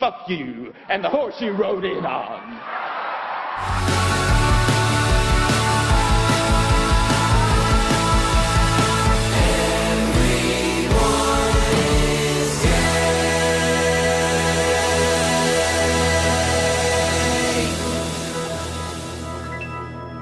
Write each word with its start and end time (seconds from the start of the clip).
Fuck 0.00 0.30
you 0.30 0.72
and 0.88 1.04
the 1.04 1.10
horse 1.10 1.38
you 1.42 1.52
rode 1.52 1.84
in 1.84 2.06
on. 2.06 2.56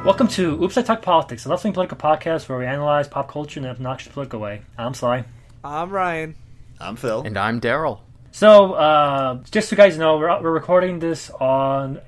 Welcome 0.05 0.27
to 0.27 0.61
Oops 0.61 0.77
I 0.77 0.83
Talk 0.83 1.03
Politics, 1.03 1.47
a 1.47 1.51
left-wing 1.51 1.73
political 1.73 1.99
podcast 1.99 2.49
where 2.49 2.59
we 2.59 2.67
analyze 2.67 3.07
pop 3.07 3.31
culture 3.31 3.61
in 3.61 3.65
an 3.65 3.71
obnoxious 3.71 4.13
political 4.13 4.41
way. 4.41 4.63
I'm 4.77 4.95
Sly. 4.95 5.25
I'm 5.63 5.91
Ryan. 5.91 6.35
I'm 6.81 6.97
Phil. 6.97 7.23
And 7.23 7.39
I'm 7.39 7.61
Daryl. 7.61 8.01
So, 8.33 8.75
uh, 8.75 9.39
just 9.51 9.69
so 9.69 9.75
you 9.75 9.77
guys 9.79 9.99
know, 9.99 10.19
we're, 10.19 10.41
we're 10.43 10.51
recording 10.53 10.99
this 10.99 11.31
on 11.31 12.01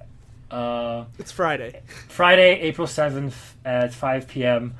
uh, 0.50 1.04
It's 1.18 1.32
Friday. 1.32 1.80
Friday, 2.08 2.60
April 2.60 2.86
7th 2.86 3.34
at 3.64 3.92
5 3.92 4.28
p.m. 4.28 4.74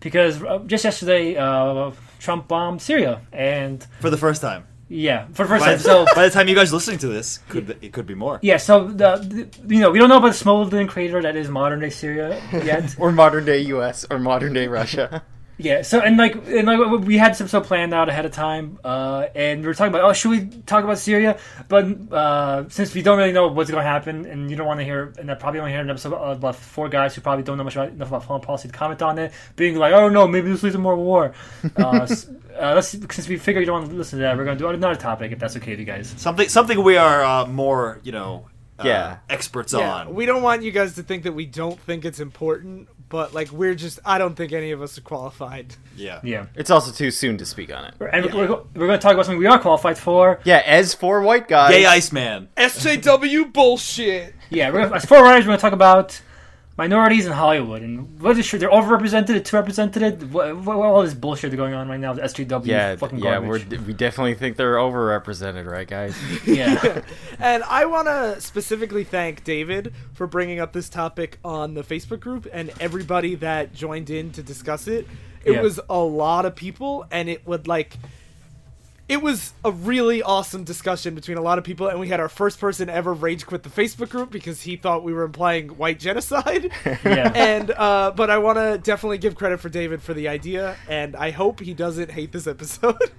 because 0.00 0.42
uh, 0.42 0.58
just 0.66 0.84
yesterday, 0.84 1.36
uh, 1.36 1.90
Trump 2.20 2.46
bombed 2.48 2.80
Syria. 2.82 3.20
And, 3.32 3.84
For 4.00 4.10
the 4.10 4.16
first 4.16 4.40
time. 4.42 4.64
yeah, 4.88 5.26
for 5.32 5.42
the 5.44 5.48
first 5.48 5.64
By, 5.64 5.70
time. 5.72 5.78
So, 5.80 6.04
by 6.14 6.24
the 6.28 6.30
time 6.30 6.46
you 6.48 6.54
guys 6.54 6.70
are 6.72 6.76
listening 6.76 6.98
to 6.98 7.08
this, 7.08 7.38
could 7.48 7.66
be, 7.66 7.86
it 7.86 7.92
could 7.92 8.06
be 8.06 8.14
more. 8.14 8.38
yeah, 8.42 8.58
so, 8.58 8.86
the, 8.86 9.48
the, 9.64 9.74
you 9.74 9.80
know, 9.80 9.90
we 9.90 9.98
don't 9.98 10.08
know 10.08 10.18
about 10.18 10.34
the 10.34 10.44
Smolden 10.44 10.88
crater 10.88 11.20
that 11.22 11.34
is 11.34 11.48
modern-day 11.48 11.90
Syria 11.90 12.40
yet. 12.52 12.94
Or 12.98 13.10
modern 13.10 13.44
day 13.44 13.58
US 13.60 14.04
or 14.08 14.18
modern 14.20 14.52
day 14.52 14.68
Russia. 14.68 15.22
Yeah, 15.58 15.82
so 15.82 16.00
and 16.00 16.16
like 16.16 16.34
and 16.48 16.66
like 16.66 17.00
we 17.02 17.18
had 17.18 17.36
some 17.36 17.46
stuff 17.46 17.66
planned 17.68 17.94
out 17.94 18.08
ahead 18.08 18.24
of 18.24 18.32
time, 18.32 18.78
uh, 18.82 19.26
and 19.34 19.60
we 19.60 19.66
were 19.66 19.74
talking 19.74 19.94
about 19.94 20.02
oh 20.08 20.12
should 20.12 20.30
we 20.30 20.46
talk 20.62 20.82
about 20.82 20.98
Syria? 20.98 21.38
But 21.68 21.84
uh, 22.10 22.68
since 22.68 22.94
we 22.94 23.02
don't 23.02 23.18
really 23.18 23.32
know 23.32 23.46
what's 23.48 23.70
going 23.70 23.82
to 23.84 23.88
happen, 23.88 24.24
and 24.26 24.50
you 24.50 24.56
don't 24.56 24.66
want 24.66 24.80
to 24.80 24.84
hear, 24.84 25.12
and 25.18 25.30
I 25.30 25.34
probably 25.34 25.60
want 25.60 25.68
to 25.68 25.72
hear 25.74 25.82
an 25.82 25.90
episode 25.90 26.14
about 26.14 26.56
four 26.56 26.88
guys 26.88 27.14
who 27.14 27.20
probably 27.20 27.44
don't 27.44 27.58
know 27.58 27.64
much 27.64 27.76
about, 27.76 27.90
enough 27.90 28.08
about 28.08 28.24
foreign 28.24 28.42
policy 28.42 28.68
to 28.68 28.74
comment 28.74 29.02
on 29.02 29.18
it, 29.18 29.32
being 29.54 29.76
like 29.76 29.92
oh 29.92 30.08
no 30.08 30.26
maybe 30.26 30.50
this 30.50 30.62
leads 30.62 30.74
to 30.74 30.80
more 30.80 30.96
war. 30.96 31.32
Uh, 31.76 32.06
uh, 32.58 32.74
let's 32.74 32.88
since 32.88 33.28
we 33.28 33.36
figure 33.36 33.60
you 33.60 33.66
don't 33.66 33.80
want 33.80 33.90
to 33.90 33.96
listen 33.96 34.18
to 34.18 34.22
that, 34.24 34.36
we're 34.36 34.44
going 34.44 34.56
to 34.58 34.62
do 34.64 34.68
another 34.68 34.94
topic 34.96 35.32
if 35.32 35.38
that's 35.38 35.56
okay 35.56 35.72
with 35.72 35.80
you 35.80 35.86
guys. 35.86 36.12
Something 36.16 36.48
something 36.48 36.82
we 36.82 36.96
are 36.96 37.22
uh, 37.22 37.46
more, 37.46 38.00
you 38.02 38.12
know, 38.12 38.46
uh, 38.78 38.84
Yeah. 38.86 39.18
experts 39.30 39.72
Yeah, 39.72 39.94
on. 39.94 40.14
we 40.14 40.26
don't 40.26 40.42
want 40.42 40.62
you 40.62 40.70
guys 40.72 40.94
to 40.96 41.02
think 41.02 41.22
that 41.22 41.32
we 41.32 41.46
don't 41.46 41.78
think 41.80 42.04
it's 42.04 42.20
important, 42.20 42.88
but 43.12 43.34
like 43.34 43.52
we're 43.52 43.74
just 43.74 44.00
I 44.06 44.16
don't 44.16 44.34
think 44.34 44.52
any 44.52 44.70
of 44.72 44.80
us 44.80 44.96
are 44.96 45.02
qualified. 45.02 45.76
yeah. 45.96 46.18
Yeah, 46.24 46.46
It's 46.56 46.70
also 46.70 46.90
too 46.90 47.10
soon 47.10 47.36
to 47.36 47.44
speak 47.46 47.70
on 47.72 47.84
it. 47.84 47.94
and 48.00 48.24
we're, 48.32 48.48
we're 48.48 48.86
going 48.86 48.90
to 48.92 48.98
talk 48.98 49.12
about 49.12 49.26
something 49.26 49.38
we 49.38 49.46
are 49.46 49.58
qualified 49.58 49.98
for. 49.98 50.40
Yeah, 50.44 50.62
as 50.64 50.94
for 50.94 51.20
white 51.20 51.46
guys. 51.46 51.70
Gay 51.72 51.84
Iceman. 51.84 52.48
SJW 52.56 53.52
bullshit. 53.52 54.34
Yeah, 54.48 54.70
we're, 54.70 54.94
as 54.94 55.04
for 55.04 55.22
writers, 55.22 55.44
we're 55.44 55.48
going 55.48 55.58
to 55.58 55.62
talk 55.62 55.72
about 55.74 56.20
minorities 56.76 57.26
in 57.26 57.32
Hollywood 57.32 57.82
and 57.82 58.20
what 58.20 58.38
is 58.38 58.46
true 58.46 58.58
they're 58.58 58.70
overrepresented, 58.70 59.30
it's 59.30 59.50
too 59.50 59.56
represented. 59.56 60.32
What, 60.32 60.56
what, 60.56 60.78
what 60.78 60.86
all 60.86 61.02
this 61.02 61.14
bullshit 61.14 61.54
going 61.56 61.74
on 61.74 61.88
right 61.88 62.00
now? 62.00 62.12
The 62.14 62.22
SJW, 62.22 62.66
Yeah, 62.66 62.96
fucking 62.96 63.18
yeah, 63.18 63.38
we're, 63.38 63.58
garbage. 63.58 63.80
we 63.86 63.92
definitely 63.92 64.34
think 64.34 64.56
they're 64.56 64.76
overrepresented, 64.76 65.66
right, 65.66 65.86
guys? 65.86 66.16
yeah, 66.46 67.02
And 67.38 67.62
I 67.64 67.84
want 67.86 68.08
to 68.08 68.40
specifically 68.40 69.04
thank 69.04 69.44
David 69.44 69.92
for 70.14 70.26
bringing 70.26 70.60
up 70.60 70.72
this 70.72 70.88
topic 70.88 71.38
on 71.44 71.74
the 71.74 71.82
Facebook 71.82 72.20
group 72.20 72.46
and 72.52 72.72
everybody 72.80 73.34
that 73.36 73.74
joined 73.74 74.10
in 74.10 74.30
to 74.32 74.42
discuss 74.42 74.86
it. 74.88 75.06
It 75.44 75.52
Yeah. 75.54 75.60
was 75.62 75.80
a 75.90 75.98
lot 75.98 76.46
of 76.46 76.54
people, 76.54 77.04
and 77.10 77.28
it 77.28 77.46
would 77.46 77.66
like. 77.68 77.96
It 79.12 79.20
was 79.20 79.52
a 79.62 79.70
really 79.70 80.22
awesome 80.22 80.64
discussion 80.64 81.14
between 81.14 81.36
a 81.36 81.42
lot 81.42 81.58
of 81.58 81.64
people, 81.64 81.86
and 81.86 82.00
we 82.00 82.08
had 82.08 82.18
our 82.18 82.30
first 82.30 82.58
person 82.58 82.88
ever 82.88 83.12
rage 83.12 83.44
quit 83.44 83.62
the 83.62 83.68
Facebook 83.68 84.08
group 84.08 84.30
because 84.30 84.62
he 84.62 84.76
thought 84.76 85.04
we 85.04 85.12
were 85.12 85.24
implying 85.24 85.68
white 85.68 86.00
genocide. 86.00 86.72
yeah. 86.86 87.30
and 87.34 87.70
uh, 87.72 88.12
but 88.16 88.30
I 88.30 88.38
want 88.38 88.56
to 88.56 88.78
definitely 88.78 89.18
give 89.18 89.34
credit 89.34 89.60
for 89.60 89.68
David 89.68 90.00
for 90.00 90.14
the 90.14 90.28
idea, 90.28 90.78
and 90.88 91.14
I 91.14 91.30
hope 91.30 91.60
he 91.60 91.74
doesn't 91.74 92.10
hate 92.10 92.32
this 92.32 92.46
episode. 92.46 92.96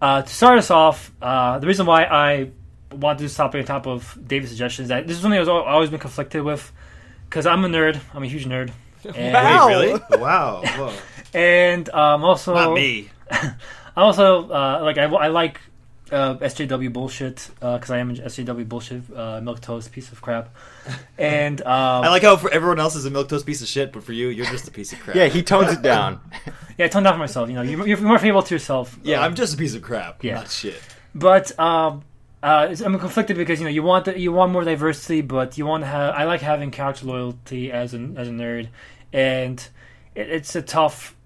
Uh, 0.00 0.22
to 0.22 0.32
start 0.32 0.56
us 0.56 0.70
off, 0.70 1.12
uh, 1.20 1.58
the 1.58 1.66
reason 1.66 1.84
why 1.84 2.04
I 2.04 2.52
want 2.92 3.18
this 3.18 3.34
topic 3.34 3.58
on 3.62 3.66
top 3.66 3.88
of 3.88 4.16
David's 4.24 4.52
suggestions 4.52 4.84
is 4.84 4.88
that 4.90 5.08
this 5.08 5.16
is 5.16 5.22
something 5.22 5.40
I've 5.40 5.48
always 5.48 5.90
been 5.90 5.98
conflicted 5.98 6.44
with 6.44 6.72
because 7.24 7.46
I'm 7.46 7.64
a 7.64 7.68
nerd. 7.68 7.98
I'm 8.14 8.22
a 8.22 8.28
huge 8.28 8.44
nerd. 8.44 8.70
And, 9.16 9.34
Wow. 9.34 9.66
Wait, 9.66 9.74
really? 9.74 10.22
Wow. 10.22 10.62
Whoa. 10.64 10.92
and 11.34 11.88
um, 11.88 12.22
also 12.22 12.54
Not 12.54 12.74
me. 12.74 13.10
I 13.98 14.02
also 14.02 14.48
uh, 14.48 14.78
like 14.82 14.96
I, 14.96 15.06
I 15.06 15.26
like 15.26 15.60
uh, 16.12 16.36
SJW 16.36 16.92
bullshit 16.92 17.50
because 17.58 17.90
I 17.90 17.98
am 17.98 18.10
an 18.10 18.16
SJW 18.18 18.68
bullshit 18.68 19.02
uh, 19.12 19.40
milk 19.40 19.60
toast 19.60 19.90
piece 19.90 20.12
of 20.12 20.22
crap, 20.22 20.54
and 21.18 21.60
um, 21.62 22.04
I 22.04 22.08
like 22.08 22.22
how 22.22 22.36
for 22.36 22.48
everyone 22.52 22.78
else 22.78 22.94
is 22.94 23.06
a 23.06 23.10
milk 23.10 23.28
toast 23.28 23.44
piece 23.44 23.60
of 23.60 23.66
shit, 23.66 23.92
but 23.92 24.04
for 24.04 24.12
you, 24.12 24.28
you're 24.28 24.46
just 24.46 24.68
a 24.68 24.70
piece 24.70 24.92
of 24.92 25.00
crap. 25.00 25.16
yeah, 25.16 25.26
he 25.26 25.42
tones 25.42 25.72
it 25.72 25.82
down. 25.82 26.20
yeah, 26.78 26.84
I 26.84 26.88
toned 26.88 27.06
down 27.06 27.14
for 27.14 27.18
myself. 27.18 27.48
You 27.48 27.56
know, 27.56 27.62
you're, 27.62 27.88
you're 27.88 27.98
more 27.98 28.20
favorable 28.20 28.44
to 28.44 28.54
yourself. 28.54 28.96
Yeah, 29.02 29.20
Uh, 29.20 29.24
I'm 29.24 29.34
just 29.34 29.54
a 29.54 29.56
piece 29.56 29.74
of 29.74 29.82
crap. 29.82 30.22
Yeah. 30.22 30.34
Not 30.36 30.50
shit. 30.52 30.80
But 31.12 31.58
um, 31.58 32.04
uh, 32.40 32.72
I'm 32.84 33.00
conflicted 33.00 33.36
because 33.36 33.58
you 33.58 33.64
know 33.64 33.72
you 33.72 33.82
want 33.82 34.04
the, 34.04 34.16
you 34.16 34.30
want 34.30 34.52
more 34.52 34.62
diversity, 34.62 35.22
but 35.22 35.58
you 35.58 35.66
want 35.66 35.82
to 35.82 35.88
have. 35.88 36.14
I 36.14 36.22
like 36.22 36.40
having 36.40 36.70
character 36.70 37.04
loyalty 37.04 37.72
as 37.72 37.94
an 37.94 38.16
as 38.16 38.28
a 38.28 38.30
nerd, 38.30 38.68
and 39.12 39.58
it, 40.14 40.30
it's 40.30 40.54
a 40.54 40.62
tough 40.62 41.16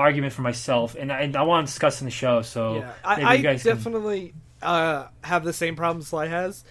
argument 0.00 0.32
for 0.32 0.42
myself, 0.42 0.96
and 0.98 1.12
I, 1.12 1.30
I 1.34 1.42
want 1.42 1.66
to 1.66 1.72
discuss 1.72 2.00
in 2.00 2.06
the 2.06 2.10
show. 2.10 2.42
So 2.42 2.76
Yeah, 2.76 2.92
I, 3.04 3.16
maybe 3.16 3.26
I 3.26 3.34
you 3.34 3.42
guys 3.42 3.62
can- 3.62 3.76
definitely 3.76 4.34
uh, 4.62 5.06
have 5.22 5.44
the 5.44 5.52
same 5.52 5.76
problem 5.76 6.02
Sly 6.02 6.26
has. 6.28 6.64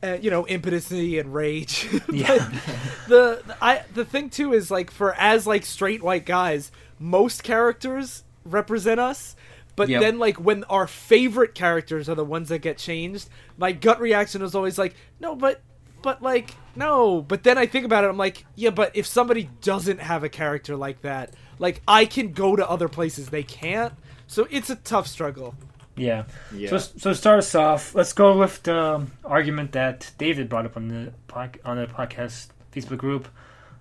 Uh, 0.00 0.16
you 0.20 0.30
know, 0.30 0.44
impotency 0.44 1.18
and 1.18 1.34
rage. 1.34 1.88
Yeah. 2.12 2.36
the 3.08 3.42
the- 3.46 3.56
I 3.60 3.82
the 3.94 4.04
thing 4.04 4.30
too 4.30 4.52
is 4.52 4.70
like 4.70 4.90
for 4.90 5.12
as 5.14 5.46
like 5.46 5.64
straight 5.66 6.02
white 6.02 6.24
guys, 6.26 6.70
most 7.00 7.42
characters 7.42 8.22
represent 8.44 9.00
us. 9.00 9.34
But 9.74 9.88
Yep. 9.88 10.00
then 10.00 10.18
like 10.18 10.36
when 10.38 10.64
our 10.64 10.86
favorite 10.88 11.54
characters 11.54 12.08
are 12.08 12.14
the 12.16 12.24
ones 12.24 12.48
that 12.48 12.58
get 12.60 12.78
changed, 12.78 13.28
my 13.56 13.70
gut 13.72 14.00
reaction 14.00 14.42
is 14.42 14.54
always 14.54 14.78
like, 14.78 14.94
no, 15.20 15.34
but 15.36 15.60
but 16.02 16.22
like 16.22 16.50
no. 16.76 17.20
But 17.22 17.42
then 17.42 17.58
I 17.58 17.66
think 17.66 17.84
about 17.84 18.04
it, 18.04 18.08
I'm 18.08 18.16
like, 18.16 18.44
yeah, 18.54 18.70
but 18.70 18.96
if 18.96 19.06
somebody 19.06 19.50
doesn't 19.62 19.98
have 20.00 20.22
a 20.22 20.28
character 20.28 20.76
like 20.76 21.02
that, 21.02 21.34
like 21.58 21.82
I 21.86 22.04
can 22.04 22.32
go 22.32 22.56
to 22.56 22.68
other 22.68 22.88
places, 22.88 23.28
they 23.28 23.42
can't. 23.42 23.92
So 24.26 24.46
it's 24.50 24.70
a 24.70 24.76
tough 24.76 25.06
struggle. 25.06 25.54
Yeah. 25.96 26.24
Yeah. 26.54 26.70
So, 26.70 26.78
so 26.78 27.12
start 27.12 27.38
us 27.38 27.54
off, 27.54 27.94
let's 27.94 28.12
go 28.12 28.36
with 28.38 28.62
the 28.62 28.76
um, 28.76 29.12
argument 29.24 29.72
that 29.72 30.12
David 30.18 30.48
brought 30.48 30.64
up 30.66 30.76
on 30.76 30.88
the 30.88 31.12
on 31.64 31.76
the 31.76 31.86
podcast 31.86 32.48
Facebook 32.72 32.98
group, 32.98 33.28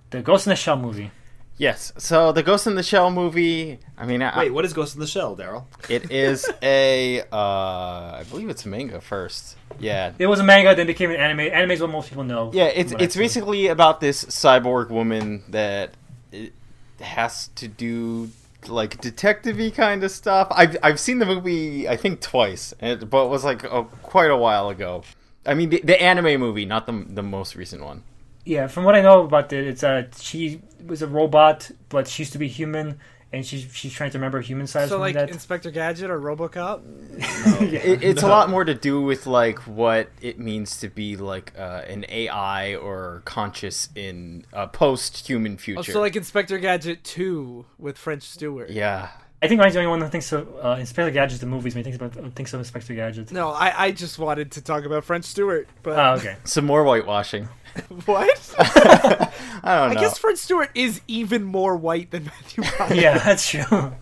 the 0.10 0.22
Ghost 0.22 0.48
in 0.48 0.52
the 0.52 0.56
Shell 0.56 0.78
movie. 0.78 1.12
yes, 1.58 1.92
so 1.98 2.32
the 2.32 2.44
Ghost 2.44 2.66
in 2.68 2.76
the 2.76 2.84
Shell 2.84 3.12
movie, 3.12 3.80
I 3.98 4.06
mean, 4.06 4.22
I, 4.22 4.38
Wait, 4.38 4.52
what 4.54 4.64
is 4.66 4.74
Ghost 4.74 4.96
in 4.96 5.02
the 5.02 5.08
Shell, 5.08 5.36
Daryl? 5.38 5.66
it 5.90 6.12
is 6.12 6.50
a, 6.62 7.22
uh, 7.32 8.18
I 8.20 8.24
believe 8.30 8.50
it's 8.50 8.66
a 8.66 8.70
manga 8.70 9.02
first. 9.02 9.56
Yeah. 9.80 10.14
It 10.18 10.28
was 10.28 10.40
a 10.40 10.44
manga, 10.44 10.76
then 10.76 10.88
became 10.88 11.10
an 11.12 11.18
anime. 11.18 11.42
Anime 11.42 11.72
is 11.72 11.82
what 11.82 11.90
most 11.92 12.10
people 12.10 12.24
know. 12.24 12.52
Yeah, 12.54 12.66
it's 12.66 12.94
it's 12.94 13.16
basically 13.16 13.68
about 13.68 14.02
this 14.02 14.24
cyborg 14.26 14.90
woman 14.90 15.44
that 15.50 15.92
it 16.32 16.54
has 17.02 17.50
to 17.56 17.68
do 17.68 18.30
like 18.68 19.00
detective-y 19.00 19.70
kind 19.70 20.04
of 20.04 20.12
stuff. 20.12 20.48
I've 20.52 20.78
I've 20.84 21.00
seen 21.00 21.20
the 21.20 21.26
movie 21.26 21.88
I 21.88 21.96
think 21.96 22.22
twice, 22.22 22.74
but 22.80 23.02
it 23.04 23.12
was 23.12 23.44
like 23.44 23.64
quite 24.04 24.32
a 24.32 24.38
while 24.38 24.70
ago. 24.70 25.04
I 25.46 25.54
mean 25.54 25.70
the, 25.70 25.82
the 25.84 26.02
anime 26.02 26.40
movie, 26.40 26.66
not 26.66 26.86
the 26.86 27.06
the 27.08 27.24
most 27.24 27.56
recent 27.56 27.84
one. 27.84 28.04
Yeah, 28.46 28.68
from 28.68 28.86
what 28.86 28.96
I 28.96 29.02
know 29.02 29.24
about 29.24 29.52
it, 29.52 29.68
it's 29.68 29.84
uh, 29.84 30.08
she 30.18 30.62
was 30.86 31.02
a 31.02 31.08
robot, 31.08 31.70
but 31.90 32.08
she 32.08 32.24
used 32.24 32.32
to 32.34 32.40
be 32.40 32.48
human, 32.48 33.00
and 33.34 33.46
she's 33.46 33.68
she's 33.74 33.94
trying 33.94 34.12
to 34.12 34.18
remember 34.18 34.40
human 34.42 34.68
side. 34.68 34.86
or 34.86 34.88
So 34.88 35.00
like 35.00 35.16
that. 35.16 35.30
Inspector 35.30 35.70
Gadget 35.72 36.10
or 36.10 36.20
RoboCop. 36.20 36.82
It, 37.60 38.04
it's 38.04 38.24
a 38.24 38.28
lot 38.28 38.50
more 38.50 38.64
to 38.64 38.74
do 38.76 39.02
with 39.02 39.26
like 39.26 39.60
what 39.68 40.10
it 40.22 40.38
means 40.40 40.80
to 40.82 40.90
be 40.90 41.16
like 41.18 41.54
uh, 41.58 41.82
an 41.88 42.06
AI 42.08 42.76
or 42.76 43.24
conscious 43.26 43.90
in 43.96 44.46
a 44.54 44.68
post-human 44.68 45.54
Oh, 45.54 45.58
future. 45.58 45.92
so 45.92 46.00
like 46.00 46.16
Inspector 46.16 46.58
Gadget 46.60 47.04
2 47.04 47.66
with 47.80 47.98
French 47.98 48.24
Stewart. 48.24 48.70
yeah. 48.70 49.10
I 49.40 49.48
think 49.48 49.60
Ryan's 49.60 49.76
the 49.76 49.82
only 49.82 49.90
one 49.92 50.00
that 50.00 50.12
thinks 50.12 50.32
of 50.32 50.48
uh, 50.64 50.78
Inspector 50.80 51.12
Gadget, 51.12 51.40
the 51.40 51.46
movies. 51.46 51.76
When 51.76 51.84
he 51.86 51.92
thinks 51.92 52.04
about 52.04 52.34
thinks 52.36 52.54
of 52.54 52.60
Inspector 52.60 52.92
Gadget. 52.94 53.32
No, 53.32 53.50
I, 53.50 53.86
I 53.86 53.92
just 53.92 54.18
wanted 54.18 54.52
to 54.54 54.62
talk 54.64 54.84
about 54.84 55.04
French 55.04 55.26
Stewart, 55.26 55.68
but 55.84 55.98
Oh, 56.00 56.14
okay. 56.16 56.38
Some 56.44 56.66
more 56.66 56.84
whitewashing. 56.84 57.48
what? 58.06 58.56
I 58.60 59.30
don't 59.64 59.94
know. 59.94 60.00
I 60.00 60.02
guess 60.02 60.18
Fred 60.18 60.38
Stewart 60.38 60.70
is 60.76 61.02
even 61.08 61.44
more 61.44 61.76
white 61.76 62.12
than 62.12 62.26
Matthew 62.26 62.64
Broderick. 62.78 63.02
yeah, 63.02 63.18
that's 63.18 63.50
true. 63.50 63.94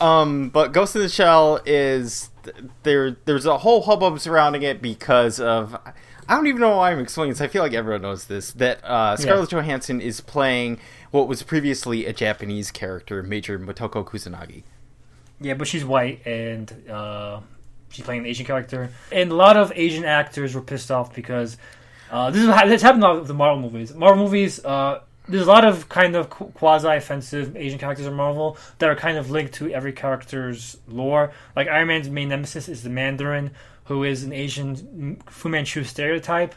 Um, 0.00 0.50
but 0.50 0.72
Ghost 0.72 0.96
in 0.96 1.02
the 1.02 1.08
Shell 1.08 1.60
is 1.66 2.30
there. 2.82 3.16
There's 3.24 3.46
a 3.46 3.58
whole 3.58 3.82
hubbub 3.82 4.20
surrounding 4.20 4.62
it 4.62 4.80
because 4.82 5.40
of. 5.40 5.76
I 6.28 6.36
don't 6.36 6.46
even 6.46 6.60
know 6.60 6.76
why 6.76 6.92
I'm 6.92 7.00
explaining 7.00 7.32
this. 7.32 7.40
I 7.40 7.48
feel 7.48 7.62
like 7.62 7.72
everyone 7.72 8.02
knows 8.02 8.26
this. 8.26 8.52
That 8.52 8.84
uh, 8.84 9.16
Scarlett 9.16 9.50
Johansson 9.50 10.00
is 10.00 10.20
playing 10.20 10.78
what 11.10 11.26
was 11.26 11.42
previously 11.42 12.06
a 12.06 12.12
Japanese 12.12 12.70
character, 12.70 13.22
Major 13.22 13.58
Motoko 13.58 14.04
Kusanagi. 14.04 14.62
Yeah, 15.40 15.54
but 15.54 15.66
she's 15.66 15.84
white, 15.84 16.24
and 16.26 16.88
uh, 16.88 17.40
she's 17.88 18.04
playing 18.04 18.20
an 18.20 18.26
Asian 18.26 18.46
character, 18.46 18.90
and 19.10 19.32
a 19.32 19.34
lot 19.34 19.56
of 19.56 19.72
Asian 19.74 20.04
actors 20.04 20.54
were 20.54 20.60
pissed 20.60 20.90
off 20.90 21.14
because 21.14 21.56
uh, 22.10 22.30
this 22.30 22.42
is 22.42 22.48
this 22.48 22.82
happened 22.82 23.04
with 23.18 23.28
the 23.28 23.34
Marvel 23.34 23.70
movies. 23.70 23.94
Marvel 23.94 24.24
movies, 24.24 24.64
uh, 24.64 25.00
there's 25.28 25.46
a 25.46 25.50
lot 25.50 25.64
of 25.64 25.88
kind 25.88 26.16
of 26.16 26.28
quasi 26.30 26.88
offensive 26.88 27.56
Asian 27.56 27.78
characters 27.78 28.06
in 28.06 28.14
Marvel 28.14 28.56
that 28.78 28.90
are 28.90 28.96
kind 28.96 29.16
of 29.16 29.30
linked 29.30 29.54
to 29.54 29.72
every 29.72 29.92
character's 29.92 30.76
lore. 30.88 31.32
Like 31.54 31.68
Iron 31.68 31.88
Man's 31.88 32.10
main 32.10 32.28
nemesis 32.28 32.68
is 32.68 32.82
the 32.82 32.90
Mandarin, 32.90 33.52
who 33.84 34.04
is 34.04 34.24
an 34.24 34.32
Asian 34.32 35.22
Fu 35.26 35.48
Manchu 35.48 35.84
stereotype. 35.84 36.54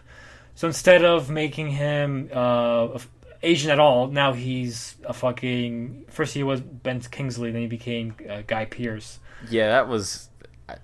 So 0.55 0.67
instead 0.67 1.03
of 1.03 1.29
making 1.29 1.69
him 1.69 2.29
uh, 2.33 2.99
Asian 3.41 3.71
at 3.71 3.79
all, 3.79 4.07
now 4.07 4.33
he's 4.33 4.95
a 5.03 5.13
fucking. 5.13 6.05
First 6.09 6.33
he 6.33 6.43
was 6.43 6.61
Ben 6.61 6.99
Kingsley, 7.01 7.51
then 7.51 7.61
he 7.61 7.67
became 7.67 8.15
uh, 8.29 8.41
Guy 8.45 8.65
Pearce. 8.65 9.19
Yeah, 9.49 9.67
that 9.69 9.87
was. 9.87 10.29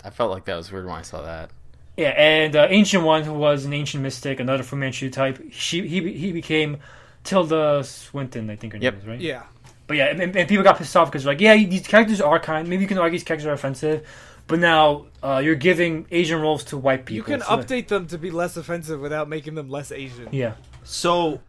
I 0.04 0.10
felt 0.10 0.30
like 0.30 0.46
that 0.46 0.56
was 0.56 0.72
weird 0.72 0.86
when 0.86 0.96
I 0.96 1.02
saw 1.02 1.22
that. 1.24 1.52
Yeah, 2.00 2.10
and 2.12 2.56
uh, 2.56 2.68
Ancient 2.70 3.04
One, 3.04 3.24
who 3.24 3.34
was 3.34 3.66
an 3.66 3.74
ancient 3.74 4.02
mystic, 4.02 4.40
another 4.40 4.64
Fu 4.64 4.78
Manchu 4.78 5.10
type, 5.10 5.38
she 5.52 5.86
he 5.86 6.14
he 6.14 6.32
became 6.32 6.78
Tilda 7.26 7.84
Swinton, 7.84 8.50
I 8.50 8.56
think 8.56 8.72
her 8.72 8.80
name 8.80 8.94
is 8.96 9.06
right. 9.06 9.20
Yeah. 9.20 9.44
But 9.86 9.98
yeah, 9.98 10.06
and, 10.06 10.22
and 10.22 10.48
people 10.48 10.64
got 10.64 10.78
pissed 10.78 10.96
off 10.96 11.12
because 11.12 11.26
like, 11.26 11.42
yeah, 11.42 11.56
these 11.56 11.86
characters 11.88 12.22
are 12.22 12.40
kind. 12.40 12.70
Maybe 12.70 12.84
you 12.84 12.88
can 12.88 12.98
argue 13.00 13.18
these 13.20 13.26
characters 13.26 13.48
are 13.48 13.52
offensive, 13.54 14.08
but 14.48 14.60
now 14.60 15.08
uh, 15.22 15.42
you're 15.44 15.56
giving 15.56 16.06
Asian 16.10 16.40
roles 16.40 16.64
to 16.66 16.78
white 16.78 17.06
people. 17.06 17.18
You 17.34 17.38
can 17.38 17.42
So- 17.42 17.58
update 17.58 17.90
them 17.90 18.08
to 18.08 18.18
be 18.18 18.32
less 18.32 18.56
offensive 18.56 19.02
without 19.02 19.28
making 19.28 19.56
them 19.56 19.70
less 19.70 19.92
Asian. 19.92 20.30
Yeah, 20.32 20.54
So, 20.86 21.42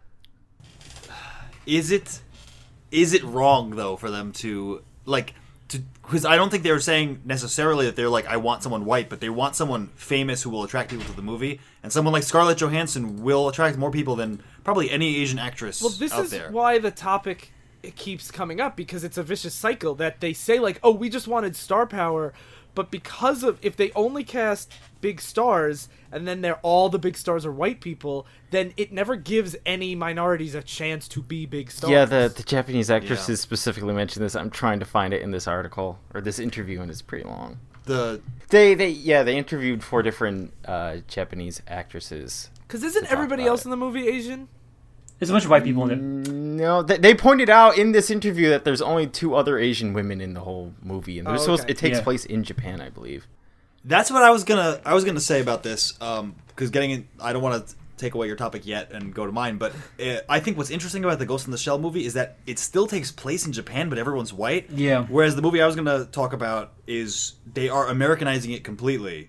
is 1.67 1.93
it 1.93 2.23
is 2.91 3.15
it 3.15 3.23
wrong 3.23 3.71
though 3.71 3.97
for 3.97 4.11
them 4.11 4.33
to 4.33 4.83
like 5.05 5.29
to 5.29 5.40
because 6.11 6.25
I 6.25 6.35
don't 6.35 6.51
think 6.51 6.65
they 6.65 6.73
were 6.73 6.81
saying 6.81 7.23
necessarily 7.25 7.87
that 7.87 7.95
they're 7.95 8.09
like 8.09 8.27
I 8.27 8.37
want 8.37 8.65
someone 8.65 8.85
white, 8.85 9.09
but 9.09 9.21
they 9.21 9.29
want 9.29 9.55
someone 9.55 9.89
famous 9.95 10.43
who 10.43 10.51
will 10.51 10.65
attract 10.65 10.91
people 10.91 11.05
to 11.07 11.13
the 11.15 11.23
movie, 11.23 11.61
and 11.85 11.93
someone 11.93 12.13
like 12.13 12.25
Scarlett 12.25 12.59
Johansson 12.59 13.23
will 13.23 13.49
attract 13.49 13.79
more 13.79 13.93
people 13.93 14.17
than 14.17 14.43
probably 14.65 14.91
any 14.91 15.17
Asian 15.19 15.39
actress 15.39 15.81
Well, 15.81 15.91
this 15.91 16.13
out 16.13 16.25
is 16.25 16.31
there. 16.31 16.51
why 16.51 16.79
the 16.79 16.91
topic 16.91 17.53
keeps 17.95 18.31
coming 18.33 18.61
up 18.61 18.77
because 18.77 19.05
it's 19.05 19.17
a 19.19 19.23
vicious 19.23 19.55
cycle 19.55 19.95
that 19.95 20.21
they 20.21 20.33
say 20.33 20.59
like, 20.59 20.81
"Oh, 20.83 20.91
we 20.91 21.09
just 21.09 21.29
wanted 21.29 21.55
star 21.55 21.87
power," 21.87 22.33
but 22.75 22.91
because 22.91 23.45
of 23.45 23.59
if 23.63 23.77
they 23.77 23.93
only 23.93 24.25
cast 24.25 24.73
big 25.01 25.21
stars 25.21 25.89
and 26.13 26.27
then 26.27 26.41
they're 26.41 26.59
all 26.63 26.89
the 26.89 26.99
big 26.99 27.17
stars 27.17 27.45
are 27.47 27.53
white 27.53 27.81
people, 27.81 28.27
then 28.51 28.73
it 28.77 28.93
never 28.93 29.17
gives 29.17 29.57
any 29.65 29.95
minorities 29.95 30.55
a 30.55 30.63
chance 30.63 31.07
to 31.09 31.23
be 31.23 31.47
big 31.47 31.71
stars. 31.71 31.91
Yeah, 31.91 32.05
the 32.05 32.33
the 32.35 32.43
Japanese 32.43 32.91
actresses 32.91 33.39
Yeah. 33.41 33.43
specifically 33.43 33.95
mentioned 33.95 34.25
this. 34.25 34.35
I'm 34.37 34.51
trying 34.51 34.81
to 34.81 34.87
find 34.87 35.13
it 35.15 35.23
in 35.23 35.31
this 35.31 35.47
article 35.47 35.99
or 36.15 36.21
this 36.21 36.39
interview, 36.39 36.81
and 36.81 36.91
it's 36.91 37.03
pretty 37.03 37.25
long. 37.29 37.59
the 37.87 38.21
They 38.51 38.75
they 38.75 38.89
yeah 38.91 39.23
they 39.23 39.37
interviewed 39.37 39.83
four 39.83 40.03
different 40.03 40.53
uh, 40.65 40.99
Japanese 41.09 41.63
actresses. 41.67 42.51
Because 42.67 42.83
isn't 42.85 43.11
everybody 43.11 43.45
else 43.47 43.63
it. 43.63 43.67
in 43.67 43.71
the 43.71 43.77
movie 43.77 44.07
Asian? 44.09 44.49
there's 45.19 45.29
a 45.29 45.33
bunch 45.35 45.45
of 45.45 45.51
white 45.51 45.65
people 45.65 45.85
in 45.85 45.91
it. 45.91 46.31
No, 46.33 46.83
they, 46.83 46.97
they 46.97 47.15
pointed 47.15 47.51
out 47.51 47.77
in 47.77 47.93
this 47.93 48.11
interview 48.11 48.49
that 48.49 48.65
there's 48.65 48.81
only 48.81 49.07
two 49.07 49.35
other 49.35 49.59
Asian 49.59 49.93
women 49.93 50.19
in 50.21 50.33
the 50.33 50.41
whole 50.41 50.73
movie, 50.83 51.19
and 51.19 51.27
they're 51.27 51.35
Oh, 51.35 51.39
supposed 51.39 51.69
it 51.69 51.77
takes 51.77 51.99
Yeah. 51.99 52.05
place 52.05 52.25
in 52.25 52.43
Japan, 52.43 52.81
I 52.81 52.89
believe. 52.89 53.27
That's 53.85 54.11
what 54.11 54.23
I 54.23 54.31
was 54.31 54.45
gonna 54.45 54.81
I 54.85 54.95
was 54.95 55.05
gonna 55.05 55.21
say 55.21 55.41
about 55.41 55.63
this 55.63 55.93
because 55.93 56.71
getting 56.71 56.91
in, 56.91 57.09
I 57.19 57.33
don't 57.33 57.43
want 57.43 57.67
to 57.67 57.75
take 57.97 58.15
away 58.15 58.27
your 58.27 58.37
topic 58.37 58.67
yet 58.67 58.93
and 58.93 59.15
go 59.15 59.27
to 59.27 59.33
mine, 59.33 59.59
but 59.59 59.73
uh, 60.05 60.17
I 60.29 60.41
think 60.41 60.57
what's 60.57 60.71
interesting 60.71 61.05
about 61.05 61.19
the 61.19 61.27
Ghost 61.27 61.47
in 61.47 61.53
the 61.53 61.59
Shell 61.59 61.79
movie 61.79 62.07
is 62.07 62.15
that 62.15 62.39
it 62.47 62.59
still 62.59 62.87
takes 62.87 63.13
place 63.13 63.47
in 63.47 63.53
Japan, 63.53 63.89
but 63.89 63.99
everyone's 63.99 64.33
white. 64.33 64.71
Yeah. 64.71 65.05
Whereas 65.05 65.37
the 65.37 65.43
movie 65.43 65.63
I 65.63 65.67
was 65.67 65.77
gonna 65.77 66.07
talk 66.07 66.33
about 66.33 66.73
is 66.87 67.35
they 67.53 67.69
are 67.69 67.87
Americanizing 67.89 68.53
it 68.53 68.65
completely, 68.65 69.29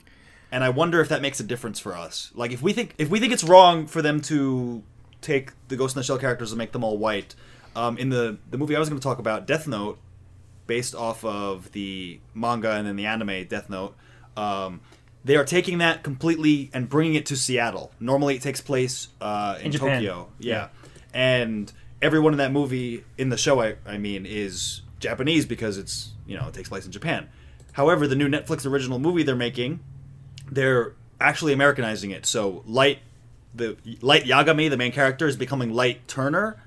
and 0.52 0.64
I 0.64 0.70
wonder 0.70 1.02
if 1.02 1.10
that 1.10 1.22
makes 1.22 1.40
a 1.40 1.44
difference 1.44 1.80
for 1.80 1.96
us. 1.96 2.32
Like 2.34 2.52
if 2.52 2.62
we 2.62 2.74
think 2.74 2.96
if 2.98 3.10
we 3.10 3.20
think 3.20 3.34
it's 3.34 3.44
wrong 3.44 3.88
for 3.88 4.02
them 4.02 4.22
to 4.22 4.84
take 5.22 5.52
the 5.68 5.76
Ghost 5.76 5.96
in 5.96 6.00
the 6.00 6.04
Shell 6.04 6.18
characters 6.18 6.52
and 6.52 6.58
make 6.58 6.72
them 6.72 6.84
all 6.84 6.98
white, 6.98 7.36
um, 7.76 7.98
in 7.98 8.10
the 8.10 8.38
the 8.50 8.58
movie 8.58 8.76
I 8.76 8.80
was 8.80 8.90
gonna 8.90 9.02
talk 9.02 9.20
about, 9.20 9.46
Death 9.46 9.68
Note, 9.68 10.00
based 10.68 10.96
off 10.96 11.24
of 11.24 11.72
the 11.74 12.20
manga 12.34 12.72
and 12.72 12.88
then 12.88 12.96
the 12.96 13.06
anime 13.06 13.46
Death 13.46 13.70
Note. 13.70 13.96
Um, 14.38 14.82
they 15.24 15.36
are 15.36 15.46
taking 15.46 15.78
that 15.80 16.04
completely 16.04 16.70
and 16.74 16.90
bringing 16.90 17.16
it 17.16 17.26
to 17.28 17.36
Seattle. 17.36 17.92
Normally, 18.00 18.36
it 18.36 18.42
takes 18.42 18.62
place 18.62 19.08
uh, 19.20 19.58
in, 19.60 19.68
In. 19.68 19.72
Tokyo. 19.74 20.30
Yeah. 20.40 20.70
and 21.14 21.72
everyone 22.02 22.34
in 22.34 22.38
that 22.40 22.52
movie, 22.52 23.04
in 23.18 23.30
the 23.30 23.38
show, 23.38 23.62
I, 23.62 23.76
I 23.86 23.98
mean, 23.98 24.26
is 24.26 24.82
Japanese 25.00 25.46
because 25.46 25.78
it's 25.78 26.12
you 26.26 26.38
know 26.38 26.48
it 26.48 26.54
takes 26.54 26.70
place 26.70 26.86
in 26.86 26.92
Japan. 26.92 27.30
However, 27.74 28.08
the 28.08 28.16
new 28.16 28.28
Netflix 28.28 28.66
original 28.66 29.00
movie 29.00 29.24
they're 29.24 29.36
making, 29.36 29.80
they're 30.50 30.94
actually 31.20 31.54
Americanizing 31.54 32.12
it. 32.12 32.26
So 32.26 32.64
Light, 32.66 33.00
the 33.54 33.78
Light 34.02 34.24
Yagami, 34.24 34.70
the 34.70 34.78
main 34.78 34.92
character, 34.92 35.28
is 35.28 35.38
becoming 35.38 35.72
Light 35.74 36.08
Turner. 36.08 36.62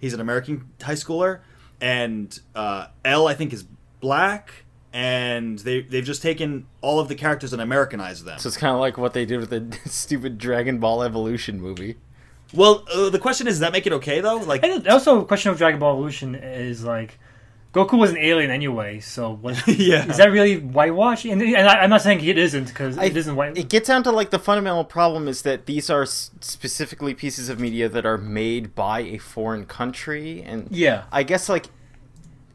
He's 0.00 0.14
an 0.14 0.20
American 0.20 0.68
high 0.82 0.94
schooler, 0.94 1.40
and 1.80 2.38
uh, 2.54 2.86
L 3.04 3.28
I 3.28 3.34
think 3.34 3.52
is 3.52 3.64
black. 4.00 4.64
And 4.92 5.58
they 5.60 5.82
they've 5.82 6.04
just 6.04 6.20
taken 6.22 6.66
all 6.80 6.98
of 6.98 7.08
the 7.08 7.14
characters 7.14 7.52
and 7.52 7.62
Americanized 7.62 8.24
them. 8.24 8.38
So 8.40 8.48
it's 8.48 8.56
kind 8.56 8.74
of 8.74 8.80
like 8.80 8.98
what 8.98 9.12
they 9.12 9.24
did 9.24 9.38
with 9.40 9.50
the 9.50 9.78
stupid 9.88 10.36
Dragon 10.38 10.78
Ball 10.78 11.02
Evolution 11.04 11.60
movie. 11.60 11.96
well, 12.52 12.84
uh, 12.92 13.08
the 13.10 13.18
question 13.20 13.46
is, 13.46 13.54
does 13.54 13.60
that 13.60 13.72
make 13.72 13.86
it 13.86 13.92
okay 13.94 14.20
though? 14.20 14.38
Like, 14.38 14.64
And 14.64 14.86
also, 14.88 15.20
a 15.20 15.24
question 15.24 15.52
of 15.52 15.58
Dragon 15.58 15.78
Ball 15.78 15.92
Evolution 15.92 16.34
is 16.34 16.82
like, 16.82 17.18
Goku 17.72 17.96
was 17.96 18.10
an 18.10 18.16
alien 18.18 18.50
anyway, 18.50 18.98
so 18.98 19.30
was, 19.30 19.64
Yeah. 19.68 20.04
is 20.10 20.16
that 20.16 20.32
really 20.32 20.56
whitewash? 20.58 21.24
And, 21.24 21.40
and 21.40 21.68
I, 21.68 21.82
I'm 21.82 21.90
not 21.90 22.02
saying 22.02 22.24
it 22.24 22.36
isn't 22.36 22.64
because 22.66 22.96
it 22.98 23.16
isn't 23.16 23.36
white. 23.36 23.56
It 23.56 23.68
gets 23.68 23.86
down 23.86 24.02
to 24.02 24.10
like 24.10 24.30
the 24.30 24.40
fundamental 24.40 24.82
problem 24.82 25.28
is 25.28 25.42
that 25.42 25.66
these 25.66 25.88
are 25.88 26.02
s- 26.02 26.32
specifically 26.40 27.14
pieces 27.14 27.48
of 27.48 27.60
media 27.60 27.88
that 27.88 28.04
are 28.04 28.18
made 28.18 28.74
by 28.74 29.02
a 29.02 29.18
foreign 29.18 29.66
country, 29.66 30.42
and 30.42 30.66
Yeah. 30.72 31.04
I 31.12 31.22
guess 31.22 31.48
like 31.48 31.66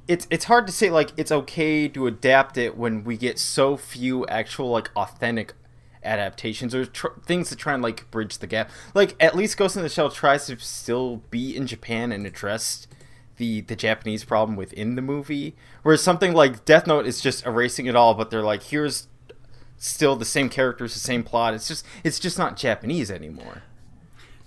it's 0.07 0.27
it's 0.29 0.45
hard 0.45 0.67
to 0.67 0.73
say 0.73 0.89
like 0.89 1.11
it's 1.17 1.31
okay 1.31 1.87
to 1.87 2.07
adapt 2.07 2.57
it 2.57 2.77
when 2.77 3.03
we 3.03 3.17
get 3.17 3.39
so 3.39 3.75
few 3.77 4.25
actual 4.27 4.69
like 4.69 4.91
authentic 4.95 5.53
adaptations 6.03 6.75
or 6.75 6.85
tr- 6.85 7.07
things 7.25 7.49
to 7.49 7.55
try 7.55 7.73
and 7.73 7.81
like 7.81 8.09
bridge 8.11 8.37
the 8.37 8.47
gap. 8.47 8.69
Like 8.93 9.15
at 9.19 9.35
least 9.35 9.57
Ghost 9.57 9.75
in 9.75 9.83
the 9.83 9.89
Shell 9.89 10.11
tries 10.11 10.45
to 10.47 10.59
still 10.59 11.23
be 11.31 11.55
in 11.55 11.67
Japan 11.67 12.11
and 12.11 12.25
address 12.25 12.87
the 13.37 13.61
the 13.61 13.75
Japanese 13.75 14.23
problem 14.23 14.55
within 14.55 14.95
the 14.95 15.01
movie, 15.01 15.55
whereas 15.81 16.01
something 16.01 16.33
like 16.33 16.63
Death 16.65 16.87
Note 16.87 17.05
is 17.05 17.19
just 17.19 17.45
erasing 17.45 17.87
it 17.87 17.95
all. 17.95 18.13
But 18.13 18.29
they're 18.29 18.43
like, 18.43 18.63
here's 18.63 19.07
still 19.77 20.15
the 20.15 20.25
same 20.25 20.49
characters, 20.49 20.93
the 20.93 20.99
same 20.99 21.23
plot. 21.23 21.53
It's 21.53 21.67
just 21.67 21.85
it's 22.03 22.19
just 22.19 22.37
not 22.37 22.55
Japanese 22.57 23.11
anymore. 23.11 23.63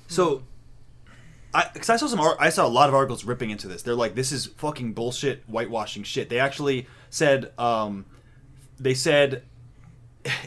So, 0.06 0.44
because 1.52 1.90
I 1.90 1.96
saw 1.96 2.06
some 2.06 2.20
I 2.38 2.50
saw 2.50 2.66
a 2.66 2.68
lot 2.68 2.88
of 2.88 2.94
articles 2.94 3.24
ripping 3.24 3.50
into 3.50 3.68
this. 3.68 3.82
They're 3.82 3.94
like, 3.94 4.14
this 4.14 4.32
is 4.32 4.46
fucking 4.46 4.92
bullshit, 4.92 5.44
whitewashing 5.46 6.02
shit. 6.02 6.28
They 6.28 6.38
actually 6.38 6.86
said, 7.10 7.52
um, 7.58 8.04
they 8.78 8.94
said, 8.94 9.44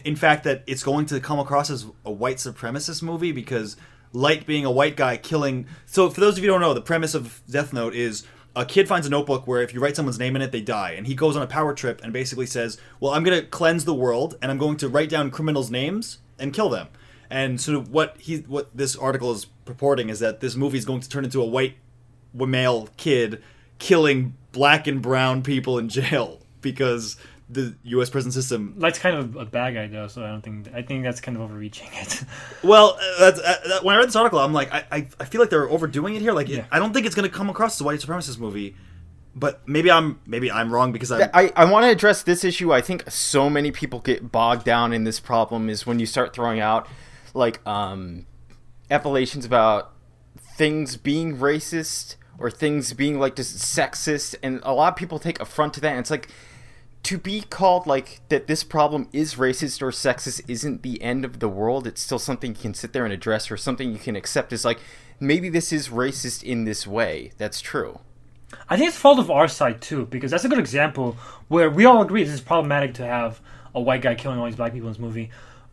in 0.05 0.15
fact, 0.15 0.43
that 0.43 0.63
it's 0.67 0.83
going 0.83 1.07
to 1.07 1.19
come 1.19 1.39
across 1.39 1.69
as 1.69 1.85
a 2.05 2.11
white 2.11 2.37
supremacist 2.37 3.01
movie 3.01 3.31
because 3.31 3.77
Light 4.13 4.45
being 4.45 4.65
a 4.65 4.71
white 4.71 4.97
guy 4.97 5.15
killing. 5.15 5.67
So, 5.85 6.09
for 6.09 6.19
those 6.19 6.37
of 6.37 6.43
you 6.43 6.49
who 6.49 6.55
don't 6.55 6.61
know, 6.61 6.73
the 6.73 6.81
premise 6.81 7.13
of 7.13 7.41
Death 7.49 7.73
Note 7.73 7.95
is. 7.95 8.25
A 8.53 8.65
kid 8.65 8.85
finds 8.85 9.07
a 9.07 9.09
notebook 9.09 9.47
where 9.47 9.61
if 9.61 9.73
you 9.73 9.79
write 9.79 9.95
someone's 9.95 10.19
name 10.19 10.35
in 10.35 10.41
it, 10.41 10.51
they 10.51 10.59
die. 10.59 10.91
And 10.97 11.07
he 11.07 11.15
goes 11.15 11.37
on 11.37 11.41
a 11.41 11.47
power 11.47 11.73
trip 11.73 12.01
and 12.03 12.11
basically 12.11 12.45
says, 12.45 12.77
Well, 12.99 13.13
I'm 13.13 13.23
going 13.23 13.39
to 13.39 13.47
cleanse 13.47 13.85
the 13.85 13.93
world 13.93 14.35
and 14.41 14.51
I'm 14.51 14.57
going 14.57 14.75
to 14.75 14.89
write 14.89 15.07
down 15.07 15.31
criminals' 15.31 15.71
names 15.71 16.17
and 16.37 16.53
kill 16.53 16.67
them. 16.67 16.89
And 17.31 17.61
so 17.61 17.79
what 17.79 18.17
he 18.19 18.39
what 18.39 18.75
this 18.75 18.95
article 18.97 19.31
is 19.31 19.45
purporting 19.65 20.09
is 20.09 20.19
that 20.19 20.41
this 20.41 20.55
movie 20.57 20.77
is 20.77 20.83
going 20.85 20.99
to 20.99 21.07
turn 21.09 21.23
into 21.23 21.41
a 21.41 21.45
white 21.45 21.75
male 22.33 22.89
kid 22.97 23.41
killing 23.79 24.35
black 24.51 24.85
and 24.85 25.01
brown 25.01 25.41
people 25.41 25.79
in 25.79 25.87
jail 25.87 26.41
because 26.61 27.15
the 27.49 27.73
U.S. 27.83 28.09
prison 28.09 28.31
system. 28.31 28.75
Light's 28.77 28.99
kind 28.99 29.15
of 29.15 29.35
a 29.37 29.45
bad 29.45 29.73
guy 29.73 29.87
though, 29.87 30.07
so 30.07 30.23
I 30.23 30.27
don't 30.27 30.41
think 30.41 30.67
I 30.73 30.81
think 30.81 31.03
that's 31.03 31.21
kind 31.21 31.37
of 31.37 31.43
overreaching 31.43 31.87
it. 31.93 32.23
Well, 32.63 32.97
uh, 33.01 33.19
that's, 33.19 33.39
uh, 33.39 33.55
that, 33.69 33.83
when 33.83 33.95
I 33.95 33.99
read 33.99 34.07
this 34.09 34.15
article, 34.15 34.39
I'm 34.39 34.53
like, 34.53 34.71
I, 34.73 34.85
I, 34.91 35.07
I 35.19 35.25
feel 35.25 35.41
like 35.41 35.49
they're 35.49 35.69
overdoing 35.69 36.15
it 36.15 36.21
here. 36.21 36.31
Like, 36.33 36.49
it- 36.49 36.57
Yeah. 36.57 36.65
I 36.71 36.79
don't 36.79 36.93
think 36.93 37.05
it's 37.05 37.15
going 37.15 37.27
to 37.29 37.35
come 37.35 37.49
across 37.49 37.75
as 37.77 37.81
a 37.81 37.83
white 37.85 37.99
supremacist 37.99 38.39
movie. 38.39 38.75
But 39.35 39.65
maybe 39.67 39.89
I'm 39.89 40.19
maybe 40.25 40.51
I'm 40.51 40.73
wrong 40.73 40.91
because 40.91 41.11
I. 41.13 41.29
I, 41.33 41.53
I 41.55 41.65
want 41.65 41.85
to 41.85 41.89
address 41.89 42.23
this 42.23 42.43
issue. 42.43 42.73
I 42.73 42.81
think 42.81 43.09
so 43.09 43.49
many 43.49 43.71
people 43.71 43.99
get 43.99 44.31
bogged 44.33 44.65
down 44.65 44.91
in 44.91 45.05
this 45.05 45.21
problem 45.21 45.69
is 45.69 45.85
when 45.87 45.99
you 45.99 46.05
start 46.05 46.33
throwing 46.33 46.59
out 46.59 46.87
like 47.33 47.65
um, 47.67 48.25
appellations 48.89 49.45
about 49.45 49.93
things 50.37 50.97
being 50.97 51.37
racist 51.37 52.15
or 52.37 52.49
things 52.49 52.93
being 52.93 53.19
like 53.19 53.35
just 53.35 53.57
sexist, 53.57 54.35
and 54.41 54.59
a 54.63 54.73
lot 54.73 54.93
of 54.93 54.95
people 54.97 55.19
take 55.19 55.39
affront 55.39 55.73
to 55.75 55.81
that. 55.81 55.91
And 55.91 55.99
it's 55.99 56.11
like 56.11 56.29
to 57.03 57.17
be 57.17 57.41
called 57.41 57.87
like 57.87 58.21
that 58.29 58.47
this 58.47 58.63
problem 58.63 59.07
is 59.11 59.35
racist 59.35 59.81
or 59.81 59.89
sexist 59.91 60.41
isn't 60.47 60.83
the 60.83 61.01
end 61.01 61.25
of 61.25 61.39
the 61.39 61.49
world. 61.49 61.87
It's 61.87 62.01
still 62.01 62.19
something 62.19 62.51
you 62.51 62.61
can 62.61 62.73
sit 62.73 62.93
there 62.93 63.05
and 63.05 63.13
address 63.13 63.49
or 63.49 63.57
something 63.57 63.91
you 63.91 63.99
can 63.99 64.15
accept. 64.15 64.53
Is 64.53 64.65
like 64.65 64.79
maybe 65.19 65.49
this 65.49 65.71
is 65.71 65.89
racist 65.89 66.43
in 66.43 66.65
this 66.65 66.85
way. 66.85 67.31
That's 67.37 67.61
true. 67.61 67.99
I 68.69 68.75
think 68.75 68.89
it's 68.89 68.97
fault 68.97 69.19
of 69.19 69.31
our 69.31 69.47
side 69.47 69.81
too, 69.81 70.05
because 70.07 70.31
that's 70.31 70.43
a 70.43 70.49
good 70.49 70.59
example 70.59 71.17
where 71.47 71.69
we 71.69 71.85
all 71.85 72.01
agree 72.01 72.23
this 72.23 72.33
is 72.33 72.41
problematic 72.41 72.95
to 72.95 73.05
have 73.05 73.39
a 73.73 73.81
white 73.81 74.01
guy 74.01 74.15
killing 74.15 74.39
all 74.39 74.45
these 74.45 74.55
black 74.55 74.73
people 74.73 74.87
in 74.87 74.93
this 74.93 74.99
movie. 74.99 75.31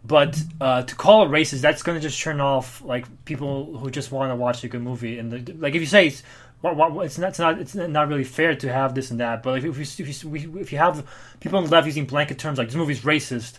But 0.09 0.43
uh, 0.61 0.83
to 0.83 0.95
call 0.97 1.25
it 1.25 1.29
racist, 1.29 1.61
that's 1.61 1.83
going 1.83 1.97
to 1.97 2.03
just 2.03 2.21
turn 2.21 2.41
off 2.41 2.83
like 2.83 3.05
people 3.27 3.77
who 3.79 3.91
just 3.91 4.11
want 4.11 4.31
to 4.33 4.37
watch 4.37 4.65
a 4.65 4.69
good 4.69 4.83
movie. 4.83 5.19
And 5.19 5.31
the, 5.31 5.53
like 5.53 5.75
if 5.75 5.81
you 5.83 5.87
say 5.87 6.07
it's, 6.07 6.23
what, 6.63 6.77
what, 6.77 7.05
it's 7.05 7.19
not, 7.19 7.29
it's 7.29 7.39
not, 7.39 7.59
it's 7.61 7.75
not 7.75 8.09
really 8.09 8.25
fair 8.25 8.55
to 8.57 8.73
have 8.73 8.95
this 8.95 9.11
and 9.11 9.21
that. 9.21 9.43
But 9.43 9.51
like, 9.53 9.65
if 9.65 9.77
you, 9.77 10.05
if 10.07 10.25
you, 10.25 10.59
if 10.59 10.73
you 10.73 10.79
have 10.79 11.07
people 11.41 11.59
on 11.59 11.65
the 11.65 11.71
left 11.71 11.87
using 11.87 12.07
blanket 12.07 12.39
terms 12.39 12.57
like 12.59 12.69
this 12.69 12.77
movie's 12.77 13.03
racist, 13.03 13.59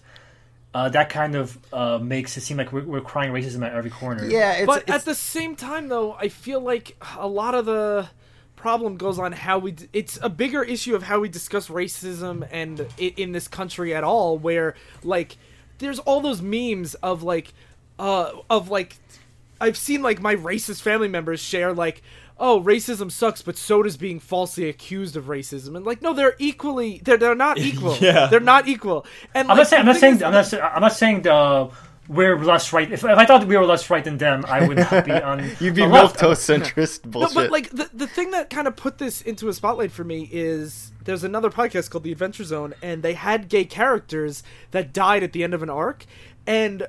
uh, 0.73 0.89
that 0.89 1.09
kind 1.09 1.35
of 1.35 1.57
uh, 1.71 1.99
makes 1.99 2.35
it 2.35 2.41
seem 2.41 2.57
like 2.57 2.71
we're, 2.73 2.83
we're 2.83 3.01
crying 3.01 3.31
racism 3.31 3.65
at 3.65 3.73
every 3.73 3.91
corner. 3.91 4.25
Yeah, 4.25 4.53
it's, 4.53 4.65
but 4.65 4.81
it's, 4.83 4.91
at 4.91 5.05
the 5.05 5.15
same 5.15 5.55
time, 5.55 5.87
though, 5.87 6.13
I 6.13 6.29
feel 6.29 6.61
like 6.61 6.97
a 7.17 7.27
lot 7.27 7.53
of 7.55 7.65
the 7.65 8.09
problem 8.55 8.97
goes 8.97 9.19
on 9.19 9.31
how 9.31 9.59
we. 9.59 9.71
D- 9.71 9.87
it's 9.93 10.19
a 10.21 10.29
bigger 10.29 10.63
issue 10.63 10.95
of 10.95 11.03
how 11.03 11.19
we 11.19 11.29
discuss 11.29 11.69
racism 11.69 12.47
and 12.51 12.81
i- 12.99 13.13
in 13.15 13.31
this 13.31 13.47
country 13.47 13.95
at 13.95 14.03
all. 14.03 14.37
Where 14.37 14.75
like, 15.03 15.37
there's 15.79 15.99
all 15.99 16.21
those 16.21 16.41
memes 16.41 16.93
of 16.95 17.23
like, 17.23 17.53
uh, 17.97 18.31
of 18.49 18.69
like, 18.69 18.97
I've 19.59 19.77
seen 19.77 20.01
like 20.01 20.21
my 20.21 20.35
racist 20.35 20.81
family 20.81 21.07
members 21.07 21.39
share 21.41 21.73
like. 21.73 22.01
Oh, 22.41 22.61
racism 22.61 23.11
sucks, 23.11 23.41
but 23.41 23.57
so 23.57 23.83
does 23.83 23.97
being 23.97 24.17
falsely 24.17 24.69
accused 24.69 25.17
of 25.17 25.25
racism. 25.25 25.75
And 25.75 25.85
like, 25.85 26.01
no, 26.01 26.13
they're 26.13 26.35
equally. 26.39 27.01
They're 27.03 27.17
they're 27.17 27.35
not 27.35 27.57
equal. 27.57 27.97
Yeah. 27.99 28.27
they're 28.27 28.39
not 28.39 28.65
equal. 28.65 29.05
And 29.33 29.51
I'm 29.51 29.57
like, 29.57 29.63
not 29.63 29.67
saying. 29.67 29.81
I'm 29.81 29.85
not 29.87 29.97
saying. 29.97 30.23
I'm 30.23 30.31
not. 30.31 30.45
sa- 30.45 30.59
I'm 30.69 30.81
not 30.81 30.93
saying 30.93 31.23
the 31.23 31.69
we're 32.09 32.43
less 32.43 32.73
right. 32.73 32.91
If, 32.91 33.03
if 33.03 33.17
I 33.17 33.25
thought 33.25 33.45
we 33.45 33.55
were 33.55 33.65
less 33.65 33.89
right 33.89 34.03
than 34.03 34.17
them, 34.17 34.43
I 34.47 34.67
would 34.67 34.77
not 34.77 35.05
be 35.05 35.11
on. 35.11 35.39
you'd 35.59 35.75
be 35.75 35.83
the 35.83 35.87
milk 35.87 35.93
left. 35.93 36.19
toast 36.19 36.49
centrist 36.49 37.05
No, 37.05 37.29
but 37.33 37.51
like 37.51 37.69
the 37.69 37.89
the 37.93 38.07
thing 38.07 38.31
that 38.31 38.49
kind 38.49 38.67
of 38.67 38.75
put 38.75 38.97
this 38.97 39.21
into 39.21 39.47
a 39.47 39.53
spotlight 39.53 39.91
for 39.91 40.03
me 40.03 40.27
is 40.31 40.91
there's 41.05 41.23
another 41.23 41.51
podcast 41.51 41.91
called 41.91 42.03
The 42.03 42.11
Adventure 42.11 42.43
Zone, 42.43 42.73
and 42.81 43.03
they 43.03 43.13
had 43.13 43.47
gay 43.47 43.63
characters 43.63 44.43
that 44.71 44.91
died 44.91 45.21
at 45.23 45.33
the 45.33 45.43
end 45.43 45.53
of 45.53 45.61
an 45.61 45.69
arc, 45.69 46.05
and 46.47 46.87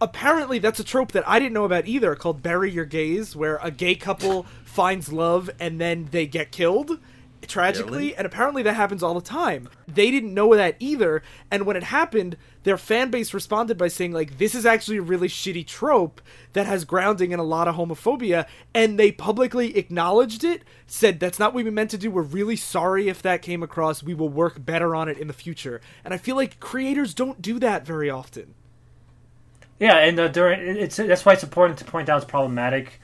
apparently 0.00 0.58
that's 0.58 0.80
a 0.80 0.84
trope 0.84 1.12
that 1.12 1.28
I 1.28 1.38
didn't 1.38 1.52
know 1.52 1.64
about 1.64 1.86
either, 1.86 2.14
called 2.14 2.42
bury 2.42 2.70
your 2.70 2.86
gays, 2.86 3.36
where 3.36 3.58
a 3.62 3.70
gay 3.70 3.94
couple 3.94 4.46
finds 4.64 5.12
love 5.12 5.50
and 5.60 5.80
then 5.80 6.08
they 6.10 6.26
get 6.26 6.50
killed 6.50 6.98
tragically 7.48 7.98
Really? 7.98 8.16
and 8.16 8.26
apparently 8.26 8.62
that 8.62 8.74
happens 8.74 9.02
all 9.02 9.14
the 9.14 9.20
time 9.20 9.68
they 9.88 10.10
didn't 10.10 10.32
know 10.32 10.54
that 10.54 10.76
either 10.78 11.22
and 11.50 11.66
when 11.66 11.76
it 11.76 11.82
happened 11.84 12.36
their 12.62 12.78
fan 12.78 13.10
base 13.10 13.34
responded 13.34 13.76
by 13.76 13.88
saying 13.88 14.12
like 14.12 14.38
this 14.38 14.54
is 14.54 14.64
actually 14.64 14.98
a 14.98 15.02
really 15.02 15.28
shitty 15.28 15.66
trope 15.66 16.20
that 16.52 16.66
has 16.66 16.84
grounding 16.84 17.32
in 17.32 17.40
a 17.40 17.44
lot 17.44 17.66
of 17.68 17.74
homophobia 17.76 18.46
and 18.74 18.98
they 18.98 19.10
publicly 19.10 19.76
acknowledged 19.76 20.44
it 20.44 20.62
said 20.86 21.18
that's 21.18 21.38
not 21.38 21.52
what 21.52 21.64
we 21.64 21.70
meant 21.70 21.90
to 21.90 21.98
do 21.98 22.10
we're 22.10 22.22
really 22.22 22.56
sorry 22.56 23.08
if 23.08 23.20
that 23.22 23.42
came 23.42 23.62
across 23.62 24.02
we 24.02 24.14
will 24.14 24.28
work 24.28 24.64
better 24.64 24.94
on 24.94 25.08
it 25.08 25.18
in 25.18 25.26
the 25.26 25.32
future 25.34 25.80
and 26.04 26.14
i 26.14 26.16
feel 26.16 26.36
like 26.36 26.60
creators 26.60 27.12
don't 27.14 27.42
do 27.42 27.58
that 27.58 27.84
very 27.84 28.08
often 28.08 28.54
Yeah, 29.80 29.96
and 29.98 30.18
uh, 30.20 30.28
during 30.28 30.60
it's 30.76 30.96
that's 30.96 31.24
why 31.24 31.32
it's 31.32 31.42
important 31.42 31.78
to 31.80 31.84
point 31.84 32.08
out 32.08 32.22
it's 32.22 32.30
problematic. 32.30 33.00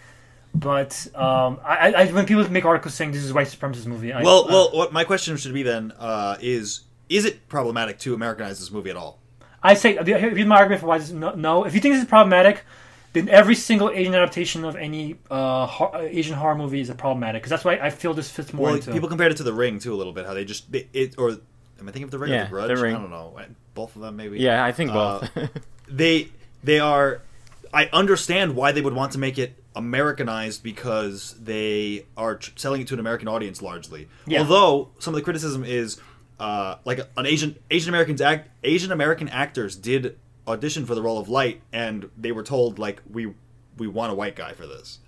But 0.61 1.07
um, 1.15 1.61
I, 1.65 1.93
I 1.93 2.07
when 2.13 2.27
people 2.27 2.49
make 2.51 2.65
articles 2.65 2.95
saying 2.95 3.13
this 3.13 3.23
is 3.23 3.31
a 3.31 3.35
white 3.35 3.47
supremacist 3.47 3.87
movie, 3.87 4.13
I, 4.13 4.23
Well, 4.23 4.45
uh, 4.45 4.49
well, 4.49 4.71
what 4.73 4.93
my 4.93 5.05
question 5.05 5.37
should 5.37 5.55
be 5.55 5.63
then 5.63 5.93
uh, 5.99 6.37
is: 6.41 6.81
Is 7.09 7.25
it 7.25 7.49
problematic 7.49 7.99
to 8.01 8.15
Americanize 8.15 8.59
this 8.59 8.71
movie 8.71 8.91
at 8.91 8.97
all? 8.97 9.21
I 9.63 9.75
say 9.75 9.97
here's 10.05 10.47
my 10.47 10.57
argument 10.57 10.81
for 10.81 10.87
why 10.87 10.99
this 10.99 11.11
no, 11.11 11.35
no. 11.35 11.65
If 11.65 11.75
you 11.75 11.81
think 11.81 11.95
this 11.95 12.03
is 12.03 12.09
problematic, 12.09 12.65
then 13.13 13.29
every 13.29 13.55
single 13.55 13.91
Asian 13.91 14.15
adaptation 14.15 14.65
of 14.65 14.77
any 14.77 15.17
uh, 15.31 15.67
hor- 15.67 15.97
Asian 15.97 16.35
horror 16.37 16.55
movie 16.55 16.81
is 16.81 16.91
a 16.91 16.95
problematic 16.95 17.43
because 17.43 17.51
that's 17.51 17.65
why 17.65 17.75
I 17.77 17.91
feel 17.91 18.15
this 18.15 18.31
fits 18.31 18.53
more 18.53 18.67
Well, 18.67 18.75
into. 18.77 18.93
people 18.93 19.09
compared 19.09 19.33
it 19.33 19.37
to 19.39 19.43
The 19.43 19.53
Ring 19.53 19.79
too 19.79 19.95
a 19.95 19.97
little 19.97 20.13
bit. 20.13 20.27
How 20.27 20.35
they 20.35 20.45
just 20.45 20.71
they- 20.73 20.89
it 20.93 21.17
or 21.19 21.31
am 21.31 21.39
I 21.83 21.85
thinking 21.87 22.05
of 22.05 22.11
The 22.11 22.19
Ring 22.19 22.33
Yeah, 22.33 22.43
or 22.43 22.45
The 22.45 22.51
Grudge? 22.51 22.69
The 22.69 22.83
Ring. 22.83 22.97
I 22.97 22.99
don't 23.01 23.11
know. 23.11 23.39
Both 23.75 23.97
of 23.97 24.03
them 24.03 24.17
maybe. 24.17 24.39
yeah, 24.39 24.65
I 24.65 24.73
think 24.73 24.91
Uh, 24.91 25.21
both. 25.35 25.51
they 25.89 26.29
they 26.65 26.81
are 26.81 27.21
i 27.73 27.89
understand 27.93 28.57
why 28.57 28.73
they 28.73 28.81
would 28.81 28.95
want 28.95 29.13
to 29.13 29.19
make 29.19 29.39
it 29.39 29.58
americanized 29.77 30.63
because 30.63 31.35
they 31.41 32.07
are 32.17 32.37
tr- 32.37 32.51
selling 32.57 32.81
it 32.81 32.89
to 32.89 32.95
an 32.95 33.01
american 33.01 33.29
audience 33.29 33.63
largely 33.63 34.09
Yeah. 34.27 34.41
although 34.41 34.91
some 34.99 35.15
of 35.15 35.19
the 35.21 35.25
criticism 35.25 35.65
is 35.65 36.01
uh, 36.41 36.77
like 36.85 37.01
an 37.17 37.27
asian 37.27 37.57
asian 37.71 37.89
americans 37.91 38.21
act 38.21 38.49
asian 38.65 38.91
american 38.93 39.29
actors 39.29 39.77
did 39.77 40.19
audition 40.47 40.87
for 40.87 40.95
the 40.95 41.03
role 41.03 41.19
of 41.19 41.29
light 41.29 41.61
and 41.73 42.11
they 42.17 42.33
were 42.33 42.43
told 42.43 42.79
like 42.79 43.03
we 43.11 43.35
we 43.77 43.87
want 43.87 44.11
a 44.13 44.15
white 44.15 44.35
guy 44.37 44.53
for 44.53 44.67
this 44.67 44.99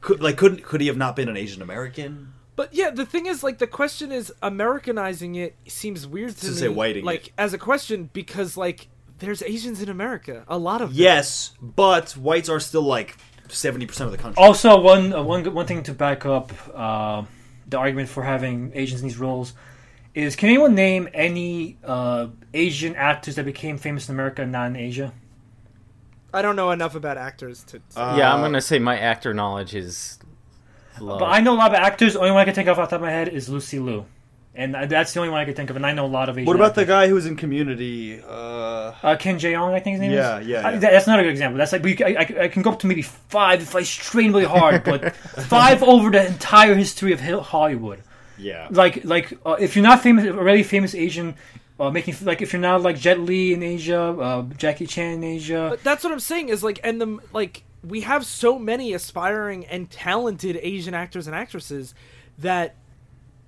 could 0.00 0.20
like 0.22 0.36
couldn't 0.36 0.62
could 0.62 0.80
he 0.80 0.86
have 0.86 0.96
not 0.96 1.16
been 1.16 1.28
an 1.28 1.36
asian 1.36 1.62
american 1.62 2.32
But 2.56 2.74
yeah, 2.74 2.90
the 2.90 3.06
thing 3.06 3.26
is, 3.26 3.44
like, 3.44 3.58
the 3.58 3.68
question 3.68 4.10
is 4.10 4.32
Americanizing 4.42 5.36
it 5.36 5.54
seems 5.68 6.08
weird 6.08 6.34
to, 6.38 6.40
To 6.46 6.50
me. 6.50 6.56
say 6.56 6.68
whiting 6.68 7.04
like 7.04 7.28
it. 7.28 7.32
as 7.38 7.54
a 7.54 7.58
question 7.58 8.10
because 8.12 8.56
like 8.56 8.88
there's 9.18 9.42
Asians 9.42 9.82
in 9.82 9.88
America, 9.88 10.44
a 10.48 10.58
lot 10.58 10.80
of 10.80 10.90
them. 10.90 10.98
yes 11.02 11.52
but 11.60 12.12
whites 12.12 12.48
are 12.48 12.60
still 12.60 12.82
like 12.82 13.16
70% 13.48 14.00
of 14.02 14.10
the 14.12 14.18
country 14.18 14.42
Also, 14.42 14.78
one 14.80 15.12
uh, 15.12 15.22
one 15.22 15.42
one 15.54 15.66
thing 15.66 15.82
to 15.84 15.92
back 15.94 16.26
up 16.26 16.52
uh, 16.74 17.22
the 17.66 17.78
argument 17.78 18.08
for 18.08 18.22
having 18.22 18.72
Asians 18.74 19.00
in 19.00 19.08
these 19.08 19.18
roles 19.18 19.54
is: 20.14 20.36
Can 20.36 20.48
anyone 20.50 20.74
name 20.74 21.08
any 21.14 21.78
uh, 21.84 22.26
Asian 22.52 22.94
actors 22.96 23.36
that 23.36 23.44
became 23.44 23.78
famous 23.78 24.08
in 24.08 24.14
America 24.14 24.42
and 24.42 24.52
not 24.52 24.66
in 24.66 24.76
Asia? 24.76 25.12
I 26.34 26.42
don't 26.42 26.56
know 26.56 26.70
enough 26.72 26.94
about 26.94 27.16
actors 27.16 27.64
to. 27.64 27.78
Uh, 27.96 28.16
yeah, 28.18 28.34
I'm 28.34 28.40
gonna 28.42 28.60
say 28.60 28.78
my 28.78 28.98
actor 28.98 29.32
knowledge 29.32 29.74
is 29.74 30.18
low. 31.00 31.18
But 31.18 31.26
I 31.26 31.40
know 31.40 31.54
a 31.54 31.56
lot 31.56 31.70
of 31.70 31.76
actors. 31.80 32.16
Only 32.16 32.32
one 32.32 32.40
I 32.40 32.44
can 32.44 32.54
think 32.54 32.68
of 32.68 32.78
off 32.78 32.90
the 32.90 32.96
top 32.96 33.00
of 33.02 33.06
my 33.06 33.10
head 33.12 33.28
is 33.28 33.48
Lucy 33.48 33.78
Liu, 33.78 34.04
and 34.58 34.76
uh, 34.76 34.84
that's 34.86 35.14
the 35.14 35.20
only 35.20 35.30
one 35.30 35.40
I 35.40 35.44
can 35.46 35.54
think 35.54 35.70
of. 35.70 35.76
And 35.76 35.86
I 35.86 35.92
know 35.92 36.04
a 36.04 36.14
lot 36.18 36.28
of 36.28 36.36
Asian. 36.36 36.46
what 36.46 36.56
about 36.56 36.74
the 36.74 36.82
actors. 36.82 36.92
guy 36.94 37.08
who's 37.08 37.24
in 37.26 37.36
community 37.36 38.20
uh 38.22 38.92
uh, 39.02 39.16
Ken 39.16 39.38
Jeong? 39.38 39.72
I 39.72 39.80
think 39.80 39.94
his 39.94 40.00
name 40.02 40.10
Yeah, 40.12 40.38
is. 40.40 40.46
yeah, 40.46 40.66
I- 40.66 40.72
yeah. 40.72 40.78
that- 40.78 40.92
that's 40.92 41.06
not 41.06 41.18
a 41.20 41.22
good 41.22 41.30
example. 41.30 41.56
That's 41.58 41.72
like 41.72 41.82
we, 41.82 41.96
I, 42.04 42.08
I, 42.22 42.42
I 42.44 42.48
can 42.48 42.62
go 42.62 42.70
up 42.72 42.78
to 42.80 42.86
maybe 42.86 43.02
five 43.02 43.62
if 43.62 43.74
I 43.74 43.82
strain 43.84 44.32
really 44.32 44.44
hard, 44.44 44.84
but 44.92 45.14
five 45.16 45.82
over 45.82 46.10
the 46.10 46.26
entire 46.26 46.74
history 46.74 47.12
of 47.12 47.20
Hollywood. 47.20 48.02
yeah 48.36 48.68
like 48.70 49.04
like 49.04 49.26
uh, 49.46 49.56
if 49.58 49.74
you're 49.74 49.82
not 49.92 50.00
famous 50.02 50.24
already 50.26 50.62
famous 50.62 50.94
Asian 50.94 51.34
uh, 51.80 51.90
making 51.90 52.14
like 52.22 52.40
if 52.42 52.52
you're 52.52 52.62
not 52.70 52.82
like 52.82 52.96
Jet 52.98 53.18
Li 53.20 53.52
in 53.54 53.62
Asia, 53.62 54.00
uh, 54.00 54.42
Jackie 54.56 54.86
Chan 54.86 55.12
in 55.14 55.24
Asia. 55.24 55.66
But 55.70 55.82
that's 55.84 56.02
what 56.04 56.12
I'm 56.12 56.20
saying 56.32 56.48
is 56.48 56.62
like, 56.64 56.80
and 56.82 57.00
the 57.00 57.18
like 57.32 57.62
we 57.86 58.00
have 58.02 58.26
so 58.26 58.58
many 58.58 58.92
aspiring 58.94 59.64
and 59.66 59.88
talented 59.88 60.58
Asian 60.60 60.94
actors 60.94 61.26
and 61.28 61.36
actresses 61.36 61.94
that 62.38 62.74
d- 62.74 62.74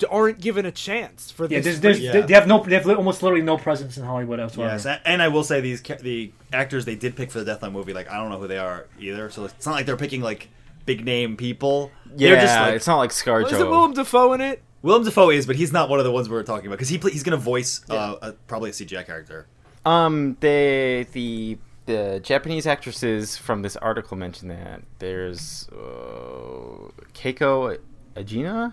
aren't 0.09 0.41
given 0.41 0.65
a 0.67 0.73
chance 0.73 1.31
for 1.31 1.45
yeah, 1.45 1.59
this. 1.59 1.65
there's, 1.65 1.81
there's, 1.81 2.01
Yeah. 2.01 2.13
they- 2.13 2.23
they 2.23 2.35
have 2.35 2.47
no 2.47 2.63
they 2.63 2.75
have 2.77 2.89
almost 2.89 3.23
literally 3.23 3.43
no 3.45 3.57
presence 3.59 3.97
in 3.99 4.05
Hollywood 4.05 4.39
whatsoever. 4.39 4.73
Yes, 4.73 5.01
and 5.05 5.21
I 5.23 5.29
will 5.29 5.45
say 5.45 5.61
these 5.61 5.83
the 5.83 6.33
actors 6.53 6.85
they 6.85 6.95
did 6.97 7.17
pick 7.17 7.31
for 7.31 7.39
the 7.41 7.45
Death 7.45 7.63
Note 7.63 7.73
movie, 7.73 7.93
like 7.93 8.11
I 8.11 8.17
don't 8.17 8.31
know 8.31 8.39
who 8.39 8.49
they 8.49 8.59
are 8.59 8.87
either. 8.99 9.31
So 9.31 9.45
it's 9.45 9.67
not 9.67 9.73
like 9.73 9.87
they're 9.87 9.97
picking 9.97 10.21
like 10.23 10.49
big 10.87 11.05
name 11.05 11.37
people. 11.37 11.91
yeah, 12.17 12.31
They're 12.31 12.41
just 12.43 12.57
like 12.59 12.75
it's 12.75 12.87
not 12.87 12.99
like 12.99 13.11
ScarJo. 13.11 13.43
Was 13.45 13.53
it 13.53 13.69
Willem 13.69 13.93
Dafoe 13.95 14.33
in 14.33 14.41
it? 14.41 14.63
Willem 14.83 15.05
Dafoe 15.05 15.31
is, 15.31 15.47
but 15.47 15.57
he's 15.57 15.73
not 15.73 15.91
one 15.91 15.99
of 15.99 16.05
the 16.07 16.11
ones 16.13 16.29
we 16.29 16.35
were 16.35 16.43
talking 16.43 16.67
about 16.67 16.77
because 16.77 16.89
he 16.89 16.97
play, 16.99 17.11
he's 17.11 17.23
going 17.23 17.37
to 17.39 17.43
voice 17.45 17.83
uh, 17.91 18.17
a, 18.23 18.33
probably 18.33 18.71
a 18.71 18.73
CGI 18.73 19.05
character. 19.05 19.47
Um, 19.85 20.37
they 20.41 21.07
the 21.13 21.59
the 21.87 22.21
Japanese 22.23 22.67
actresses 22.67 23.37
from 23.37 23.63
this 23.63 23.77
article 23.77 24.17
mentioned 24.17 24.51
that 24.51 24.83
there's 24.99 25.69
uh, 25.73 26.91
Keiko 27.15 27.79
Agena, 28.17 28.73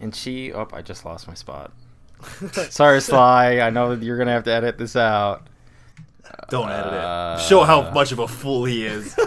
and 0.00 0.14
she. 0.14 0.52
Oh, 0.52 0.66
I 0.72 0.82
just 0.82 1.04
lost 1.04 1.28
my 1.28 1.34
spot. 1.34 1.72
Sorry, 2.70 3.00
Sly. 3.00 3.60
I 3.60 3.70
know 3.70 3.94
that 3.94 4.04
you're 4.04 4.18
gonna 4.18 4.32
have 4.32 4.44
to 4.44 4.52
edit 4.52 4.76
this 4.78 4.96
out. 4.96 5.46
Don't 6.48 6.68
edit 6.70 6.92
Uh, 6.92 7.36
it. 7.40 7.42
Show 7.48 7.64
how 7.64 7.90
much 7.90 8.12
of 8.12 8.18
a 8.18 8.28
fool 8.28 8.64
he 8.64 8.86
is. 8.86 9.16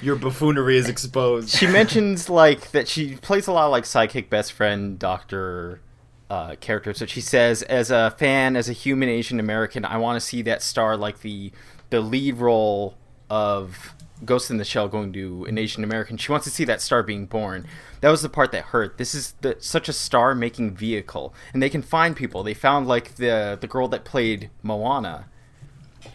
Your 0.00 0.16
buffoonery 0.16 0.76
is 0.78 0.88
exposed. 0.88 1.50
she 1.50 1.66
mentions 1.68 2.28
like 2.28 2.72
that 2.72 2.88
she 2.88 3.14
plays 3.16 3.46
a 3.46 3.52
lot 3.52 3.66
of 3.66 3.70
like 3.70 3.84
sidekick 3.84 4.28
best 4.30 4.52
friend 4.52 4.98
doctor 4.98 5.80
uh, 6.28 6.56
characters. 6.60 6.98
So 6.98 7.06
she 7.06 7.20
says, 7.20 7.62
as 7.62 7.92
a 7.92 8.10
fan, 8.18 8.56
as 8.56 8.68
a 8.68 8.72
human 8.72 9.08
Asian 9.08 9.38
American, 9.38 9.84
I 9.84 9.98
want 9.98 10.16
to 10.16 10.20
see 10.26 10.42
that 10.42 10.60
star 10.62 10.96
like 10.96 11.20
the 11.20 11.52
the 11.90 12.00
lead 12.00 12.36
role 12.38 12.96
of 13.30 13.94
Ghost 14.24 14.50
in 14.50 14.56
the 14.56 14.64
Shell 14.64 14.88
going 14.88 15.12
to 15.12 15.44
an 15.46 15.58
Asian 15.58 15.84
American. 15.84 16.16
She 16.16 16.30
wants 16.30 16.44
to 16.44 16.50
see 16.50 16.64
that 16.64 16.80
star 16.80 17.02
being 17.02 17.26
born. 17.26 17.66
That 18.00 18.10
was 18.10 18.22
the 18.22 18.28
part 18.28 18.52
that 18.52 18.64
hurt. 18.64 18.98
This 18.98 19.14
is 19.14 19.34
the, 19.40 19.56
such 19.58 19.88
a 19.88 19.92
star 19.92 20.34
making 20.34 20.74
vehicle, 20.76 21.34
and 21.52 21.62
they 21.62 21.70
can 21.70 21.82
find 21.82 22.16
people. 22.16 22.42
They 22.42 22.54
found 22.54 22.86
like 22.86 23.16
the 23.16 23.58
the 23.60 23.66
girl 23.66 23.88
that 23.88 24.04
played 24.04 24.50
Moana 24.62 25.26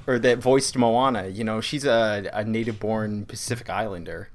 or 0.06 0.20
that 0.20 0.40
voiced 0.40 0.78
Moana. 0.78 1.28
You 1.28 1.44
know, 1.44 1.62
she's 1.62 1.86
a, 1.86 2.30
a 2.34 2.44
native 2.44 2.80
born 2.80 3.26
Pacific 3.26 3.70
Islander. 3.70 4.30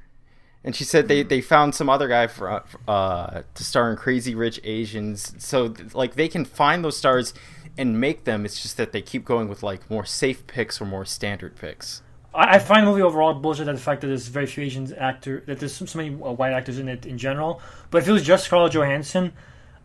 And 0.65 0.77
she 0.77 0.85
said 0.85 1.09
they, 1.09 1.25
they 1.25 1.41
found 1.41 1.75
some 1.75 1.89
other 1.89 2.07
guy 2.07 2.29
for 2.29 2.63
uh, 2.87 3.43
to 3.55 3.65
star 3.65 3.91
in 3.91 3.97
Crazy 3.97 4.35
Rich 4.35 4.61
Asians. 4.63 5.35
So 5.39 5.75
like 5.93 6.15
they 6.15 6.29
can 6.29 6.45
find 6.45 6.85
those 6.85 6.97
stars 6.97 7.35
and 7.77 8.01
make 8.01 8.25
them. 8.25 8.45
It's 8.45 8.63
just 8.63 8.77
that 8.77 8.93
they 8.93 9.03
keep 9.03 9.25
going 9.25 9.49
with 9.49 9.63
like 9.63 9.91
more 9.91 10.05
safe 10.05 10.47
picks 10.47 10.81
or 10.81 10.85
more 10.85 11.05
standard 11.05 11.57
picks. 11.57 12.03
I, 12.35 12.59
find 12.59 12.87
the 12.87 12.91
movie 12.91 13.03
overall 13.03 13.35
bullshit 13.35 13.69
at 13.69 13.75
the 13.75 13.81
fact 13.81 14.01
that 14.01 14.07
there's 14.07 14.29
very 14.29 14.47
few 14.47 14.65
Asian 14.65 14.93
actor 14.95 15.43
that 15.47 15.59
there's 15.59 15.75
so, 15.75 15.85
so 15.85 15.99
many 15.99 16.11
uh, 16.11 16.33
white 16.33 16.53
actors 16.53 16.79
in 16.79 16.89
it 16.89 17.05
in 17.05 17.19
general. 17.19 17.61
But 17.91 18.03
if 18.03 18.09
it 18.09 18.13
was 18.13 18.23
just 18.23 18.45
Scarlett 18.45 18.73
Johansson, 18.73 19.33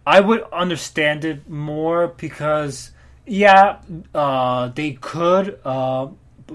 I 0.06 0.22
would 0.22 0.44
understand 0.54 1.26
it 1.26 1.50
more 1.50 2.08
because 2.08 2.92
yeah, 3.26 3.80
uh, 4.16 4.70
they 4.70 4.94
could 4.94 5.60
uh, 5.66 6.08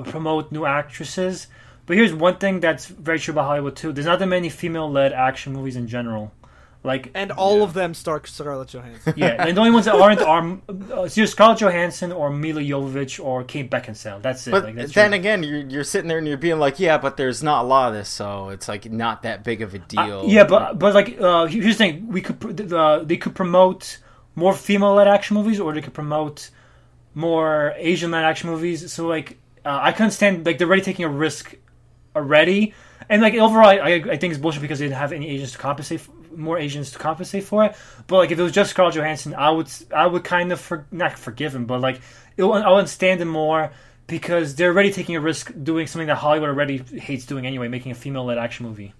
promote 0.04 0.50
new 0.50 0.64
actresses. 0.64 1.48
But 1.84 1.96
here's 1.96 2.14
one 2.14 2.38
thing 2.38 2.60
that's 2.60 2.86
very 2.86 3.18
true 3.18 3.32
about 3.32 3.44
Hollywood 3.44 3.76
too. 3.76 3.92
There's 3.92 4.06
not 4.06 4.18
that 4.20 4.26
many 4.26 4.48
female-led 4.48 5.12
action 5.12 5.52
movies 5.52 5.76
in 5.76 5.88
general. 5.88 6.32
Like 6.84 7.10
And 7.14 7.30
all 7.30 7.58
Yeah. 7.58 7.62
of 7.64 7.74
them 7.74 7.94
star 7.94 8.20
Scarlett 8.26 8.68
Johansson. 8.70 9.14
yeah, 9.16 9.36
and 9.46 9.56
the 9.56 9.60
only 9.60 9.70
ones 9.70 9.84
that 9.84 9.94
aren't 9.94 10.20
are 10.20 10.42
uh, 10.68 11.02
it's 11.04 11.16
either 11.16 11.28
Scarlett 11.28 11.58
Johansson 11.60 12.10
or 12.10 12.28
Milla 12.30 12.60
Jovovich 12.60 13.24
or 13.24 13.44
Kate 13.44 13.70
Beckinsale. 13.70 14.20
That's 14.20 14.46
it. 14.48 14.50
But 14.50 14.64
like, 14.64 14.74
that's 14.74 14.92
then 14.92 15.12
your- 15.12 15.20
again, 15.20 15.42
you're, 15.44 15.60
you're 15.60 15.84
sitting 15.84 16.08
there 16.08 16.18
and 16.18 16.26
you're 16.26 16.36
being 16.36 16.58
like, 16.58 16.80
yeah, 16.80 16.98
but 16.98 17.16
there's 17.16 17.40
not 17.40 17.62
a 17.64 17.66
lot 17.68 17.88
of 17.90 17.94
this, 17.94 18.08
so 18.08 18.48
it's 18.48 18.66
like 18.66 18.90
not 18.90 19.22
that 19.22 19.44
big 19.44 19.62
of 19.62 19.74
a 19.74 19.78
Uh, 19.78 19.82
deal. 19.86 20.24
yeah, 20.26 20.42
but 20.42 20.78
but 20.80 20.92
like 20.92 21.20
uh, 21.20 21.46
here's 21.46 21.66
the 21.78 21.84
thing: 21.84 22.08
we 22.08 22.20
could 22.20 22.72
uh, 22.72 22.98
they 23.04 23.16
could 23.16 23.36
promote 23.36 23.98
more 24.34 24.52
female-led 24.52 25.06
action 25.06 25.36
movies, 25.36 25.60
or 25.60 25.72
they 25.72 25.82
could 25.82 25.94
promote 25.94 26.50
more 27.14 27.74
Asian-led 27.76 28.24
action 28.24 28.50
movies. 28.50 28.90
So 28.92 29.06
like 29.06 29.38
uh, 29.64 29.78
I 29.82 29.92
couldn't 29.92 30.12
stand 30.12 30.44
like 30.46 30.58
they're 30.58 30.66
already 30.66 30.82
taking 30.82 31.04
a 31.04 31.08
risk 31.08 31.54
already, 32.16 32.74
and 33.08 33.22
like 33.22 33.34
overall, 33.34 33.66
I, 33.68 34.02
I 34.10 34.16
think 34.16 34.32
it's 34.32 34.38
bullshit 34.38 34.62
because 34.62 34.78
they 34.78 34.86
didn't 34.86 34.98
have 34.98 35.12
any 35.12 35.28
Asians 35.28 35.52
to 35.52 35.58
compensate 35.58 36.00
f- 36.00 36.10
more 36.36 36.58
Asians 36.58 36.90
to 36.92 36.98
compensate 36.98 37.44
for 37.44 37.64
it. 37.64 37.76
But 38.06 38.16
like 38.16 38.30
if 38.30 38.38
it 38.38 38.42
was 38.42 38.52
just 38.52 38.70
Scarlett 38.70 38.94
Johansson, 38.94 39.34
I 39.34 39.50
would 39.50 39.70
I 39.94 40.06
would 40.06 40.24
kind 40.24 40.52
of 40.52 40.60
for, 40.60 40.86
not 40.90 41.18
forgive 41.18 41.54
him, 41.54 41.66
but 41.66 41.80
like 41.80 42.00
it, 42.36 42.42
I 42.42 42.46
would 42.46 42.64
understand 42.64 43.20
him 43.20 43.28
more. 43.28 43.72
Because 44.08 44.56
they're 44.56 44.72
already 44.72 44.92
taking 44.92 45.14
a 45.14 45.20
risk 45.20 45.52
doing 45.62 45.86
something 45.86 46.08
that 46.08 46.16
Hollywood 46.16 46.48
already 46.48 46.78
hates 46.78 47.24
doing 47.24 47.46
anyway, 47.46 47.68
making 47.68 47.92
a 47.92 47.94
female-led 47.94 48.36
action 48.36 48.66
movie. 48.66 48.92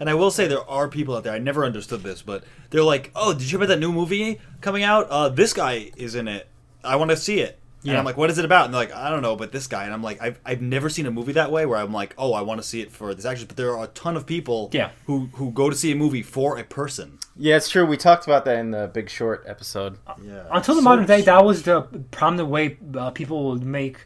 And 0.00 0.08
I 0.08 0.14
will 0.14 0.30
say 0.30 0.48
there 0.48 0.68
are 0.68 0.88
people 0.88 1.14
out 1.14 1.22
there. 1.22 1.34
I 1.34 1.38
never 1.38 1.64
understood 1.64 2.02
this, 2.02 2.22
but 2.22 2.42
they're 2.70 2.82
like, 2.82 3.12
"Oh, 3.14 3.34
did 3.34 3.42
you 3.42 3.48
hear 3.50 3.58
about 3.58 3.68
that 3.68 3.78
new 3.78 3.92
movie 3.92 4.40
coming 4.60 4.82
out? 4.82 5.06
Uh, 5.10 5.28
this 5.28 5.52
guy 5.52 5.92
is 5.96 6.14
in 6.14 6.26
it. 6.26 6.48
I 6.82 6.96
want 6.96 7.10
to 7.10 7.16
see 7.16 7.40
it." 7.40 7.58
And 7.82 7.92
Yeah. 7.92 7.98
I'm 8.00 8.04
like, 8.04 8.16
"What 8.16 8.28
is 8.28 8.38
it 8.38 8.44
about?" 8.44 8.64
And 8.64 8.74
they're 8.74 8.80
like, 8.80 8.94
"I 8.94 9.08
don't 9.08 9.22
know, 9.22 9.36
but 9.36 9.52
this 9.52 9.66
guy." 9.68 9.84
And 9.84 9.94
I'm 9.94 10.02
like, 10.02 10.20
"I've, 10.20 10.40
I've 10.44 10.60
never 10.60 10.88
seen 10.90 11.06
a 11.06 11.10
movie 11.12 11.32
that 11.34 11.52
way 11.52 11.64
where 11.64 11.78
I'm 11.78 11.92
like, 11.92 12.12
oh, 12.18 12.32
I 12.32 12.42
want 12.42 12.60
to 12.60 12.66
see 12.66 12.80
it 12.80 12.90
for 12.90 13.14
this 13.14 13.24
actress." 13.24 13.44
But 13.46 13.56
there 13.56 13.70
are 13.76 13.84
a 13.84 13.88
ton 13.88 14.16
of 14.16 14.26
people 14.26 14.68
Yeah. 14.72 14.90
who 15.06 15.28
who 15.34 15.52
go 15.52 15.70
to 15.70 15.76
see 15.76 15.92
a 15.92 15.94
movie 15.94 16.22
for 16.22 16.58
a 16.58 16.64
person. 16.64 17.18
yeah, 17.36 17.56
it's 17.56 17.68
true. 17.68 17.86
We 17.86 17.96
talked 17.96 18.24
about 18.26 18.44
that 18.46 18.56
in 18.58 18.72
the 18.72 18.88
Big 18.92 19.08
Short 19.08 19.44
episode. 19.46 19.98
Yeah. 20.24 20.42
Until 20.50 20.74
the 20.74 20.80
So- 20.80 20.84
modern 20.90 21.06
day, 21.06 21.20
that 21.22 21.44
was 21.44 21.62
the 21.62 21.82
prominent 22.10 22.48
way 22.48 22.76
uh, 22.96 23.10
people 23.10 23.50
would 23.50 23.64
make 23.64 23.98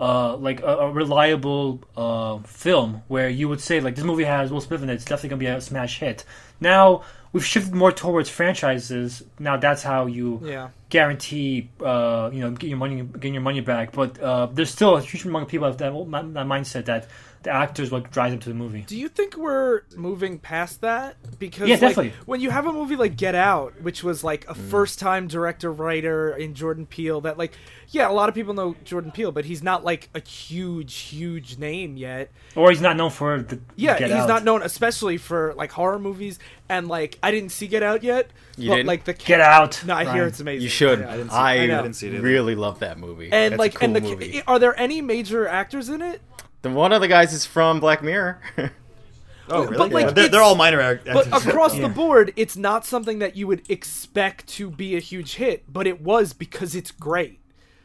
uh, 0.00 0.34
like 0.36 0.62
a, 0.62 0.76
a 0.78 0.90
reliable 0.90 1.82
uh, 1.94 2.38
film, 2.46 3.02
where 3.08 3.28
you 3.28 3.50
would 3.50 3.60
say 3.60 3.80
like 3.80 3.96
this 3.96 4.04
movie 4.04 4.24
has 4.24 4.50
Will 4.50 4.62
Smith 4.62 4.82
in 4.82 4.88
it, 4.88 4.94
it's 4.94 5.04
definitely 5.04 5.28
gonna 5.28 5.40
be 5.40 5.46
a 5.46 5.60
smash 5.60 5.98
hit. 5.98 6.24
Now 6.58 7.02
we've 7.32 7.44
shifted 7.44 7.74
more 7.74 7.92
towards 7.92 8.28
franchises. 8.28 9.22
Now 9.38 9.56
that's 9.56 9.82
how 9.82 10.06
you 10.06 10.40
yeah. 10.42 10.68
guarantee 10.88 11.70
uh, 11.80 12.30
you 12.32 12.40
know 12.40 12.50
get 12.50 12.68
your 12.68 12.78
money 12.78 13.02
getting 13.02 13.34
your 13.34 13.42
money 13.42 13.60
back. 13.60 13.92
But 13.92 14.20
uh, 14.20 14.46
there's 14.46 14.70
still 14.70 14.96
a 14.96 15.00
huge 15.00 15.24
amount 15.24 15.44
of 15.44 15.48
people 15.48 15.66
have 15.66 15.78
that, 15.78 15.92
that 15.92 16.46
mindset 16.46 16.86
that 16.86 17.08
the 17.42 17.50
actors 17.50 17.90
what 17.90 18.10
drives 18.10 18.32
them 18.32 18.40
to 18.40 18.48
the 18.50 18.54
movie. 18.54 18.82
Do 18.82 18.96
you 18.96 19.08
think 19.08 19.36
we're 19.36 19.82
moving 19.96 20.38
past 20.38 20.82
that? 20.82 21.16
Because 21.38 21.68
Yeah, 21.68 21.76
like, 21.76 21.80
definitely. 21.80 22.12
when 22.26 22.40
you 22.40 22.50
have 22.50 22.66
a 22.66 22.72
movie 22.72 22.96
like 22.96 23.16
Get 23.16 23.34
Out, 23.34 23.80
which 23.80 24.04
was 24.04 24.22
like 24.22 24.44
a 24.48 24.54
mm. 24.54 24.70
first-time 24.70 25.26
director 25.26 25.72
writer 25.72 26.36
in 26.36 26.54
Jordan 26.54 26.84
Peele, 26.84 27.22
that 27.22 27.38
like, 27.38 27.52
yeah, 27.88 28.10
a 28.10 28.12
lot 28.12 28.28
of 28.28 28.34
people 28.34 28.52
know 28.52 28.76
Jordan 28.84 29.10
Peele, 29.10 29.32
but 29.32 29.46
he's 29.46 29.62
not 29.62 29.84
like 29.84 30.10
a 30.14 30.20
huge, 30.20 30.94
huge 30.94 31.56
name 31.56 31.96
yet. 31.96 32.30
Or 32.54 32.70
he's 32.70 32.82
not 32.82 32.96
known 32.96 33.10
for 33.10 33.40
the 33.40 33.58
Yeah, 33.74 33.98
Get 33.98 34.10
he's 34.10 34.18
Out. 34.18 34.28
not 34.28 34.44
known 34.44 34.62
especially 34.62 35.16
for 35.16 35.54
like 35.54 35.72
horror 35.72 35.98
movies, 35.98 36.38
and 36.68 36.88
like 36.88 37.18
I 37.22 37.30
didn't 37.30 37.50
see 37.52 37.66
Get 37.66 37.82
Out 37.82 38.02
yet. 38.02 38.30
You 38.58 38.68
but 38.68 38.76
didn't? 38.76 38.86
like 38.88 39.04
the 39.04 39.14
Get 39.14 39.40
Out. 39.40 39.82
No, 39.86 39.94
I 39.94 40.12
hear 40.12 40.26
it's 40.26 40.40
amazing. 40.40 40.62
You 40.62 40.68
should. 40.68 41.00
Yeah. 41.00 41.10
I 41.10 41.16
didn't 41.16 41.30
see- 41.30 41.36
I, 41.36 41.56
I 41.56 41.66
know. 41.66 41.82
didn't 41.82 41.96
see 41.96 42.08
it 42.08 42.14
either. 42.14 42.22
really 42.22 42.54
love 42.54 42.80
that 42.80 42.98
movie. 42.98 43.30
And 43.32 43.52
That's 43.52 43.58
like, 43.58 43.74
a 43.76 43.78
cool 43.78 43.84
and 43.86 43.96
the 43.96 44.00
movie. 44.02 44.42
are 44.46 44.58
there 44.58 44.78
any 44.78 45.00
major 45.00 45.48
actors 45.48 45.88
in 45.88 46.02
it? 46.02 46.20
The 46.62 46.70
one 46.70 46.92
of 46.92 47.00
the 47.00 47.08
guys 47.08 47.32
is 47.32 47.46
from 47.46 47.80
Black 47.80 48.02
Mirror. 48.02 48.40
Oh, 49.52 49.64
But, 49.66 49.70
really? 49.70 49.90
like, 49.90 50.04
Yeah, 50.04 50.10
they're, 50.12 50.28
they're 50.28 50.42
all 50.42 50.54
minor 50.54 50.80
actors. 50.80 51.12
But 51.12 51.26
across 51.26 51.74
Yeah. 51.74 51.88
the 51.88 51.88
board, 51.88 52.32
it's 52.36 52.56
not 52.56 52.86
something 52.86 53.18
that 53.18 53.34
you 53.34 53.48
would 53.48 53.68
expect 53.68 54.46
to 54.50 54.70
be 54.70 54.94
a 54.96 55.00
huge 55.00 55.34
hit, 55.34 55.64
but 55.72 55.88
it 55.88 56.00
was 56.00 56.32
because 56.32 56.76
it's 56.76 56.92
great. 56.92 57.40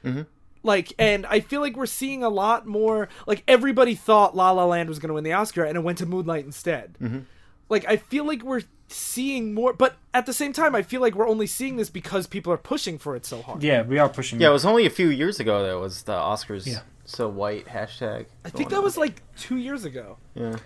Mm-hmm. 0.05 0.21
Like, 0.61 0.93
and 0.99 1.25
I 1.25 1.39
feel 1.39 1.61
like 1.61 1.75
we're 1.75 1.87
seeing 1.87 2.23
a 2.23 2.29
lot 2.29 2.67
more. 2.67 3.09
Like, 3.25 3.41
everybody 3.47 3.95
thought 3.95 4.35
La 4.35 4.51
La 4.51 4.65
Land 4.65 4.89
was 4.89 4.99
going 4.99 5.07
to 5.07 5.15
win 5.15 5.23
the 5.23 5.33
Oscar, 5.33 5.63
and 5.63 5.75
it 5.75 5.81
went 5.81 5.97
to 5.97 6.05
Moonlight 6.05 6.45
instead. 6.45 6.97
Mm-hmm. 7.01 7.19
Like, 7.67 7.85
I 7.87 7.97
feel 7.97 8.25
like 8.27 8.43
we're 8.43 8.61
seeing 8.87 9.55
more, 9.55 9.73
but 9.73 9.95
at 10.13 10.27
the 10.27 10.33
same 10.33 10.53
time, 10.53 10.75
I 10.75 10.83
feel 10.83 11.01
like 11.01 11.15
we're 11.15 11.27
only 11.27 11.47
seeing 11.47 11.77
this 11.77 11.89
because 11.89 12.27
people 12.27 12.53
are 12.53 12.57
pushing 12.57 12.99
for 12.99 13.15
it 13.15 13.25
so 13.25 13.41
hard. 13.41 13.63
Yeah, 13.63 13.81
we 13.81 13.97
are 13.97 14.07
pushing. 14.09 14.39
yeah, 14.39 14.49
it 14.49 14.53
was 14.53 14.65
only 14.65 14.85
a 14.85 14.91
few 14.91 15.09
years 15.09 15.39
ago 15.39 15.65
that 15.65 15.79
was 15.79 16.03
the 16.03 16.13
Oscars. 16.13 16.67
Yeah. 16.67 16.81
So 17.05 17.29
white 17.29 17.65
hashtag. 17.67 18.25
I 18.43 18.49
think 18.49 18.69
that 18.69 18.81
was 18.83 18.97
like 18.97 19.21
two 19.37 19.57
years 19.57 19.85
ago. 19.85 20.17
Yeah. 20.33 20.57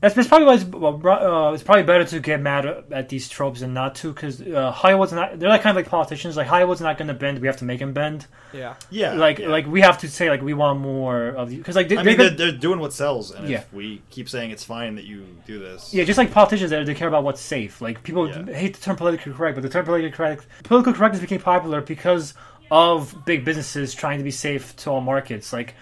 That's, 0.00 0.14
that's 0.14 0.28
probably 0.28 0.46
why 0.46 0.54
it's, 0.54 0.64
well, 0.64 1.04
uh, 1.04 1.52
it's 1.54 1.64
probably 1.64 1.82
better 1.82 2.04
to 2.04 2.20
get 2.20 2.40
mad 2.40 2.64
at, 2.66 2.92
at 2.92 3.08
these 3.08 3.28
tropes 3.28 3.62
and 3.62 3.74
not 3.74 3.96
to, 3.96 4.12
because 4.12 4.40
uh, 4.40 4.70
Hollywood's 4.70 5.12
not. 5.12 5.40
They're 5.40 5.48
like 5.48 5.62
kind 5.62 5.76
of 5.76 5.82
like 5.82 5.90
politicians. 5.90 6.36
Like 6.36 6.46
Hollywood's 6.46 6.80
not 6.80 6.98
going 6.98 7.08
to 7.08 7.14
bend. 7.14 7.40
We 7.40 7.48
have 7.48 7.56
to 7.56 7.64
make 7.64 7.80
him 7.80 7.92
bend. 7.92 8.28
Yeah. 8.52 8.76
yeah, 8.90 9.14
like 9.14 9.40
yeah. 9.40 9.48
like 9.48 9.66
we 9.66 9.80
have 9.80 9.98
to 9.98 10.08
say 10.08 10.30
like 10.30 10.40
we 10.40 10.54
want 10.54 10.78
more 10.78 11.30
of 11.30 11.50
you 11.50 11.58
because 11.58 11.74
like 11.74 11.88
they, 11.88 11.96
I 11.96 12.04
they- 12.04 12.10
mean, 12.10 12.18
they're, 12.18 12.30
they're 12.30 12.52
doing 12.52 12.78
what 12.78 12.92
sells, 12.92 13.32
and 13.32 13.48
Yeah. 13.48 13.58
if 13.58 13.72
we 13.72 14.00
keep 14.08 14.28
saying 14.28 14.52
it's 14.52 14.62
fine 14.62 14.94
that 14.94 15.04
you 15.04 15.26
do 15.46 15.58
this, 15.58 15.92
yeah, 15.92 16.04
just 16.04 16.16
like 16.16 16.30
politicians, 16.30 16.70
they, 16.70 16.84
they 16.84 16.94
care 16.94 17.08
about 17.08 17.24
what's 17.24 17.40
safe. 17.40 17.80
Like 17.80 18.04
people 18.04 18.28
Yeah. 18.28 18.44
hate 18.54 18.74
the 18.76 18.80
term 18.80 18.94
politically 18.94 19.32
correct, 19.32 19.56
but 19.56 19.62
the 19.62 19.68
term 19.68 19.84
politically 19.84 20.12
correct 20.12 20.46
political 20.62 20.92
correctness 20.92 21.20
became 21.20 21.40
popular 21.40 21.80
because 21.80 22.34
of 22.70 23.24
big 23.24 23.44
businesses 23.44 23.94
trying 23.94 24.18
to 24.18 24.24
be 24.24 24.30
safe 24.30 24.76
to 24.76 24.90
all 24.90 25.00
markets. 25.00 25.52
Like 25.52 25.74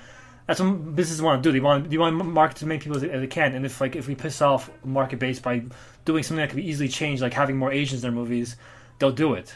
that's 0.46 0.60
what 0.60 0.94
businesses 0.94 1.20
want 1.20 1.42
to 1.42 1.48
do. 1.48 1.52
They 1.52 1.60
want 1.60 1.90
they 1.90 1.98
want 1.98 2.18
to 2.18 2.24
market 2.24 2.58
to 2.58 2.64
as 2.64 2.68
many 2.68 2.80
people 2.80 2.96
as 2.96 3.02
they, 3.02 3.10
as 3.10 3.20
they 3.20 3.26
can. 3.26 3.54
And 3.54 3.66
if 3.66 3.80
like 3.80 3.96
if 3.96 4.06
we 4.06 4.14
piss 4.14 4.40
off 4.40 4.70
market 4.84 5.18
base 5.18 5.40
by 5.40 5.64
doing 6.04 6.22
something 6.22 6.42
that 6.42 6.50
could 6.50 6.56
be 6.56 6.68
easily 6.68 6.88
changed, 6.88 7.22
like 7.22 7.34
having 7.34 7.56
more 7.56 7.72
Asians 7.72 8.04
in 8.04 8.10
their 8.10 8.18
movies, 8.18 8.56
they'll 8.98 9.12
do 9.12 9.34
it. 9.34 9.54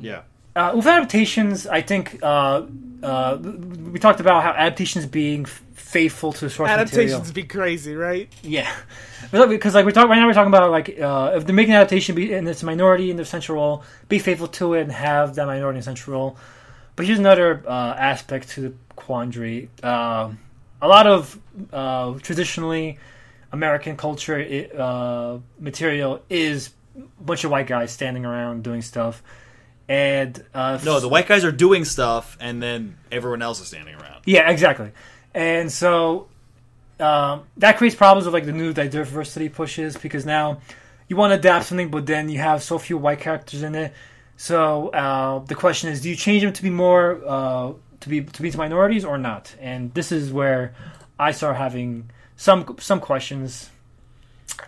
yeah. 0.00 0.22
Uh, 0.56 0.72
with 0.74 0.88
adaptations, 0.88 1.68
I 1.68 1.82
think 1.82 2.18
uh, 2.20 2.62
uh, 3.00 3.38
we 3.40 4.00
talked 4.00 4.18
about 4.18 4.42
how 4.42 4.50
adaptations 4.50 5.06
being 5.06 5.42
f- 5.42 5.62
faithful 5.88 6.32
to 6.34 6.40
the 6.46 6.50
source 6.50 6.68
Adaptations 6.68 7.12
material. 7.28 7.32
be 7.34 7.42
crazy, 7.44 7.94
right? 7.94 8.30
Yeah, 8.42 8.70
because 9.32 9.74
like 9.74 9.84
we're 9.84 9.90
talking 9.92 10.10
right 10.10 10.18
now, 10.18 10.26
we're 10.26 10.34
talking 10.34 10.52
about 10.52 10.70
like 10.70 10.98
uh, 11.00 11.32
if 11.34 11.46
they're 11.46 11.54
making 11.54 11.72
an 11.74 11.80
adaptation 11.80 12.14
be 12.14 12.32
and 12.34 12.46
it's 12.48 12.62
a 12.62 12.66
minority 12.66 13.10
in 13.10 13.16
the 13.16 13.24
central 13.24 13.56
role, 13.56 13.82
be 14.08 14.18
faithful 14.18 14.48
to 14.48 14.74
it 14.74 14.82
and 14.82 14.92
have 14.92 15.34
that 15.36 15.46
minority 15.46 15.76
in 15.78 15.80
the 15.80 15.84
central 15.84 16.14
role. 16.18 16.36
But 16.96 17.06
here's 17.06 17.18
another 17.18 17.62
uh, 17.66 17.94
aspect 17.96 18.50
to 18.50 18.60
the 18.60 18.72
quandary. 18.96 19.70
Uh, 19.82 20.30
a 20.82 20.88
lot 20.88 21.06
of 21.06 21.38
uh, 21.72 22.18
traditionally 22.20 22.98
American 23.52 23.96
culture 23.96 24.36
i- 24.36 24.76
uh, 24.76 25.38
material 25.58 26.22
is 26.28 26.70
a 26.96 27.22
bunch 27.22 27.44
of 27.44 27.50
white 27.50 27.66
guys 27.66 27.92
standing 27.92 28.26
around 28.26 28.62
doing 28.62 28.82
stuff. 28.82 29.22
And 29.88 30.44
uh, 30.52 30.78
No, 30.84 31.00
the 31.00 31.08
white 31.08 31.26
guys 31.26 31.44
are 31.44 31.52
doing 31.52 31.84
stuff, 31.86 32.36
and 32.40 32.62
then 32.62 32.98
everyone 33.10 33.40
else 33.40 33.60
is 33.60 33.68
standing 33.68 33.94
around. 33.94 34.22
Yeah, 34.26 34.50
exactly. 34.50 34.90
And 35.38 35.70
so 35.70 36.26
um, 36.98 37.44
that 37.58 37.76
creates 37.76 37.94
problems 37.94 38.24
with 38.26 38.34
like 38.34 38.44
the 38.44 38.50
new 38.50 38.72
diversity 38.72 39.48
pushes 39.48 39.96
because 39.96 40.26
now 40.26 40.60
you 41.06 41.14
want 41.14 41.30
to 41.30 41.36
adapt 41.38 41.66
something, 41.66 41.90
but 41.90 42.06
then 42.06 42.28
you 42.28 42.38
have 42.38 42.60
so 42.60 42.76
few 42.76 42.98
white 42.98 43.20
characters 43.20 43.62
in 43.62 43.76
it. 43.76 43.92
So 44.36 44.88
uh, 44.88 45.38
the 45.44 45.54
question 45.54 45.90
is, 45.90 46.00
do 46.00 46.10
you 46.10 46.16
change 46.16 46.42
them 46.42 46.52
to 46.52 46.60
be 46.60 46.70
more 46.70 47.22
uh, 47.24 47.72
to 48.00 48.08
be 48.08 48.22
to 48.22 48.42
be 48.42 48.50
to 48.50 48.58
minorities 48.58 49.04
or 49.04 49.16
not? 49.16 49.54
And 49.60 49.94
this 49.94 50.10
is 50.10 50.32
where 50.32 50.74
I 51.20 51.30
start 51.30 51.54
having 51.54 52.10
some 52.36 52.74
some 52.80 52.98
questions. 52.98 53.70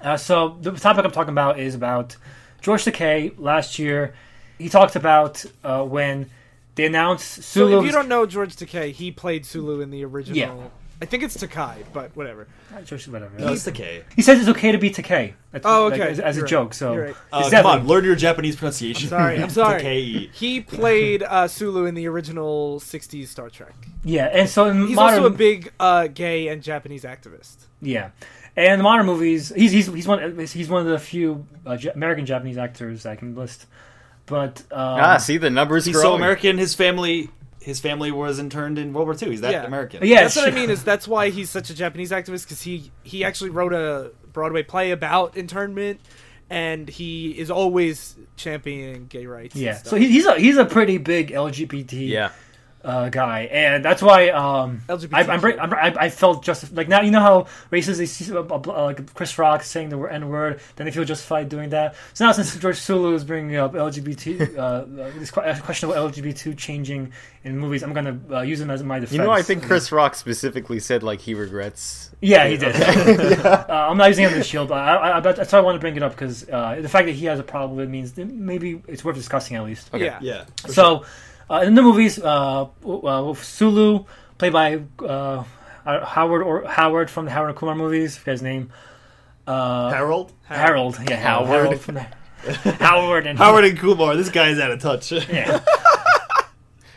Uh, 0.00 0.16
so 0.16 0.56
the 0.60 0.70
topic 0.70 1.04
I'm 1.04 1.10
talking 1.10 1.32
about 1.32 1.58
is 1.58 1.74
about 1.74 2.16
George 2.60 2.84
Takei 2.84 3.34
last 3.38 3.80
year. 3.80 4.14
He 4.56 4.68
talked 4.68 4.94
about 4.94 5.44
uh, 5.64 5.82
when 5.82 6.30
they 6.74 6.86
announced 6.86 7.42
Sulu. 7.42 7.42
So 7.42 7.70
Sulu. 7.70 7.78
if 7.80 7.86
you 7.86 7.92
don't 7.92 8.08
know 8.08 8.26
George 8.26 8.56
Takei, 8.56 8.92
he 8.92 9.10
played 9.10 9.44
Sulu 9.46 9.80
in 9.80 9.90
the 9.90 10.04
original. 10.04 10.36
Yeah. 10.38 10.54
I 11.02 11.06
think 11.06 11.22
it's 11.22 11.34
Takai, 11.34 11.78
but 11.94 12.14
whatever. 12.14 12.46
George, 12.84 13.08
whatever. 13.08 13.38
No, 13.38 13.54
it's 13.54 13.64
the 13.64 13.72
K. 13.72 14.04
He 14.16 14.20
says 14.20 14.38
it's 14.38 14.50
okay 14.50 14.70
to 14.70 14.76
be 14.76 14.90
Takei. 14.90 15.32
That's, 15.50 15.64
Oh, 15.64 15.86
like, 15.86 15.98
okay. 15.98 16.10
as, 16.10 16.20
as 16.20 16.36
a 16.36 16.42
right. 16.42 16.50
joke. 16.50 16.74
So 16.74 16.94
right. 16.94 17.16
Uh, 17.32 17.40
it's 17.42 17.50
come 17.50 17.64
on, 17.64 17.86
learn 17.86 18.04
your 18.04 18.16
Japanese 18.16 18.56
pronunciation. 18.56 19.08
Sorry, 19.08 19.42
I'm 19.42 19.48
sorry. 19.48 19.80
Takei. 19.80 20.30
He 20.32 20.60
played 20.60 21.22
uh, 21.22 21.48
Sulu 21.48 21.86
in 21.86 21.94
the 21.94 22.06
original 22.06 22.80
'60s 22.80 23.28
Star 23.28 23.48
Trek. 23.48 23.72
yeah, 24.04 24.26
and 24.26 24.46
so 24.46 24.66
in 24.66 24.88
He's 24.88 24.94
modern, 24.94 25.20
also 25.20 25.32
a 25.32 25.36
big 25.36 25.72
uh, 25.80 26.06
gay 26.08 26.48
and 26.48 26.62
Japanese 26.62 27.04
activist. 27.04 27.56
yeah, 27.80 28.10
and 28.54 28.78
the 28.78 28.82
modern 28.84 29.06
movies, 29.06 29.50
he's 29.56 29.72
he's 29.72 29.86
he's 29.86 30.06
one 30.06 30.38
he's 30.46 30.68
one 30.68 30.82
of 30.82 30.86
the 30.92 30.98
few 30.98 31.46
uh, 31.64 31.78
American 31.94 32.26
Japanese 32.26 32.58
actors 32.58 33.06
I 33.06 33.16
can 33.16 33.34
list. 33.34 33.64
But 34.30 34.60
um, 34.70 35.00
ah, 35.00 35.16
see 35.18 35.36
the 35.36 35.50
numbers 35.50 35.84
He's 35.84 35.94
growing. 35.94 36.06
so 36.12 36.14
American. 36.14 36.56
His 36.56 36.74
family, 36.74 37.28
his 37.60 37.80
family 37.80 38.10
was 38.12 38.38
interned 38.38 38.78
in 38.78 38.92
World 38.94 39.08
War 39.08 39.16
II. 39.20 39.28
He's 39.30 39.40
that 39.42 39.52
Yeah. 39.52 39.64
American. 39.66 40.06
Yeah, 40.06 40.22
that's 40.22 40.36
what 40.36 40.48
I 40.48 40.52
mean. 40.52 40.70
Is 40.70 40.82
that's 40.84 41.06
why 41.06 41.28
he's 41.30 41.50
such 41.50 41.68
a 41.68 41.74
Japanese 41.74 42.10
activist 42.12 42.44
because 42.44 42.62
he 42.62 42.90
he 43.02 43.24
actually 43.24 43.50
wrote 43.50 43.72
a 43.74 44.12
Broadway 44.32 44.62
play 44.62 44.92
about 44.92 45.36
internment, 45.36 46.00
and 46.48 46.88
he 46.88 47.30
is 47.38 47.50
always 47.50 48.16
championing 48.36 49.06
gay 49.08 49.26
rights. 49.26 49.54
and 49.56 49.64
Yeah, 49.64 49.74
stuff. 49.74 49.90
so 49.90 49.96
he, 49.96 50.08
he's 50.08 50.24
a 50.26 50.38
he's 50.38 50.56
a 50.56 50.64
pretty 50.64 50.96
big 50.98 51.32
LGBT 51.32 52.08
Yeah. 52.08 52.30
Uh, 52.84 53.08
guy, 53.08 53.42
and 53.52 53.84
that's 53.84 54.02
why 54.02 54.30
um, 54.30 54.80
I, 54.88 54.94
I'm, 55.22 55.44
I'm, 55.44 55.74
I, 55.74 55.94
I 55.96 56.10
felt 56.10 56.42
just 56.42 56.72
like 56.72 56.88
now 56.88 57.02
you 57.02 57.10
know 57.10 57.20
how 57.20 57.46
racist 57.70 57.98
they 57.98 58.06
see 58.06 58.34
uh, 58.34 58.42
uh, 58.42 58.84
like 58.84 59.14
Chris 59.14 59.38
Rock 59.38 59.62
saying 59.62 59.90
the 59.90 59.98
N 59.98 60.28
word, 60.28 60.60
then 60.76 60.86
they 60.86 60.90
feel 60.90 61.04
justified 61.04 61.48
doing 61.48 61.70
that. 61.70 61.94
So 62.14 62.24
now 62.26 62.32
since 62.32 62.56
George 62.56 62.78
Sulu 62.78 63.14
is 63.14 63.24
bringing 63.24 63.56
up 63.56 63.72
LGBT, 63.72 64.56
uh, 64.58 64.60
uh, 64.60 64.84
this 65.18 65.30
que- 65.30 65.42
uh, 65.42 65.60
question 65.60 65.90
about 65.90 66.12
LGBT 66.12 66.56
changing 66.56 67.12
in 67.44 67.58
movies, 67.58 67.82
I'm 67.82 67.92
gonna 67.92 68.18
uh, 68.30 68.40
use 68.40 68.60
him 68.60 68.70
as 68.70 68.82
my 68.82 68.98
defense. 68.98 69.18
You 69.18 69.24
know, 69.24 69.30
I 69.30 69.42
think 69.42 69.62
Chris 69.62 69.92
Rock 69.92 70.14
specifically 70.14 70.80
said 70.80 71.02
like 71.02 71.20
he 71.20 71.34
regrets. 71.34 72.10
Yeah, 72.22 72.46
he 72.48 72.56
did. 72.56 72.76
uh, 73.44 73.66
I'm 73.68 73.96
not 73.96 74.08
using 74.08 74.24
him 74.24 74.32
as 74.32 74.38
a 74.38 74.44
shield, 74.44 74.68
but 74.68 74.78
I, 74.78 74.94
I, 74.94 75.16
I, 75.16 75.20
that's 75.20 75.52
why 75.52 75.58
I 75.58 75.62
want 75.62 75.76
to 75.76 75.80
bring 75.80 75.96
it 75.96 76.02
up 76.02 76.12
because 76.12 76.48
uh, 76.48 76.78
the 76.80 76.88
fact 76.88 77.06
that 77.06 77.12
he 77.12 77.26
has 77.26 77.38
a 77.38 77.42
problem 77.42 77.76
with 77.76 77.88
it 77.88 77.90
means 77.90 78.12
that 78.12 78.26
maybe 78.26 78.82
it's 78.86 79.04
worth 79.04 79.16
discussing 79.16 79.56
at 79.56 79.64
least. 79.64 79.92
Okay. 79.92 80.04
yeah. 80.04 80.18
Yeah. 80.20 80.44
for 80.62 80.72
So, 80.72 81.04
uh, 81.50 81.62
in 81.62 81.74
the 81.74 81.82
movies, 81.82 82.18
uh, 82.18 82.68
uh, 82.86 83.34
Sulu, 83.34 84.04
played 84.38 84.52
by 84.52 84.80
uh, 85.04 85.42
Howard 85.84 86.42
or 86.42 86.66
Howard 86.66 87.10
from 87.10 87.24
the 87.24 87.32
Howard 87.32 87.50
and 87.50 87.58
Kumar 87.58 87.74
movies, 87.74 88.16
forget 88.16 88.32
his 88.32 88.42
name. 88.42 88.70
Uh, 89.46 89.90
Harold. 89.90 90.32
Harold, 90.44 90.98
yeah, 91.08 91.16
Howard. 91.16 91.48
Harold 91.48 91.80
from 91.80 91.94
the, 91.96 92.06
Howard 92.78 93.26
and 93.26 93.38
Howard 93.44 93.64
and 93.64 93.78
Kumar. 93.78 94.14
This 94.16 94.28
guy's 94.28 94.58
out 94.58 94.70
of 94.70 94.80
touch. 94.80 95.10
Yeah. 95.10 95.60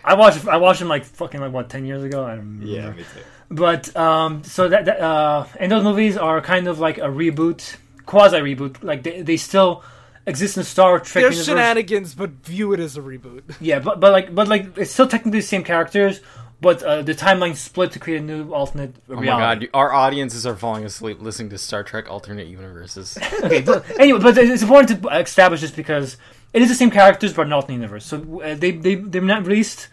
I 0.05 0.15
watched 0.15 0.45
I 0.47 0.57
watched 0.57 0.81
him 0.81 0.89
like 0.89 1.05
fucking 1.05 1.39
like 1.39 1.51
what 1.51 1.69
ten 1.69 1.85
years 1.85 2.03
ago. 2.03 2.23
I 2.25 2.35
don't 2.35 2.39
remember. 2.39 2.65
yeah, 2.65 2.91
me 2.91 3.03
too. 3.03 3.21
But 3.49 3.95
um, 3.95 4.43
so 4.43 4.67
that, 4.67 4.85
that 4.85 4.99
uh, 4.99 5.45
and 5.59 5.71
those 5.71 5.83
movies 5.83 6.17
are 6.17 6.41
kind 6.41 6.67
of 6.67 6.79
like 6.79 6.97
a 6.97 7.07
reboot, 7.07 7.77
quasi 8.05 8.37
reboot. 8.37 8.83
Like 8.83 9.03
they, 9.03 9.21
they 9.21 9.37
still 9.37 9.83
exist 10.25 10.57
in 10.57 10.63
Star 10.63 10.99
Trek 10.99 11.23
There's 11.23 11.36
universe. 11.36 11.45
shenanigans, 11.45 12.15
but 12.15 12.31
view 12.45 12.73
it 12.73 12.79
as 12.79 12.97
a 12.97 13.01
reboot. 13.01 13.43
Yeah, 13.62 13.79
but 13.79 13.99
but 13.99 14.12
like 14.12 14.33
but 14.33 14.47
like 14.47 14.77
it's 14.77 14.91
still 14.91 15.07
technically 15.07 15.39
the 15.39 15.45
same 15.45 15.63
characters, 15.63 16.21
but 16.62 16.81
uh, 16.83 17.01
the 17.01 17.13
timeline 17.13 17.55
split 17.55 17.91
to 17.93 17.99
create 17.99 18.21
a 18.21 18.23
new 18.23 18.53
alternate 18.53 18.95
Oh 19.09 19.15
my 19.15 19.25
god, 19.25 19.67
our 19.73 19.93
audiences 19.93 20.45
are 20.45 20.55
falling 20.55 20.86
asleep 20.86 21.21
listening 21.21 21.49
to 21.49 21.57
Star 21.57 21.83
Trek 21.83 22.09
alternate 22.09 22.47
universes. 22.47 23.17
okay, 23.43 23.62
but 23.62 23.99
anyway, 23.99 24.19
but 24.19 24.38
it's 24.38 24.63
important 24.63 25.01
to 25.01 25.07
establish 25.19 25.62
this 25.62 25.71
because 25.71 26.17
it 26.53 26.62
is 26.62 26.69
the 26.69 26.75
same 26.75 26.91
characters 26.91 27.33
but 27.33 27.45
an 27.45 27.53
alternate 27.53 27.75
universe. 27.75 28.05
So 28.05 28.41
uh, 28.41 28.55
they 28.55 28.71
they 28.71 28.95
they've 28.95 29.23
not 29.23 29.45
released 29.45 29.88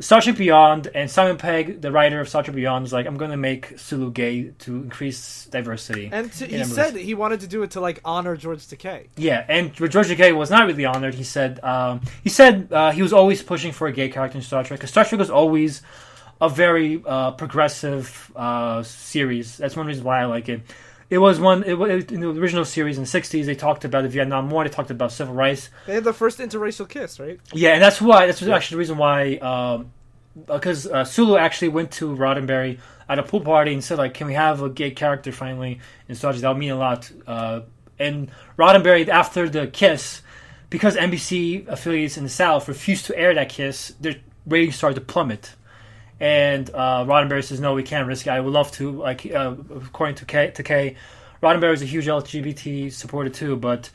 Star 0.00 0.22
Trek 0.22 0.38
Beyond, 0.38 0.88
and 0.94 1.10
Simon 1.10 1.36
Pegg, 1.36 1.82
the 1.82 1.92
writer 1.92 2.20
of 2.20 2.28
Star 2.28 2.42
Trek 2.42 2.56
Beyond, 2.56 2.86
is 2.86 2.92
like, 2.92 3.06
I'm 3.06 3.18
going 3.18 3.30
to 3.30 3.36
make 3.36 3.78
Sulu 3.78 4.10
gay 4.10 4.44
to 4.60 4.76
increase 4.76 5.46
diversity. 5.46 6.08
And 6.10 6.32
to, 6.32 6.44
in 6.44 6.50
he 6.50 6.56
the 6.58 6.64
said 6.64 6.96
he 6.96 7.14
wanted 7.14 7.40
to 7.40 7.46
do 7.46 7.62
it 7.62 7.72
to 7.72 7.80
like 7.80 8.00
honor 8.04 8.36
George 8.36 8.60
Takei. 8.60 9.08
Yeah, 9.16 9.44
and 9.48 9.72
George 9.74 9.92
Takei 9.92 10.34
was 10.34 10.50
not 10.50 10.66
really 10.66 10.86
honored. 10.86 11.14
He 11.14 11.24
said 11.24 11.62
um, 11.62 12.00
he 12.22 12.30
said 12.30 12.72
uh, 12.72 12.92
he 12.92 13.02
was 13.02 13.12
always 13.12 13.42
pushing 13.42 13.72
for 13.72 13.86
a 13.86 13.92
gay 13.92 14.08
character 14.08 14.38
in 14.38 14.42
Star 14.42 14.64
Trek 14.64 14.80
because 14.80 14.90
Star 14.90 15.04
Trek 15.04 15.18
was 15.18 15.30
always 15.30 15.82
a 16.40 16.48
very 16.48 17.02
uh, 17.06 17.32
progressive 17.32 18.32
uh, 18.34 18.82
series. 18.82 19.58
That's 19.58 19.76
one 19.76 19.86
reason 19.86 20.04
why 20.04 20.20
I 20.20 20.24
like 20.24 20.48
it. 20.48 20.62
It 21.12 21.18
was 21.18 21.38
one 21.38 21.62
it, 21.64 21.74
was- 21.74 22.04
in 22.06 22.20
the 22.20 22.30
original 22.30 22.64
series 22.64 22.96
in 22.96 23.04
the 23.04 23.08
'60s. 23.20 23.44
They 23.44 23.54
talked 23.54 23.84
about 23.84 24.04
the 24.04 24.08
Vietnam 24.08 24.48
War. 24.48 24.64
They 24.64 24.70
talked 24.70 24.90
about 24.90 25.12
civil 25.12 25.34
rights. 25.34 25.68
They 25.84 25.92
had 25.92 26.04
the 26.04 26.14
first 26.14 26.38
interracial 26.38 26.88
kiss, 26.88 27.20
right? 27.20 27.38
Yeah, 27.52 27.74
and 27.74 27.82
that's 27.82 28.00
why 28.00 28.24
that's 28.24 28.42
actually 28.42 28.76
the 28.76 28.78
reason 28.78 28.96
why 28.96 29.34
um, 29.36 29.92
because 30.46 30.86
uh, 30.86 31.04
Sulu 31.04 31.36
actually 31.36 31.68
went 31.68 31.90
to 31.92 32.16
Roddenberry 32.16 32.78
at 33.10 33.18
a 33.18 33.22
pool 33.22 33.42
party 33.42 33.74
and 33.74 33.84
said 33.84 33.98
like, 33.98 34.14
"Can 34.14 34.26
we 34.26 34.32
have 34.32 34.62
a 34.62 34.70
gay 34.70 34.90
character 34.90 35.32
finally 35.32 35.80
in 36.08 36.14
Star 36.14 36.32
Trek? 36.32 36.40
That 36.40 36.48
would 36.48 36.56
mean 36.58 36.70
a 36.70 36.76
lot." 36.78 37.12
Uh, 37.26 37.60
and 37.98 38.30
Roddenberry, 38.58 39.06
after 39.06 39.50
the 39.50 39.66
kiss, 39.66 40.22
because 40.70 40.96
NBC 40.96 41.68
affiliates 41.68 42.16
in 42.16 42.24
the 42.24 42.30
South 42.30 42.68
refused 42.68 43.04
to 43.04 43.18
air 43.18 43.34
that 43.34 43.50
kiss, 43.50 43.92
their 44.00 44.14
ratings 44.46 44.76
started 44.76 44.94
to 44.94 45.02
plummet. 45.02 45.56
And 46.20 46.70
uh, 46.70 47.04
Roddenberry 47.04 47.42
says, 47.42 47.60
"No, 47.60 47.74
we 47.74 47.82
can't 47.82 48.06
risk 48.06 48.26
it. 48.26 48.30
I 48.30 48.40
would 48.40 48.52
love 48.52 48.70
to." 48.72 48.90
Like, 48.92 49.26
uh, 49.26 49.54
according 49.74 50.16
to 50.16 50.24
Kay, 50.24 50.50
to 50.52 50.62
Kay, 50.62 50.96
Roddenberry 51.42 51.74
is 51.74 51.82
a 51.82 51.86
huge 51.86 52.06
LGBT 52.06 52.92
supporter 52.92 53.30
too, 53.30 53.56
but 53.56 53.90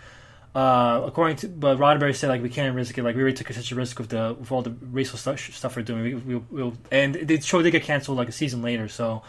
uh, 0.54 1.04
according 1.06 1.38
to 1.38 1.48
but 1.48 1.78
Roddenberry 1.78 2.16
said 2.16 2.30
like 2.30 2.42
we 2.42 2.50
can't 2.50 2.76
risk 2.76 2.98
it. 2.98 3.04
Like 3.04 3.16
we 3.16 3.22
already 3.22 3.38
took 3.38 3.52
such 3.54 3.72
a 3.72 3.76
risk 3.76 4.00
with 4.00 4.10
the 4.10 4.36
with 4.40 4.52
all 4.52 4.62
the 4.62 4.72
racial 4.92 5.18
stuff, 5.18 5.40
stuff 5.40 5.76
we're 5.76 5.84
doing. 5.84 6.04
We, 6.04 6.16
we, 6.16 6.36
we'll, 6.50 6.74
and 6.92 7.14
the 7.14 7.40
show 7.40 7.62
did 7.62 7.72
get 7.72 7.84
canceled 7.84 8.18
like 8.18 8.28
a 8.28 8.32
season 8.32 8.62
later, 8.62 8.88
so 8.88 9.22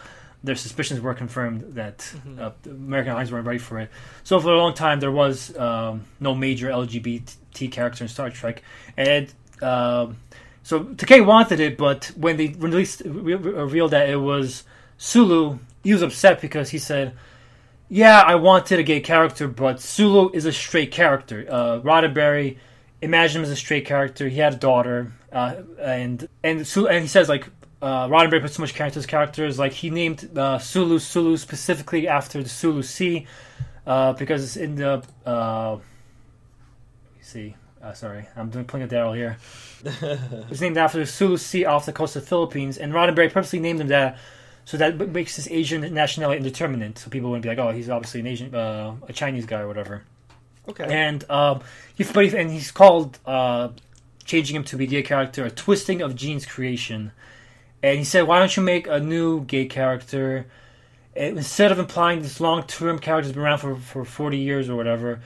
their 0.43 0.55
suspicions 0.55 1.01
were 1.01 1.13
confirmed 1.13 1.75
that 1.75 2.11
uh, 2.39 2.51
American 2.65 3.13
audience 3.13 3.31
weren't 3.31 3.45
ready 3.45 3.59
for 3.59 3.79
it. 3.79 3.91
So 4.23 4.39
for 4.39 4.53
a 4.53 4.57
long 4.57 4.73
time 4.73 4.99
there 4.99 5.11
was 5.11 5.55
um, 5.57 6.05
no 6.19 6.33
major 6.33 6.69
LGBT 6.69 7.71
character 7.71 8.03
in 8.03 8.07
Star 8.07 8.29
Trek, 8.29 8.63
and 8.97 9.33
um 9.61 10.17
so 10.69 10.83
Takei 10.83 11.25
wanted 11.25 11.59
it, 11.59 11.79
but 11.79 12.11
when 12.15 12.37
they 12.37 12.49
released 12.49 13.01
re- 13.03 13.33
re- 13.33 13.51
revealed 13.53 13.89
that 13.89 14.07
it 14.07 14.17
was 14.17 14.63
Sulu, 14.99 15.57
he 15.83 15.93
was 15.93 16.03
upset 16.03 16.39
because 16.41 16.69
he 16.69 16.77
said 16.77 17.13
yeah, 17.91 18.21
I 18.21 18.35
wanted 18.35 18.77
a 18.77 18.83
gay 18.83 18.99
character, 18.99 19.47
but 19.47 19.81
Sulu 19.81 20.29
is 20.31 20.45
a 20.45 20.51
straight 20.51 20.91
character. 20.91 21.47
Uh, 21.49 21.79
Roddenberry, 21.79 22.57
imagined 23.01 23.37
him 23.37 23.43
as 23.45 23.49
a 23.49 23.55
straight 23.55 23.87
character. 23.87 24.29
He 24.29 24.37
had 24.37 24.53
a 24.53 24.57
daughter, 24.57 25.11
uh, 25.31 25.55
and 25.81 26.29
and 26.43 26.67
Sulu, 26.67 26.87
and 26.87 27.01
he 27.01 27.07
says 27.07 27.29
like 27.29 27.47
uh, 27.81 28.07
Roddenberry 28.07 28.41
put 28.41 28.51
so 28.51 28.61
much 28.61 28.75
character 28.75 28.93
to 28.95 28.99
his 28.99 29.07
characters. 29.07 29.57
Like 29.57 29.73
he 29.73 29.89
named 29.89 30.29
uh, 30.37 30.59
Sulu 30.59 30.99
Sulu 30.99 31.35
specifically 31.37 32.07
after 32.07 32.43
the 32.43 32.49
Sulu 32.49 32.83
Sea, 32.83 33.25
uh, 33.87 34.13
because 34.13 34.55
in 34.55 34.75
the 34.75 35.03
uh, 35.25 35.71
let 35.71 35.79
me 37.17 37.23
see. 37.23 37.55
Uh, 37.81 37.93
sorry, 37.93 38.25
I'm 38.35 38.49
doing 38.49 38.65
playing 38.65 38.85
a 38.85 38.89
Daryl 38.89 39.15
here. 39.15 39.37
it's 40.49 40.59
named 40.59 40.77
after 40.77 40.99
the 40.99 41.05
Sulu 41.05 41.37
Sea 41.37 41.65
off 41.65 41.85
the 41.85 41.93
coast 41.93 42.15
of 42.15 42.23
the 42.23 42.27
Philippines, 42.27 42.77
and 42.77 42.91
Roddenberry 42.91 43.31
purposely 43.31 43.59
named 43.59 43.79
him 43.79 43.87
that 43.87 44.17
so 44.69 44.77
that 44.77 44.99
makes 45.11 45.35
his 45.35 45.49
Asian 45.49 45.81
nationality 45.95 46.37
indeterminate. 46.37 46.99
So 46.99 47.09
people 47.09 47.31
wouldn't 47.31 47.41
be 47.41 47.49
like, 47.49 47.57
"Oh, 47.57 47.71
he's 47.71 47.89
obviously 47.89 48.19
an 48.19 48.27
Asian, 48.27 48.53
uh, 48.53 48.95
a 49.07 49.13
Chinese 49.13 49.47
guy 49.47 49.61
or 49.61 49.67
whatever." 49.67 50.03
Okay. 50.67 50.85
And 50.87 51.27
um, 51.27 51.61
he, 51.95 52.03
but 52.03 52.25
he, 52.25 52.37
and 52.37 52.51
he's 52.51 52.69
called 52.69 53.17
uh, 53.25 53.69
changing 54.25 54.55
him 54.55 54.63
to 54.65 54.77
be 54.77 54.83
a 54.83 54.87
gay 54.87 55.01
character 55.01 55.43
a 55.43 55.49
twisting 55.49 56.03
of 56.03 56.15
Gene's 56.15 56.45
creation. 56.45 57.11
And 57.81 57.97
he 57.97 58.03
said, 58.03 58.27
"Why 58.27 58.37
don't 58.37 58.55
you 58.55 58.61
make 58.61 58.87
a 58.87 58.99
new 58.99 59.43
gay 59.45 59.65
character 59.65 60.45
and 61.15 61.37
instead 61.37 61.71
of 61.71 61.79
implying 61.79 62.21
this 62.21 62.39
long-term 62.39 62.99
character 62.99 63.27
has 63.27 63.33
been 63.33 63.41
around 63.41 63.57
for 63.57 63.75
for 63.75 64.05
forty 64.05 64.37
years 64.37 64.69
or 64.69 64.75
whatever?" 64.75 65.21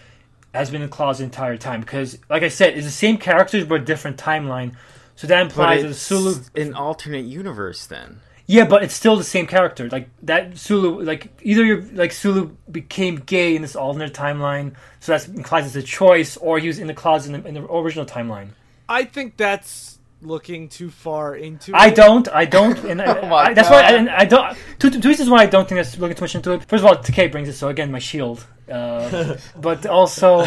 Has 0.54 0.70
been 0.70 0.82
in 0.84 0.89
the 0.89 0.96
closet 0.96 1.20
the 1.24 1.26
entire 1.26 1.58
time 1.58 1.82
because, 1.82 2.18
like 2.30 2.44
I 2.44 2.48
said, 2.50 2.76
it's 2.78 2.86
the 2.86 2.92
same 2.92 3.18
characters 3.18 3.66
but 3.66 3.82
a 3.82 3.84
different 3.84 4.18
timeline. 4.18 4.76
So 5.16 5.26
that 5.28 5.38
But 5.38 5.46
implies 5.46 5.82
that 5.84 5.94
Sulu 5.96 6.36
an 6.56 6.74
alternate 6.76 7.26
universe 7.26 7.86
then. 7.88 8.20
yeah, 8.46 8.66
but 8.66 8.84
it's 8.84 8.94
still 8.94 9.16
the 9.16 9.24
same 9.24 9.48
character. 9.48 9.89
Like 9.89 10.10
that 10.24 10.58
Sulu, 10.58 11.02
like 11.02 11.32
either 11.42 11.63
you're 11.66 11.82
like 11.94 12.12
Sulu 12.12 12.52
became 12.72 13.16
gay 13.18 13.56
in 13.56 13.62
this 13.63 13.76
alternate 13.76 14.13
timeline, 14.13 14.76
so 15.00 15.12
that 15.18 15.28
implies 15.28 15.66
it's 15.66 15.76
a 15.76 15.82
choice, 15.82 16.38
or 16.38 16.60
he 16.60 16.68
was 16.68 16.78
in 16.80 16.88
the 16.88 16.94
closet 16.94 17.34
in 17.34 17.42
the, 17.42 17.48
in 17.48 17.54
the 17.56 17.66
original 17.72 18.06
timeline. 18.06 18.50
I 18.88 19.06
think 19.06 19.38
that's 19.38 19.98
looking 20.23 20.69
too 20.69 20.89
far 20.89 21.36
into. 21.36 21.71
it. 21.71 21.75
I 21.75 21.89
don't, 21.89 22.27
I 22.29 22.45
don't, 22.45 22.77
and 22.86 23.01
I, 23.01 23.19
Oh 23.19 23.27
my 23.27 23.36
I, 23.36 23.53
that's 23.53 23.69
why 23.69 23.83
I, 23.83 23.91
God. 23.91 23.95
and 23.99 24.09
I 24.09 24.25
don't. 24.25 24.57
Two, 24.79 24.89
two 24.89 25.07
reasons 25.07 25.29
why 25.29 25.43
I 25.43 25.45
don't 25.45 25.67
think 25.67 25.79
that's 25.79 25.97
looking 25.97 26.15
too 26.15 26.23
much 26.23 26.36
into 26.36 26.51
it. 26.53 26.63
First 26.65 26.83
of 26.83 26.89
all, 26.89 26.95
Takei 26.97 27.31
brings 27.31 27.47
it, 27.49 27.53
so 27.53 27.69
again, 27.69 27.91
my 27.91 27.99
shield. 27.99 28.45
Uh, 28.71 29.36
but 29.59 29.86
also, 29.86 30.39
uh, 30.39 30.45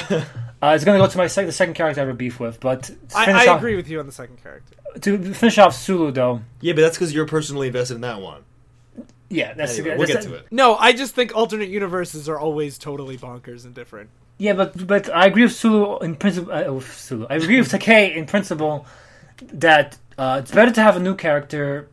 it's 0.75 0.85
going 0.85 0.99
to 0.99 1.05
go 1.05 1.07
to 1.07 1.19
my 1.19 1.27
sec- 1.27 1.47
the 1.47 1.53
second 1.53 1.75
character 1.75 2.01
I 2.01 2.05
have 2.05 2.15
a 2.15 2.17
beef 2.17 2.41
with. 2.41 2.61
But 2.61 2.85
to 2.85 2.93
finish 2.95 3.13
I, 3.15 3.45
I 3.45 3.49
off, 3.49 3.59
agree 3.59 3.77
with 3.77 3.89
you 3.89 4.01
on 4.01 4.07
the 4.07 4.13
second 4.13 4.43
character. 4.43 4.75
To 5.03 5.35
finish 5.35 5.59
off 5.59 5.75
Sulu, 5.75 6.11
though, 6.13 6.41
Yeah, 6.61 6.73
but 6.73 6.81
that's 6.81 6.97
because 6.97 7.13
you're 7.13 7.27
personally 7.27 7.67
invested 7.67 7.97
in 7.97 8.01
that 8.01 8.21
one. 8.21 8.43
yeah, 9.29 9.53
that's 9.55 9.79
Anyway, 9.79 9.91
that's 9.91 9.99
we'll 9.99 10.09
get 10.09 10.23
to 10.23 10.35
it. 10.35 10.47
No, 10.51 10.75
I 10.77 10.93
just 10.95 11.15
think 11.15 11.37
alternate 11.37 11.69
universes 11.69 12.29
are 12.29 12.39
always 12.39 12.79
totally 12.79 13.19
bonkers 13.19 13.65
and 13.67 13.75
different. 13.75 14.09
Yeah, 14.39 14.53
but 14.55 14.87
but 14.87 15.15
I 15.15 15.27
agree 15.27 15.43
with 15.45 15.53
Sulu 15.53 15.99
in 16.01 16.15
principle. 16.17 16.53
Uh, 16.53 16.73
with 16.73 16.91
Sulu, 16.93 17.27
I 17.29 17.37
agree 17.37 17.59
with 17.59 17.71
Takei 17.71 18.15
in 18.15 18.27
principle 18.27 18.87
that 19.53 19.99
uh, 20.19 20.41
it's 20.43 20.51
better 20.51 20.73
to 20.73 20.83
have 20.83 20.97
a 20.97 21.01
new 21.01 21.15
character 21.15 21.89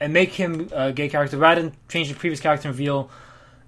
and 0.00 0.12
make 0.12 0.32
him 0.32 0.68
a 0.72 0.92
gay 0.92 1.08
character 1.08 1.36
rather 1.36 1.62
than 1.62 1.72
change 1.88 2.08
the 2.08 2.14
previous 2.14 2.40
character 2.40 2.68
and 2.68 2.76
reveal 2.76 3.10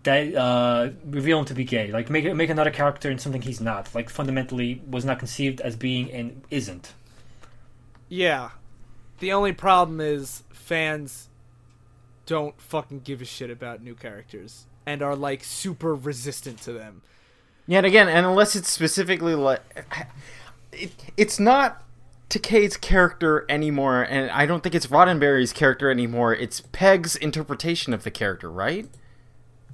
that 0.02 0.34
uh, 0.34 0.90
reveal 1.04 1.40
him 1.40 1.44
to 1.46 1.54
be 1.54 1.64
gay. 1.64 1.90
Like 1.90 2.10
make 2.10 2.32
make 2.34 2.50
another 2.50 2.70
character 2.70 3.10
in 3.10 3.18
something 3.18 3.42
he's 3.42 3.60
not. 3.60 3.94
Like 3.94 4.10
fundamentally 4.10 4.82
was 4.88 5.04
not 5.04 5.18
conceived 5.18 5.60
as 5.60 5.76
being 5.76 6.10
and 6.12 6.42
isn't. 6.50 6.94
Yeah. 8.08 8.50
The 9.18 9.32
only 9.32 9.52
problem 9.52 10.00
is 10.00 10.42
fans 10.50 11.28
don't 12.26 12.60
fucking 12.60 13.00
give 13.00 13.22
a 13.22 13.24
shit 13.24 13.50
about 13.50 13.82
new 13.82 13.94
characters 13.94 14.66
and 14.84 15.02
are 15.02 15.16
like 15.16 15.42
super 15.42 15.94
resistant 15.94 16.60
to 16.62 16.72
them. 16.72 17.02
Yet 17.66 17.84
again, 17.84 18.08
and 18.08 18.24
unless 18.24 18.54
it's 18.54 18.70
specifically 18.70 19.34
like, 19.34 19.60
it, 20.72 20.92
it's 21.16 21.40
not 21.40 21.82
Takei's 22.28 22.76
character 22.76 23.44
anymore, 23.48 24.02
and 24.02 24.30
I 24.30 24.46
don't 24.46 24.62
think 24.62 24.74
it's 24.74 24.86
Roddenberry's 24.88 25.52
character 25.52 25.90
anymore. 25.90 26.34
It's 26.34 26.60
Pegg's 26.60 27.14
interpretation 27.16 27.94
of 27.94 28.02
the 28.02 28.10
character, 28.10 28.50
right? 28.50 28.88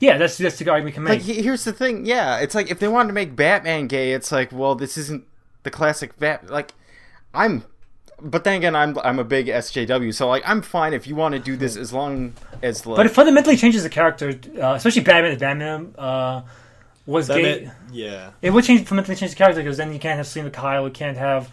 Yeah, 0.01 0.19
that's 0.19 0.37
that's 0.37 0.59
the 0.59 0.69
argument 0.69 0.85
we 0.85 0.93
can 0.93 1.05
Like, 1.05 1.19
make. 1.19 1.37
he- 1.37 1.43
here's 1.43 1.65
the 1.65 1.73
thing. 1.73 2.05
Yeah, 2.07 2.38
it's 2.38 2.55
like 2.55 2.71
if 2.71 2.79
they 2.79 2.88
wanted 2.88 3.09
to 3.09 3.12
make 3.15 3.35
Batman 3.37 3.87
gay, 3.87 4.12
it's 4.12 4.31
like, 4.33 4.51
well, 4.53 4.75
this 4.75 4.99
isn't 4.99 5.25
the 5.62 5.71
classic 5.71 6.19
Bat. 6.19 6.51
Like, 6.51 6.75
I'm, 7.33 7.65
but 8.21 8.45
then 8.45 8.57
again, 8.57 8.75
I'm 8.77 8.99
I'm 8.99 9.19
a 9.19 9.25
big 9.25 9.47
SJW, 9.47 10.12
so 10.12 10.29
like, 10.29 10.43
I'm 10.47 10.61
fine 10.61 10.93
if 10.93 11.07
you 11.07 11.15
want 11.15 11.33
to 11.35 11.38
do 11.38 11.57
this 11.57 11.77
as 11.77 11.93
long 11.93 12.35
as 12.62 12.85
like. 12.85 12.97
but 12.97 13.07
it 13.07 13.11
fundamentally 13.11 13.57
changes 13.57 13.83
the 13.85 13.88
character, 13.88 14.35
uh, 14.61 14.75
especially 14.75 15.03
Batman. 15.03 15.33
If 15.33 15.38
Batman 15.38 15.95
uh, 15.97 16.43
was 17.07 17.29
That 17.29 17.37
gay, 17.37 17.43
meant- 17.65 17.75
yeah. 17.93 18.31
it 18.43 18.51
would 18.51 18.65
change 18.65 18.81
fundamentally 18.87 19.17
change 19.17 19.31
the 19.33 19.38
character 19.38 19.62
because 19.62 19.77
then 19.79 19.93
you 19.93 19.99
can't 20.01 20.17
have 20.19 20.27
Selina 20.27 20.51
Kyle, 20.51 20.85
you 20.85 20.91
can't 20.93 21.17
have 21.17 21.49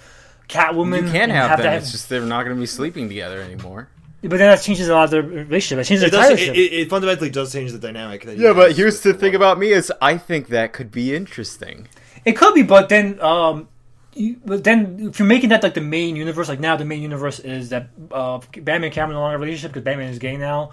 Catwoman. 0.50 1.06
you 1.06 1.12
can 1.12 1.22
and 1.24 1.32
have 1.32 1.58
them. 1.60 1.66
that- 1.68 1.78
It's 1.82 1.92
just 1.92 2.10
they're 2.10 2.22
not 2.22 2.44
going 2.44 2.56
to 2.56 2.60
be 2.60 2.66
sleeping 2.66 3.08
together 3.08 3.40
anymore. 3.42 3.88
but 4.22 4.32
then 4.32 4.40
that 4.40 4.62
changes 4.62 4.90
a 4.90 4.94
lot 4.94 5.06
of 5.06 5.12
their 5.12 5.22
relationship. 5.22 5.78
That 5.78 5.86
changes 5.86 6.04
It, 6.04 6.12
their 6.12 6.20
does, 6.22 6.30
relationship. 6.32 6.56
it, 6.56 6.74
it, 6.74 6.80
it 6.82 6.90
fundamentally 6.90 7.30
does 7.30 7.54
change 7.54 7.72
the 7.72 7.80
dynamic. 7.80 8.26
That 8.26 8.38
Yeah, 8.38 8.54
but 8.54 8.74
here's 8.76 9.00
the 9.02 9.14
thing 9.14 9.36
about 9.36 9.58
me 9.60 9.72
is 9.72 9.92
I 10.02 10.18
think 10.18 10.48
that 10.50 10.74
could 10.74 10.92
be 10.92 11.16
interesting. 11.16 11.88
It 12.26 12.34
could 12.34 12.54
be, 12.54 12.64
but 12.64 12.90
then, 12.90 13.22
um, 13.22 13.70
you, 14.14 14.36
but 14.44 14.64
then 14.66 14.98
if 15.10 15.20
you're 15.20 15.28
making 15.28 15.50
that 15.50 15.64
like 15.64 15.76
the 15.76 15.82
main 15.82 16.16
universe, 16.18 16.50
like 16.50 16.60
now 16.60 16.76
the 16.76 16.84
main 16.84 17.02
universe 17.02 17.40
is 17.40 17.70
that 17.70 17.90
uh, 18.12 18.40
Batman 18.58 18.86
and 18.86 18.94
Catwoman 18.94 19.12
no 19.12 19.20
longer 19.22 19.32
have 19.34 19.42
a 19.42 19.44
relationship 19.46 19.72
because 19.72 19.86
Batman 19.86 20.10
is 20.10 20.20
gay 20.20 20.36
now. 20.36 20.72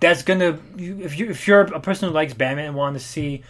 That's 0.00 0.22
gonna 0.22 0.58
you, 0.76 1.00
if 1.02 1.18
you 1.18 1.28
if 1.30 1.46
you're 1.46 1.60
a 1.60 1.80
person 1.80 2.08
who 2.08 2.14
likes 2.14 2.32
Batman 2.32 2.66
and 2.66 2.74
want 2.74 2.94
to 2.96 3.00
see 3.00 3.42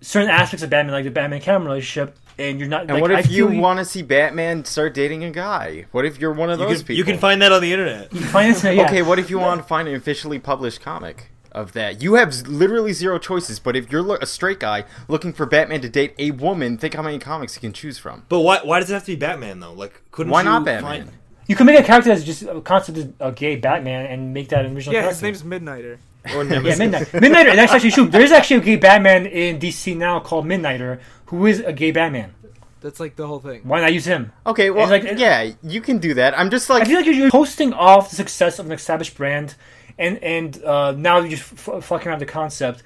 certain 0.00 0.30
aspects 0.30 0.62
of 0.62 0.70
Batman, 0.70 0.92
like 0.94 1.04
the 1.04 1.10
Batman 1.10 1.40
Catwoman 1.40 1.66
relationship, 1.66 2.16
and 2.38 2.58
you're 2.58 2.68
not. 2.68 2.82
And 2.82 2.90
like, 2.92 3.02
what 3.02 3.12
I 3.12 3.20
if 3.20 3.30
you 3.30 3.46
want 3.48 3.78
to 3.78 3.84
see 3.84 4.02
Batman 4.02 4.64
start 4.64 4.94
dating 4.94 5.24
a 5.24 5.30
guy? 5.30 5.86
What 5.92 6.04
if 6.04 6.20
you're 6.20 6.32
one 6.32 6.50
of 6.50 6.58
You 6.60 6.66
those 6.66 6.78
can, 6.78 6.86
people? 6.86 6.96
you 6.96 7.04
can 7.04 7.18
find 7.18 7.42
that 7.42 7.52
on 7.52 7.60
the 7.62 7.72
internet. 7.72 8.12
finance? 8.12 8.62
Yeah. 8.64 8.86
Okay, 8.86 9.02
what 9.02 9.18
if 9.18 9.30
you 9.30 9.38
want 9.38 9.60
to 9.60 9.66
find 9.66 9.88
an 9.88 9.94
officially 9.94 10.38
published 10.38 10.80
comic 10.80 11.30
of 11.52 11.72
that? 11.72 12.00
You 12.02 12.14
have 12.14 12.32
literally 12.46 12.92
zero 12.92 13.18
choices, 13.18 13.58
but 13.58 13.74
if 13.74 13.90
you're 13.90 14.02
lo- 14.02 14.18
a 14.20 14.26
straight 14.26 14.60
guy 14.60 14.84
looking 15.08 15.32
for 15.32 15.46
Batman 15.46 15.80
to 15.80 15.88
date 15.88 16.14
a 16.18 16.30
woman, 16.32 16.78
think 16.78 16.94
how 16.94 17.02
many 17.02 17.18
comics 17.18 17.56
you 17.56 17.60
can 17.60 17.72
choose 17.72 17.98
from. 17.98 18.24
But 18.28 18.40
why 18.40 18.60
why 18.62 18.80
does 18.80 18.90
it 18.90 18.94
have 18.94 19.04
to 19.04 19.12
be 19.12 19.16
Batman 19.16 19.60
though? 19.60 19.72
Like, 19.72 20.00
couldn't 20.12 20.30
Why 20.30 20.40
you 20.40 20.44
not 20.44 20.64
Batman? 20.64 21.06
Find... 21.06 21.18
You 21.48 21.56
can 21.56 21.64
make 21.64 21.80
a 21.80 21.82
character 21.82 22.10
that's 22.10 22.24
just 22.24 22.42
a 22.42 22.60
concept 22.60 22.98
a 23.20 23.32
gay 23.32 23.56
Batman 23.56 24.04
and 24.06 24.34
make 24.34 24.50
that 24.50 24.66
an 24.66 24.76
original 24.76 24.94
Yeah, 24.94 25.00
character. 25.00 25.26
his 25.26 25.42
name's 25.42 25.60
Midnighter. 25.62 25.96
Or 26.34 26.44
Yeah, 26.44 26.60
Midnight. 26.60 27.08
Midnighter. 27.12 27.54
That's 27.56 27.72
actually 27.72 27.90
true. 27.92 28.08
There 28.08 28.22
is 28.22 28.32
actually 28.32 28.56
a 28.58 28.60
gay 28.60 28.76
Batman 28.76 29.26
in 29.26 29.58
DC 29.58 29.96
now 29.96 30.20
called 30.20 30.44
Midnighter, 30.46 31.00
who 31.26 31.46
is 31.46 31.60
a 31.60 31.72
gay 31.72 31.90
Batman. 31.90 32.34
That's 32.80 33.00
like 33.00 33.16
the 33.16 33.26
whole 33.26 33.40
thing. 33.40 33.62
Why 33.64 33.80
not 33.80 33.92
use 33.92 34.04
him? 34.04 34.32
Okay, 34.46 34.70
well, 34.70 34.88
like- 34.88 35.18
yeah, 35.18 35.50
you 35.62 35.80
can 35.80 35.98
do 35.98 36.14
that. 36.14 36.38
I'm 36.38 36.48
just 36.50 36.70
like 36.70 36.82
I 36.82 36.86
feel 36.86 36.96
like 36.96 37.06
you're 37.06 37.14
you're 37.14 37.30
posting 37.30 37.72
off 37.72 38.10
the 38.10 38.16
success 38.16 38.58
of 38.60 38.66
an 38.66 38.72
established 38.72 39.16
brand, 39.16 39.56
and 39.98 40.18
and 40.22 40.62
uh, 40.62 40.92
now 40.92 41.18
you're 41.18 41.30
just 41.36 41.52
f- 41.68 41.82
fucking 41.84 42.06
around 42.08 42.20
the 42.20 42.26
concept. 42.26 42.82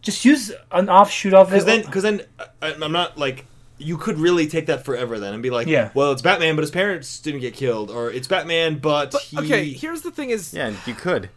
Just 0.00 0.24
use 0.24 0.52
an 0.70 0.88
offshoot 0.88 1.34
of 1.34 1.48
it. 1.48 1.50
Because 1.52 1.64
then, 1.64 1.82
because 1.82 2.02
then, 2.02 2.22
I, 2.60 2.74
I'm 2.74 2.92
not 2.92 3.18
like 3.18 3.46
you 3.78 3.96
could 3.98 4.16
really 4.18 4.46
take 4.46 4.66
that 4.66 4.84
forever 4.84 5.18
then 5.18 5.34
and 5.34 5.42
be 5.42 5.50
like, 5.50 5.66
Yeah. 5.66 5.90
well, 5.92 6.12
it's 6.12 6.22
Batman, 6.22 6.54
but 6.54 6.62
his 6.62 6.70
parents 6.70 7.18
didn't 7.18 7.40
get 7.40 7.54
killed, 7.54 7.90
or 7.90 8.12
it's 8.12 8.28
Batman, 8.28 8.78
but, 8.78 9.10
But 9.10 9.22
he. 9.22 9.38
okay, 9.38 9.72
here's 9.72 10.02
the 10.02 10.12
thing: 10.12 10.30
is 10.30 10.54
yeah, 10.54 10.72
you 10.86 10.94
could. 10.94 11.30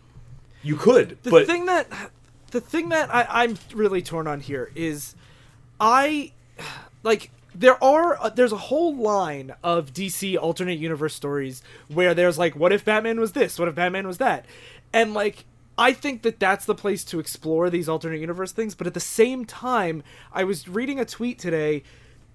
You 0.65 0.75
could, 0.75 1.17
the 1.21 1.29
but 1.29 1.45
thing 1.45 1.67
that 1.67 1.87
the 2.51 2.59
thing 2.59 2.89
that 2.89 3.13
I, 3.13 3.27
I'm 3.29 3.57
really 3.73 4.01
torn 4.01 4.27
on 4.27 4.39
here 4.39 4.71
is 4.75 5.15
I 5.79 6.31
like 7.03 7.29
there 7.53 7.81
are 7.83 8.17
uh, 8.19 8.29
there's 8.29 8.51
a 8.51 8.57
whole 8.57 8.95
line 8.95 9.53
of 9.63 9.93
DC 9.93 10.37
alternate 10.37 10.79
universe 10.79 11.13
stories 11.13 11.61
where 11.87 12.15
there's 12.15 12.39
like 12.39 12.55
what 12.55 12.73
if 12.73 12.83
Batman 12.83 13.19
was 13.19 13.33
this? 13.33 13.59
What 13.59 13.67
if 13.67 13.75
Batman 13.75 14.07
was 14.07 14.17
that? 14.17 14.45
And 14.91 15.13
like 15.13 15.45
I 15.77 15.93
think 15.93 16.23
that 16.23 16.39
that's 16.39 16.65
the 16.65 16.75
place 16.75 17.03
to 17.05 17.19
explore 17.19 17.69
these 17.69 17.87
alternate 17.87 18.19
universe 18.19 18.51
things 18.51 18.73
but 18.73 18.87
at 18.87 18.93
the 18.95 18.99
same 18.99 19.45
time 19.45 20.03
I 20.33 20.45
was 20.45 20.67
reading 20.67 20.99
a 20.99 21.05
tweet 21.05 21.37
today 21.37 21.83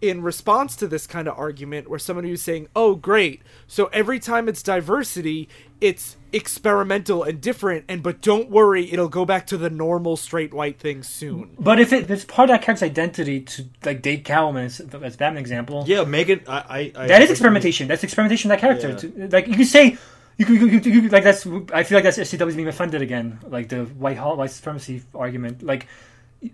in 0.00 0.22
response 0.22 0.76
to 0.76 0.88
this 0.88 1.06
kind 1.06 1.28
of 1.28 1.38
argument 1.38 1.88
where 1.88 1.98
somebody 1.98 2.30
was 2.30 2.42
saying, 2.42 2.68
"Oh, 2.74 2.94
great. 2.94 3.42
So 3.66 3.86
every 3.86 4.18
time 4.18 4.48
it's 4.48 4.62
diversity, 4.62 5.48
it's 5.80 6.16
experimental 6.32 7.22
and 7.24 7.40
different 7.40 7.84
and 7.88 8.02
but 8.02 8.20
don't 8.20 8.48
worry, 8.50 8.90
it'll 8.92 9.08
go 9.08 9.24
back 9.24 9.46
to 9.48 9.56
the 9.56 9.68
normal 9.70 10.16
straight 10.16 10.54
white 10.54 10.78
thing 10.78 11.02
soon." 11.02 11.50
but 11.58 11.78
if, 11.80 11.92
it, 11.92 12.10
it's 12.10 12.24
part 12.24 12.50
of 12.50 12.54
that 12.54 12.62
character's 12.62 12.82
identity 12.82 13.40
to 13.40 13.64
like 13.84 14.02
date 14.02 14.24
Catwoman, 14.24 14.64
as, 14.64 14.80
as 14.80 15.16
Batman 15.16 15.40
example, 15.40 15.84
yeah, 15.86 16.04
make 16.04 16.28
it. 16.28 16.48
I, 16.48 16.92
I, 16.96 17.02
I 17.04 17.06
that 17.08 17.22
is 17.22 17.30
experimentation. 17.30 17.88
That's 17.88 18.04
experimentation 18.04 18.50
of 18.50 18.56
that 18.56 18.60
character. 18.60 18.90
Yeah. 18.90 19.26
To- 19.26 19.36
like 19.36 19.46
you 19.48 19.56
could 19.56 19.66
say. 19.66 19.98
You 20.38 20.46
could, 20.46 20.58
you, 20.58 20.68
could, 20.80 20.86
you 20.86 21.02
could- 21.02 21.12
like 21.12 21.24
that's. 21.24 21.46
I 21.70 21.82
feel 21.82 21.96
like 21.96 22.04
that's 22.04 22.16
SJW's 22.16 22.56
being 22.56 22.66
offended 22.66 23.02
again. 23.02 23.40
Like 23.46 23.68
the 23.68 23.84
white 23.84 24.16
hall, 24.16 24.36
white 24.36 24.50
supremacy 24.50 25.02
argument. 25.14 25.62
Like 25.62 25.86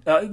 uh, 0.06 0.26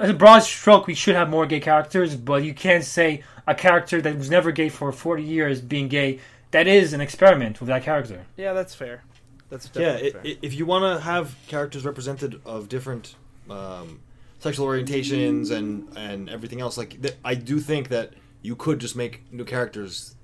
as 0.00 0.10
a 0.10 0.14
broad 0.14 0.40
stroke, 0.40 0.86
we 0.86 0.94
should 0.94 1.14
have 1.14 1.28
more 1.30 1.46
gay 1.46 1.60
characters, 1.60 2.16
but 2.16 2.42
you 2.44 2.54
can't 2.54 2.84
say 2.84 3.22
a 3.46 3.54
character 3.54 4.00
that 4.02 4.16
was 4.18 4.30
never 4.30 4.50
gay 4.52 4.68
for 4.68 4.90
forty 4.92 5.22
years 5.22 5.60
being 5.60 5.88
gay. 5.88 6.20
That 6.50 6.66
is 6.66 6.92
an 6.92 7.00
experiment 7.00 7.60
with 7.60 7.68
that 7.68 7.82
character. 7.82 8.26
Yeah, 8.36 8.52
that's 8.52 8.74
fair. 8.74 9.02
That's 9.50 9.70
Yeah, 9.74 9.92
definitely 9.98 10.08
i 10.08 10.10
fair. 10.12 10.20
i 10.32 10.38
if 10.42 10.54
you 10.54 10.66
want 10.66 10.84
to 10.84 11.04
have 11.04 11.34
characters 11.46 11.84
represented 11.84 12.40
of 12.44 12.68
different 12.68 13.14
um, 13.50 14.00
sexual 14.40 14.66
orientations 14.66 15.50
and 15.50 15.88
and 15.96 16.28
everything 16.28 16.60
else, 16.60 16.76
like 16.76 17.00
th- 17.00 17.16
I 17.24 17.34
do 17.34 17.60
think 17.60 17.88
that 17.88 18.12
you 18.42 18.56
could 18.56 18.78
just 18.80 18.96
make 18.96 19.22
new 19.32 19.44
characters 19.44 20.14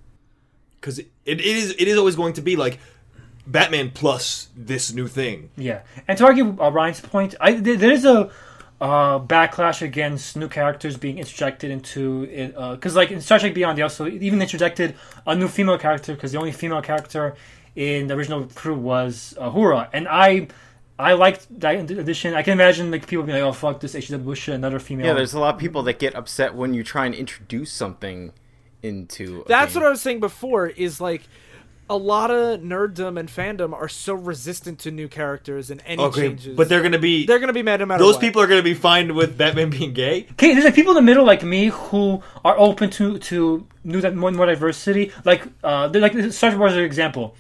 because 0.81 0.99
it, 0.99 1.09
it 1.25 1.40
is 1.40 1.75
it 1.79 1.87
is 1.88 1.97
always 1.99 2.16
going 2.16 2.33
to 2.35 2.42
be 2.42 2.57
like 2.57 2.79
Batman 3.47 3.90
plus 3.92 4.49
this 4.57 4.92
new 4.92 5.09
thing. 5.09 5.51
Yeah, 5.57 5.83
and 6.09 6.16
to 6.18 6.25
argue 6.25 6.57
uh, 6.61 6.71
Ryan's 6.71 7.01
point, 7.01 7.35
I 7.40 7.53
there, 7.55 7.77
there 7.77 7.92
is 7.92 8.05
a 8.05 8.31
uh, 8.83 9.21
backlash 9.21 9.81
against 9.81 10.37
new 10.37 10.49
characters 10.49 10.97
being 10.97 11.18
interjected 11.18 11.71
into 11.71 12.25
it 12.25 12.49
because, 12.75 12.97
like 12.97 13.12
in 13.12 13.21
Star 13.21 13.38
Trek 13.38 13.55
Beyond, 13.55 13.79
they 13.79 13.83
also 13.83 14.09
even 14.09 14.42
interjected 14.42 14.97
a 15.25 15.37
new 15.37 15.47
female 15.47 15.79
character 15.79 16.14
because 16.14 16.33
the 16.33 16.38
only 16.38 16.51
female 16.51 16.83
character 16.83 17.37
in 17.77 18.09
the 18.09 18.14
original 18.14 18.45
crew 18.47 18.75
was 18.75 19.35
Uhura, 19.38 19.88
and 19.92 20.09
I. 20.09 20.49
I 20.99 21.14
liked 21.14 21.49
that 21.59 21.90
addition. 21.90 22.35
I 22.35 22.42
can 22.42 22.53
imagine 22.53 22.90
like 22.92 23.09
people 23.09 23.25
being 23.25 23.37
like, 23.38 23.49
"Oh 23.49 23.53
fuck 23.53 23.81
this 23.81 23.95
HW 23.95 24.18
Bush, 24.18 24.47
another 24.47 24.79
female." 24.79 25.07
Yeah, 25.07 25.14
there's 25.14 25.33
a 25.33 25.40
lot 25.40 25.55
of 25.55 25.61
people 25.61 25.83
that 25.85 25.99
get 25.99 26.14
upset 26.14 26.55
when 26.55 26.75
you 26.75 26.85
try 26.85 27.07
and 27.07 27.14
introduce 27.14 27.73
something 27.73 28.33
into. 28.83 29.40
a 29.40 29.49
That's 29.49 29.73
game. 29.73 29.83
what 29.83 29.88
I 29.88 29.90
was 29.90 30.03
saying 30.03 30.21
before 30.21 30.68
is 30.68 31.01
like 31.01 31.23
a 31.93 31.97
lot 31.97 32.31
of 32.31 32.61
nerddom 32.61 33.19
and 33.21 33.29
fandom 33.29 33.73
are 33.73 33.89
so 33.89 34.15
resistant 34.15 34.79
to 34.81 34.91
new 34.91 35.09
characters 35.09 35.71
and 35.71 35.83
any 35.87 36.03
Okay, 36.03 36.23
changes. 36.29 36.57
but 36.57 36.69
they're 36.69 36.83
gonna 36.83 36.99
be 36.99 37.27
they're 37.27 37.39
gonna 37.39 37.53
be 37.53 37.63
mad 37.63 37.81
no 37.81 37.87
matter 37.87 38.03
those 38.03 38.15
what. 38.15 38.21
people 38.23 38.41
are 38.43 38.47
gonna 38.47 38.63
be 38.63 38.75
fine 38.75 39.15
with 39.15 39.37
Batman 39.37 39.71
being 39.71 39.93
gay. 39.93 40.27
Okay, 40.33 40.53
there's 40.55 40.65
like 40.65 40.75
people 40.75 40.93
in 40.93 40.97
the 41.05 41.09
middle 41.11 41.25
like 41.25 41.43
me 41.43 41.67
who 41.69 42.23
are 42.45 42.59
open 42.59 42.89
to 42.99 43.19
to 43.19 43.67
new 43.85 44.01
that 44.01 44.15
more, 44.17 44.31
more 44.33 44.47
diversity. 44.47 45.13
Like 45.25 45.43
uh, 45.63 45.89
they're 45.89 46.01
like 46.03 46.15
Star 46.33 46.57
Wars 46.57 46.73
is 46.73 46.79
an 46.79 46.85
example. 46.85 47.37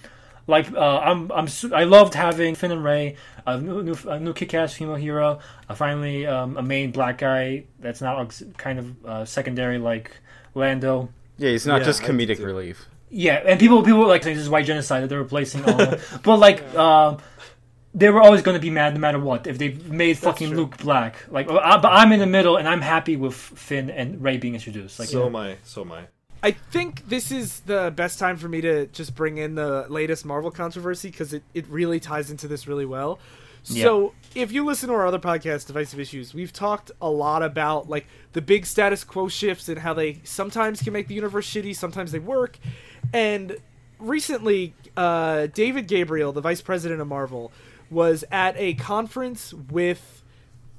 Like 0.46 0.70
uh, 0.72 0.98
I'm 0.98 1.30
I'm 1.32 1.48
su- 1.48 1.72
I 1.74 1.84
loved 1.84 2.14
having 2.14 2.54
Finn 2.56 2.72
and 2.72 2.84
Rey, 2.84 3.16
a 3.46 3.58
new 3.60 3.82
new, 3.82 3.96
a 4.08 4.18
new 4.18 4.32
kick-ass 4.34 4.74
female 4.74 4.96
hero, 4.96 5.38
uh, 5.68 5.74
finally 5.74 6.26
um, 6.26 6.56
a 6.56 6.62
main 6.62 6.90
black 6.90 7.18
guy 7.18 7.64
that's 7.78 8.00
not 8.00 8.18
aux- 8.18 8.46
kind 8.58 8.78
of 8.80 9.06
uh, 9.06 9.24
secondary 9.24 9.78
like 9.78 10.10
Lando. 10.54 11.08
Yeah, 11.38 11.50
he's 11.50 11.66
not 11.66 11.80
Yeah, 11.80 11.86
just 11.86 12.02
comedic 12.02 12.44
relief. 12.44 12.86
Yeah, 13.14 13.42
and 13.46 13.60
people 13.60 13.82
people 13.82 14.00
were 14.00 14.06
like 14.06 14.22
saying 14.22 14.36
this 14.36 14.44
is 14.44 14.50
white 14.50 14.64
genocide 14.64 15.02
that 15.02 15.08
they're 15.08 15.22
replacing 15.22 15.64
all. 15.64 15.80
of 15.80 16.20
but 16.24 16.38
like. 16.38 16.74
Um, 16.74 17.18
they 17.94 18.08
were 18.08 18.22
always 18.22 18.40
going 18.40 18.54
to 18.54 18.58
be 18.58 18.70
mad 18.70 18.94
no 18.94 19.00
matter 19.00 19.18
what 19.18 19.46
if 19.46 19.58
they 19.58 19.74
made 19.74 20.16
fucking 20.16 20.48
true. 20.48 20.56
Luke 20.56 20.78
black. 20.78 21.14
Like, 21.28 21.46
uh, 21.50 21.78
but 21.78 21.92
I'm 21.92 22.10
in 22.12 22.20
the 22.20 22.26
middle 22.26 22.56
and 22.56 22.66
I'm 22.66 22.80
happy 22.80 23.16
with 23.16 23.34
Finn 23.34 23.90
and 23.90 24.22
Rey 24.22 24.38
being 24.38 24.54
introduced. 24.54 24.98
Like, 24.98 25.10
so 25.10 25.20
yeah. 25.20 25.26
am 25.26 25.36
I. 25.36 25.56
So 25.62 25.82
am 25.82 25.92
I. 25.92 26.06
I 26.42 26.52
think 26.52 27.06
this 27.08 27.30
is 27.30 27.60
the 27.60 27.92
best 27.94 28.18
time 28.18 28.38
for 28.38 28.48
me 28.48 28.62
to 28.62 28.86
just 28.86 29.14
bring 29.14 29.36
in 29.36 29.56
the 29.56 29.84
latest 29.90 30.24
Marvel 30.24 30.50
controversy 30.50 31.10
because 31.10 31.34
it, 31.34 31.42
it 31.52 31.68
really 31.68 32.00
ties 32.00 32.30
into 32.30 32.48
this 32.48 32.66
really 32.66 32.86
well. 32.86 33.18
So, 33.64 34.12
if 34.34 34.50
you 34.50 34.64
listen 34.64 34.88
to 34.88 34.94
our 34.96 35.06
other 35.06 35.20
podcast, 35.20 35.68
Divisive 35.68 36.00
Issues, 36.00 36.34
we've 36.34 36.52
talked 36.52 36.90
a 37.00 37.08
lot 37.08 37.44
about 37.44 37.88
like 37.88 38.06
the 38.32 38.42
big 38.42 38.66
status 38.66 39.04
quo 39.04 39.28
shifts 39.28 39.68
and 39.68 39.78
how 39.78 39.94
they 39.94 40.20
sometimes 40.24 40.82
can 40.82 40.92
make 40.92 41.06
the 41.06 41.14
universe 41.14 41.48
shitty, 41.48 41.76
sometimes 41.76 42.10
they 42.10 42.18
work. 42.18 42.58
And 43.12 43.56
recently, 43.98 44.74
uh, 44.96 45.46
David 45.46 45.86
Gabriel, 45.86 46.32
the 46.32 46.40
vice 46.40 46.60
president 46.60 47.00
of 47.00 47.08
Marvel, 47.08 47.52
was 47.90 48.24
at 48.30 48.54
a 48.56 48.74
conference 48.74 49.52
with 49.52 50.22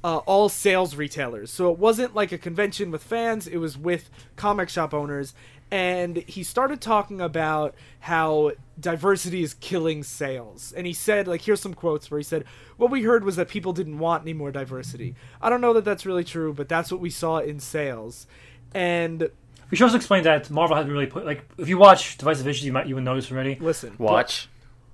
uh, 0.04 0.18
all 0.18 0.50
sales 0.50 0.96
retailers. 0.96 1.52
So 1.52 1.72
it 1.72 1.80
wasn't 1.80 2.14
like 2.14 2.32
a 2.32 2.38
convention 2.38 2.92
with 2.92 3.04
fans, 3.04 3.48
it 3.48 3.58
was 3.58 3.78
with 3.78 4.10
comic 4.36 4.70
shop 4.70 4.94
owners. 4.94 5.34
And 5.72 6.18
he 6.18 6.44
started 6.44 6.82
talking 6.82 7.20
about 7.20 7.74
how 8.02 8.52
diversity 8.80 9.42
is 9.42 9.56
killing 9.56 10.04
sales. 10.04 10.72
And 10.76 10.86
he 10.86 10.94
said, 10.94 11.28
like, 11.28 11.42
here's 11.42 11.62
some 11.62 11.74
quotes 11.74 12.12
where 12.12 12.20
he 12.20 12.24
said, 12.24 12.46
What 12.78 12.92
we 12.92 13.02
heard 13.02 13.24
was 13.24 13.38
that 13.38 13.48
people 13.48 13.74
didn't 13.74 13.98
want 13.98 14.22
any 14.22 14.34
more 14.34 14.52
diversity. 14.52 15.16
I 15.42 15.50
don't 15.50 15.62
know 15.62 15.74
that 15.74 15.86
that's 15.86 16.06
really 16.06 16.24
true, 16.24 16.54
but 16.54 16.70
that's 16.70 16.92
what 16.92 17.02
we 17.02 17.10
saw 17.10 17.40
in 17.40 17.60
sales. 17.60 18.28
And 18.76 19.32
We 19.74 19.78
should 19.78 19.86
also 19.86 19.98
explain 19.98 20.22
that 20.26 20.52
Marvel 20.52 20.78
had 20.78 20.88
really 20.88 21.08
put 21.08 21.26
like 21.26 21.44
if 21.58 21.68
you 21.68 21.80
watch 21.80 22.18
Divisive 22.20 22.48
Issues, 22.48 22.64
you 22.64 22.72
might 22.72 22.86
you 22.86 22.94
would 22.94 23.04
notice 23.04 23.32
already. 23.32 23.56
listen, 23.60 23.96
Watch. 23.98 24.48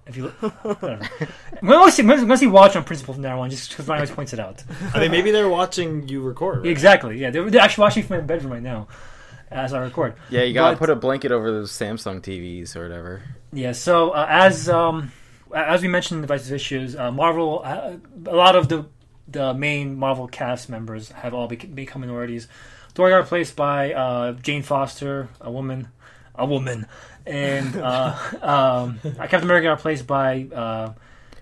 If 0.08 0.16
you 0.16 0.28
whatever, 0.30 1.06
I'm 1.62 1.68
gonna 1.68 1.92
see, 1.92 2.02
I'm 2.02 2.08
gonna 2.08 2.38
see 2.38 2.48
watch 2.48 2.78
on 2.78 2.86
principle 2.86 3.14
from 3.14 3.24
now 3.24 3.42
on, 3.42 3.50
just 3.50 3.70
because 3.72 3.90
Ryan 3.90 4.00
always 4.00 4.12
points 4.12 4.32
it 4.32 4.40
out. 4.40 4.64
I 4.94 5.00
mean, 5.02 5.12
maybe 5.12 5.32
they're 5.32 5.50
watching 5.50 6.08
you 6.08 6.22
record. 6.22 6.60
right? 6.60 6.68
Exactly. 6.68 7.18
Yeah, 7.20 7.30
they're, 7.30 7.50
they're 7.50 7.62
actually 7.62 7.82
watching 7.84 8.04
from 8.04 8.18
my 8.18 8.24
bedroom 8.24 8.54
right 8.54 8.64
now 8.64 8.88
as 9.52 9.74
I 9.74 9.80
record. 9.82 10.14
Yeah, 10.30 10.44
you 10.44 10.54
gotta 10.54 10.76
But- 10.76 10.80
put 10.80 10.90
a 10.90 10.96
blanket 10.96 11.32
over 11.34 11.52
those 11.52 11.72
Samsung 11.74 12.22
TVs 12.22 12.76
or 12.78 12.84
whatever. 12.84 13.22
Yeah. 13.52 13.74
So 13.74 14.12
uh, 14.12 14.26
as 14.30 14.70
um, 14.70 15.12
as 15.54 15.82
we 15.82 15.90
mentioned 15.90 16.20
in 16.20 16.22
Divisive 16.22 16.54
Issues, 16.54 16.96
uh, 16.96 17.12
Marvel, 17.12 17.62
uh, 17.66 17.98
a 18.26 18.36
lot 18.36 18.56
of 18.56 18.70
the 18.70 18.86
the 19.28 19.54
main 19.54 19.96
Marvel 19.96 20.28
cast 20.28 20.70
members 20.70 21.10
have 21.10 21.34
all 21.36 21.48
bec- 21.48 21.76
become 21.76 22.02
minorities. 22.02 22.48
Thor 22.94 23.10
got 23.10 23.18
replaced 23.18 23.56
by 23.56 23.94
uh, 23.94 24.32
Jane 24.34 24.64
Foster, 24.64 25.30
a 25.40 25.52
woman, 25.52 25.88
a 26.36 26.46
woman, 26.46 26.86
and 27.26 27.76
uh, 27.76 28.16
um, 28.42 29.00
Captain 29.02 29.44
America 29.44 29.66
got 29.68 29.78
replaced 29.78 30.08
by 30.08 30.48
uh, 30.54 30.94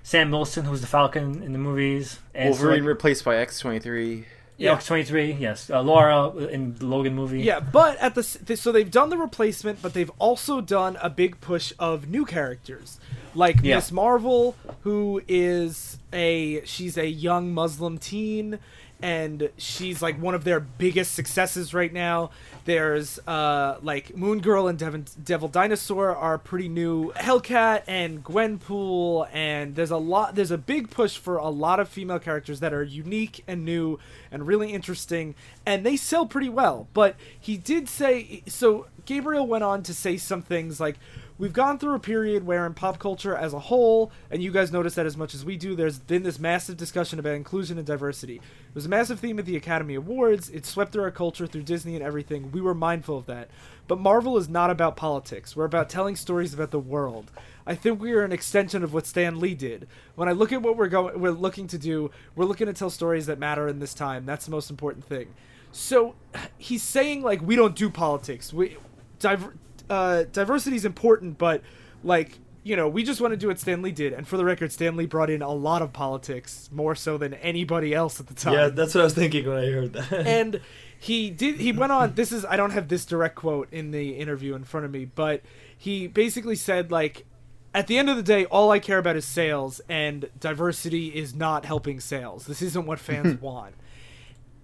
Sam 0.03 0.31
Wilson, 0.31 0.65
who's 0.65 0.81
the 0.81 0.87
Falcon 0.87 1.41
in 1.43 1.53
the 1.53 1.59
movies. 1.59 2.19
And 2.33 2.53
so, 2.53 2.61
Wolverine 2.61 2.83
like, 2.83 2.89
replaced 2.89 3.23
by 3.25 3.37
X 3.37 3.59
twenty 3.59 3.79
three. 3.79 4.25
yeah, 4.57 4.75
X23, 4.75 5.39
yes. 5.39 5.69
Uh, 5.69 5.81
Laura 5.83 6.29
in 6.47 6.73
the 6.75 6.85
Logan 6.85 7.13
movie. 7.13 7.41
Yeah, 7.41 7.59
but 7.59 7.97
at 7.97 8.15
the 8.15 8.23
so 8.23 8.71
they've 8.71 8.89
done 8.89 9.09
the 9.09 9.17
replacement, 9.17 9.81
but 9.81 9.93
they've 9.93 10.11
also 10.19 10.61
done 10.61 10.97
a 11.01 11.09
big 11.09 11.39
push 11.41 11.73
of 11.79 12.07
new 12.09 12.25
characters, 12.25 12.99
like 13.35 13.57
Yeah. 13.61 13.75
Miss 13.75 13.91
Marvel, 13.91 14.55
who 14.81 15.21
is 15.27 15.99
a 16.11 16.63
she's 16.65 16.97
a 16.97 17.07
young 17.07 17.53
Muslim 17.53 17.97
teen, 17.99 18.57
and 19.01 19.49
she's 19.57 20.01
like 20.01 20.19
one 20.19 20.33
of 20.33 20.43
their 20.43 20.59
biggest 20.59 21.13
successes 21.13 21.73
right 21.73 21.93
now. 21.93 22.31
There's 22.65 23.19
uh 23.27 23.77
like 23.81 24.15
Moon 24.17 24.39
Girl 24.39 24.67
and 24.67 24.77
Devin, 24.77 25.05
Devil 25.23 25.47
Dinosaur 25.47 26.15
are 26.15 26.37
pretty 26.37 26.67
new. 26.67 27.11
Hellcat 27.13 27.83
and 27.87 28.23
Gwenpool, 28.23 29.29
and 29.31 29.75
there's 29.75 29.91
a 29.91 29.97
lot. 29.97 30.35
There's 30.35 30.51
a 30.51 30.57
big 30.57 30.89
push 30.89 31.17
for 31.17 31.37
a 31.37 31.49
lot 31.49 31.79
of 31.79 31.87
female 31.89 32.19
characters 32.19 32.59
that 32.59 32.73
are 32.73 32.83
unique 32.83 33.43
and 33.47 33.63
new 33.63 33.99
and 34.31 34.47
really 34.47 34.73
interesting, 34.73 35.35
and 35.65 35.85
they 35.85 35.95
sell 35.95 36.25
pretty 36.25 36.49
well. 36.49 36.87
But 36.93 37.15
he 37.39 37.57
did 37.57 37.87
say 37.87 38.43
so. 38.47 38.87
Gabriel 39.05 39.47
went 39.47 39.63
on 39.63 39.83
to 39.83 39.93
say 39.93 40.17
some 40.17 40.41
things 40.41 40.79
like. 40.79 40.97
We've 41.39 41.53
gone 41.53 41.77
through 41.77 41.93
a 41.93 41.99
period 41.99 42.47
where, 42.47 42.65
in 42.65 42.73
pop 42.73 42.97
culture 42.97 43.35
as 43.35 43.53
a 43.53 43.59
whole, 43.59 44.11
and 44.31 44.41
you 44.41 44.51
guys 44.51 44.71
notice 44.71 44.95
that 44.95 45.05
as 45.05 45.15
much 45.15 45.35
as 45.35 45.45
we 45.45 45.55
do, 45.55 45.75
there's 45.75 45.99
been 45.99 46.23
this 46.23 46.39
massive 46.39 46.77
discussion 46.77 47.19
about 47.19 47.35
inclusion 47.35 47.77
and 47.77 47.85
diversity. 47.85 48.37
It 48.37 48.75
was 48.75 48.87
a 48.87 48.89
massive 48.89 49.19
theme 49.19 49.37
at 49.37 49.45
the 49.45 49.55
Academy 49.55 49.93
Awards. 49.93 50.49
It 50.49 50.65
swept 50.65 50.93
through 50.93 51.03
our 51.03 51.11
culture 51.11 51.45
through 51.45 51.63
Disney 51.63 51.95
and 51.95 52.03
everything. 52.03 52.51
We 52.51 52.59
were 52.59 52.73
mindful 52.73 53.19
of 53.19 53.27
that. 53.27 53.49
But 53.87 53.99
Marvel 53.99 54.37
is 54.37 54.49
not 54.49 54.71
about 54.71 54.97
politics. 54.97 55.55
We're 55.55 55.65
about 55.65 55.89
telling 55.89 56.15
stories 56.15 56.55
about 56.55 56.71
the 56.71 56.79
world. 56.79 57.31
I 57.67 57.75
think 57.75 58.01
we 58.01 58.13
are 58.13 58.23
an 58.23 58.31
extension 58.31 58.83
of 58.83 58.91
what 58.91 59.05
Stan 59.05 59.39
Lee 59.39 59.53
did. 59.53 59.87
When 60.15 60.27
I 60.27 60.31
look 60.31 60.51
at 60.51 60.63
what 60.63 60.75
we're 60.75 60.87
going, 60.87 61.19
we're 61.19 61.31
looking 61.31 61.67
to 61.67 61.77
do. 61.77 62.09
We're 62.35 62.45
looking 62.45 62.67
to 62.67 62.73
tell 62.73 62.89
stories 62.89 63.27
that 63.27 63.37
matter 63.37 63.67
in 63.67 63.77
this 63.77 63.93
time. 63.93 64.25
That's 64.25 64.45
the 64.45 64.51
most 64.51 64.71
important 64.71 65.05
thing. 65.05 65.35
So 65.71 66.15
he's 66.57 66.81
saying 66.81 67.21
like 67.21 67.41
we 67.41 67.55
don't 67.55 67.75
do 67.75 67.89
politics. 67.89 68.51
We 68.51 68.77
diver, 69.19 69.53
uh, 69.89 70.23
diversity 70.31 70.75
is 70.75 70.85
important, 70.85 71.37
but 71.37 71.61
like 72.03 72.39
you 72.63 72.75
know, 72.75 72.89
we 72.89 73.01
just 73.01 73.21
want 73.21 73.31
to 73.31 73.37
do 73.37 73.47
what 73.47 73.57
Stan 73.59 73.81
Lee 73.81 73.93
did. 73.93 74.11
And 74.11 74.27
for 74.27 74.35
the 74.35 74.43
record, 74.43 74.73
Stan 74.73 74.97
Lee 74.97 75.05
brought 75.05 75.29
in 75.29 75.41
a 75.41 75.53
lot 75.53 75.81
of 75.81 75.93
politics, 75.93 76.69
more 76.69 76.95
so 76.95 77.17
than 77.17 77.33
anybody 77.35 77.93
else 77.93 78.19
at 78.19 78.27
the 78.27 78.33
time 78.33 78.53
Yeah, 78.55 78.67
that's 78.67 78.93
what 78.93 79.01
I 79.01 79.03
was 79.05 79.13
thinking 79.13 79.47
when 79.47 79.57
I 79.57 79.71
heard 79.71 79.93
that. 79.93 80.11
and 80.27 80.59
he 80.99 81.29
did 81.29 81.59
he 81.59 81.71
went 81.71 81.91
on 81.91 82.13
this 82.15 82.31
is 82.31 82.43
i 82.45 82.57
don't 82.57 82.71
have 82.71 82.87
this 82.87 83.05
direct 83.05 83.35
quote 83.35 83.71
in 83.71 83.91
the 83.91 84.15
interview 84.15 84.55
in 84.55 84.63
front 84.63 84.85
of 84.85 84.91
me 84.91 85.05
but 85.05 85.41
he 85.77 86.07
basically 86.07 86.55
said 86.55 86.91
like 86.91 87.25
at 87.73 87.87
the 87.87 87.97
end 87.97 88.09
of 88.09 88.15
the 88.15 88.23
day 88.23 88.45
all 88.45 88.71
i 88.71 88.79
care 88.79 88.97
about 88.97 89.15
is 89.15 89.25
sales 89.25 89.79
and 89.87 90.29
diversity 90.39 91.09
is 91.09 91.35
not 91.35 91.65
helping 91.65 91.99
sales 91.99 92.45
this 92.47 92.61
isn't 92.61 92.85
what 92.85 92.99
fans 92.99 93.39
want 93.41 93.75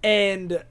and 0.02 0.62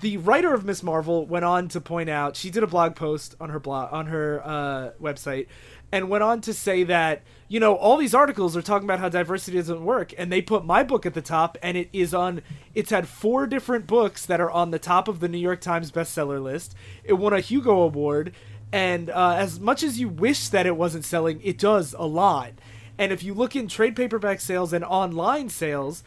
the 0.00 0.16
writer 0.16 0.54
of 0.54 0.64
Miss 0.64 0.82
Marvel 0.82 1.26
went 1.26 1.44
on 1.44 1.68
to 1.68 1.80
point 1.80 2.08
out 2.08 2.36
she 2.36 2.50
did 2.50 2.62
a 2.62 2.66
blog 2.66 2.96
post 2.96 3.34
on 3.40 3.50
her 3.50 3.60
blog 3.60 3.92
on 3.92 4.06
her 4.06 4.40
uh, 4.44 4.90
website 5.00 5.46
and 5.92 6.08
went 6.08 6.22
on 6.22 6.40
to 6.42 6.54
say 6.54 6.84
that 6.84 7.22
you 7.48 7.60
know 7.60 7.74
all 7.74 7.96
these 7.96 8.14
articles 8.14 8.56
are 8.56 8.62
talking 8.62 8.86
about 8.86 8.98
how 8.98 9.08
diversity 9.08 9.56
doesn't 9.56 9.84
work 9.84 10.14
and 10.16 10.32
they 10.32 10.40
put 10.40 10.64
my 10.64 10.82
book 10.82 11.04
at 11.04 11.14
the 11.14 11.22
top 11.22 11.58
and 11.62 11.76
it 11.76 11.88
is 11.92 12.14
on 12.14 12.40
it's 12.74 12.90
had 12.90 13.06
four 13.06 13.46
different 13.46 13.86
books 13.86 14.24
that 14.26 14.40
are 14.40 14.50
on 14.50 14.70
the 14.70 14.78
top 14.78 15.08
of 15.08 15.20
the 15.20 15.28
New 15.28 15.38
York 15.38 15.60
Times 15.60 15.90
bestseller 15.90 16.42
list. 16.42 16.74
It 17.04 17.14
won 17.14 17.32
a 17.32 17.40
Hugo 17.40 17.82
award 17.82 18.32
and 18.72 19.10
uh, 19.10 19.34
as 19.36 19.60
much 19.60 19.82
as 19.82 20.00
you 20.00 20.08
wish 20.08 20.48
that 20.48 20.66
it 20.66 20.76
wasn't 20.76 21.04
selling 21.04 21.40
it 21.42 21.58
does 21.58 21.94
a 21.98 22.06
lot. 22.06 22.52
And 22.96 23.12
if 23.12 23.22
you 23.22 23.34
look 23.34 23.56
in 23.56 23.66
trade 23.66 23.96
paperback 23.96 24.40
sales 24.40 24.72
and 24.72 24.84
online 24.84 25.48
sales 25.48 26.04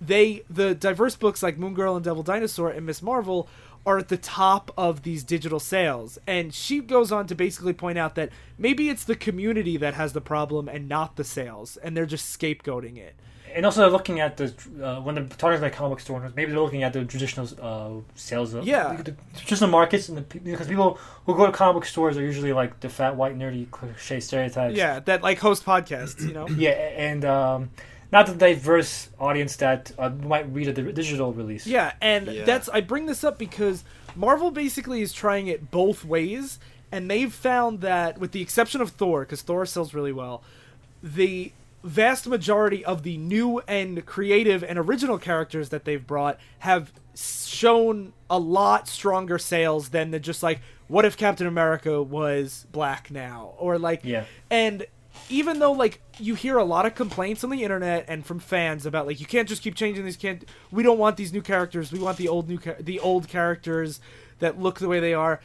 they 0.00 0.42
the 0.48 0.74
diverse 0.74 1.16
books 1.16 1.42
like 1.42 1.58
Moon 1.58 1.74
Girl 1.74 1.94
and 1.96 2.04
Devil 2.04 2.22
Dinosaur 2.22 2.70
and 2.70 2.86
Miss 2.86 3.02
Marvel 3.02 3.48
are 3.86 3.96
at 3.98 4.08
the 4.08 4.16
top 4.18 4.70
of 4.76 5.02
these 5.04 5.24
digital 5.24 5.58
sales. 5.58 6.18
And 6.26 6.52
she 6.52 6.80
goes 6.80 7.10
on 7.10 7.26
to 7.28 7.34
basically 7.34 7.72
point 7.72 7.96
out 7.96 8.14
that 8.14 8.28
maybe 8.58 8.90
it's 8.90 9.04
the 9.04 9.16
community 9.16 9.76
that 9.78 9.94
has 9.94 10.12
the 10.12 10.20
problem 10.20 10.68
and 10.68 10.86
not 10.88 11.16
the 11.16 11.24
sales, 11.24 11.78
and 11.78 11.96
they're 11.96 12.04
just 12.06 12.38
scapegoating 12.38 12.98
it. 12.98 13.14
And 13.52 13.66
also 13.66 13.80
they're 13.80 13.90
looking 13.90 14.20
at 14.20 14.36
the 14.36 14.52
uh, 14.80 15.00
when 15.00 15.16
they're 15.16 15.24
talking 15.24 15.58
about 15.58 15.72
comic 15.72 15.90
book 15.92 16.00
store 16.00 16.18
owners, 16.18 16.32
maybe 16.36 16.52
they're 16.52 16.60
looking 16.60 16.82
at 16.84 16.92
the 16.92 17.04
traditional 17.04 17.48
uh, 17.60 18.00
sales 18.14 18.54
of 18.54 18.64
Yeah. 18.64 18.94
the 19.02 19.16
traditional 19.36 19.70
markets, 19.70 20.08
and 20.08 20.18
the, 20.18 20.38
because 20.38 20.68
people 20.68 20.98
who 21.26 21.34
go 21.34 21.46
to 21.46 21.52
comic 21.52 21.74
book 21.74 21.84
stores 21.86 22.16
are 22.16 22.22
usually 22.22 22.52
like 22.52 22.78
the 22.80 22.88
fat, 22.88 23.16
white, 23.16 23.36
nerdy, 23.36 23.68
cliche 23.70 24.20
stereotypes. 24.20 24.76
Yeah, 24.76 25.00
that 25.00 25.22
like 25.22 25.38
host 25.38 25.64
podcasts, 25.64 26.20
you 26.24 26.32
know. 26.32 26.46
yeah, 26.56 26.70
and 26.70 27.24
um, 27.24 27.70
not 28.12 28.26
the 28.26 28.34
diverse 28.34 29.08
audience 29.18 29.56
that 29.56 29.92
uh, 29.98 30.08
might 30.10 30.52
read 30.52 30.68
a 30.68 30.92
digital 30.92 31.32
release. 31.32 31.66
Yeah, 31.66 31.92
and 32.00 32.26
Yeah. 32.26 32.44
that's 32.44 32.68
I 32.68 32.80
bring 32.80 33.06
this 33.06 33.22
up 33.24 33.38
because 33.38 33.84
Marvel 34.16 34.50
basically 34.50 35.02
is 35.02 35.12
trying 35.12 35.46
it 35.46 35.70
both 35.70 36.04
ways, 36.04 36.58
and 36.90 37.10
they've 37.10 37.32
found 37.32 37.80
that 37.82 38.18
with 38.18 38.32
the 38.32 38.42
exception 38.42 38.80
of 38.80 38.90
Thor, 38.90 39.20
because 39.20 39.42
Thor 39.42 39.64
sells 39.66 39.94
really 39.94 40.12
well, 40.12 40.42
the 41.02 41.52
vast 41.82 42.26
majority 42.26 42.84
of 42.84 43.04
the 43.04 43.16
new 43.16 43.60
and 43.66 44.04
creative 44.04 44.62
and 44.62 44.78
original 44.78 45.16
characters 45.18 45.70
that 45.70 45.84
they've 45.84 46.06
brought 46.06 46.38
have 46.58 46.92
shown 47.16 48.12
a 48.28 48.38
lot 48.38 48.86
stronger 48.86 49.38
sales 49.38 49.88
than 49.90 50.10
the 50.10 50.20
just 50.20 50.42
like 50.42 50.60
what 50.88 51.04
if 51.04 51.16
Captain 51.16 51.46
America 51.46 52.02
was 52.02 52.66
black 52.72 53.10
now 53.10 53.54
or 53.58 53.78
like 53.78 54.00
Yeah. 54.04 54.24
and 54.50 54.84
even 55.30 55.58
though 55.60 55.72
like 55.72 56.00
you 56.18 56.34
hear 56.34 56.58
a 56.58 56.64
lot 56.64 56.84
of 56.84 56.94
complaints 56.94 57.42
on 57.44 57.50
the 57.50 57.62
internet 57.62 58.04
and 58.08 58.26
from 58.26 58.38
fans 58.38 58.84
about 58.84 59.06
like 59.06 59.20
you 59.20 59.26
can't 59.26 59.48
just 59.48 59.62
keep 59.62 59.74
changing 59.74 60.04
these 60.04 60.16
can't 60.16 60.44
we 60.70 60.82
don't 60.82 60.98
want 60.98 61.16
these 61.16 61.32
new 61.32 61.40
characters 61.40 61.90
we 61.92 61.98
want 61.98 62.18
the 62.18 62.28
old 62.28 62.48
new 62.48 62.58
the 62.80 63.00
old 63.00 63.28
characters 63.28 64.00
that 64.40 64.60
look 64.60 64.78
the 64.78 64.88
way 64.88 65.00
they 65.00 65.14
are 65.14 65.40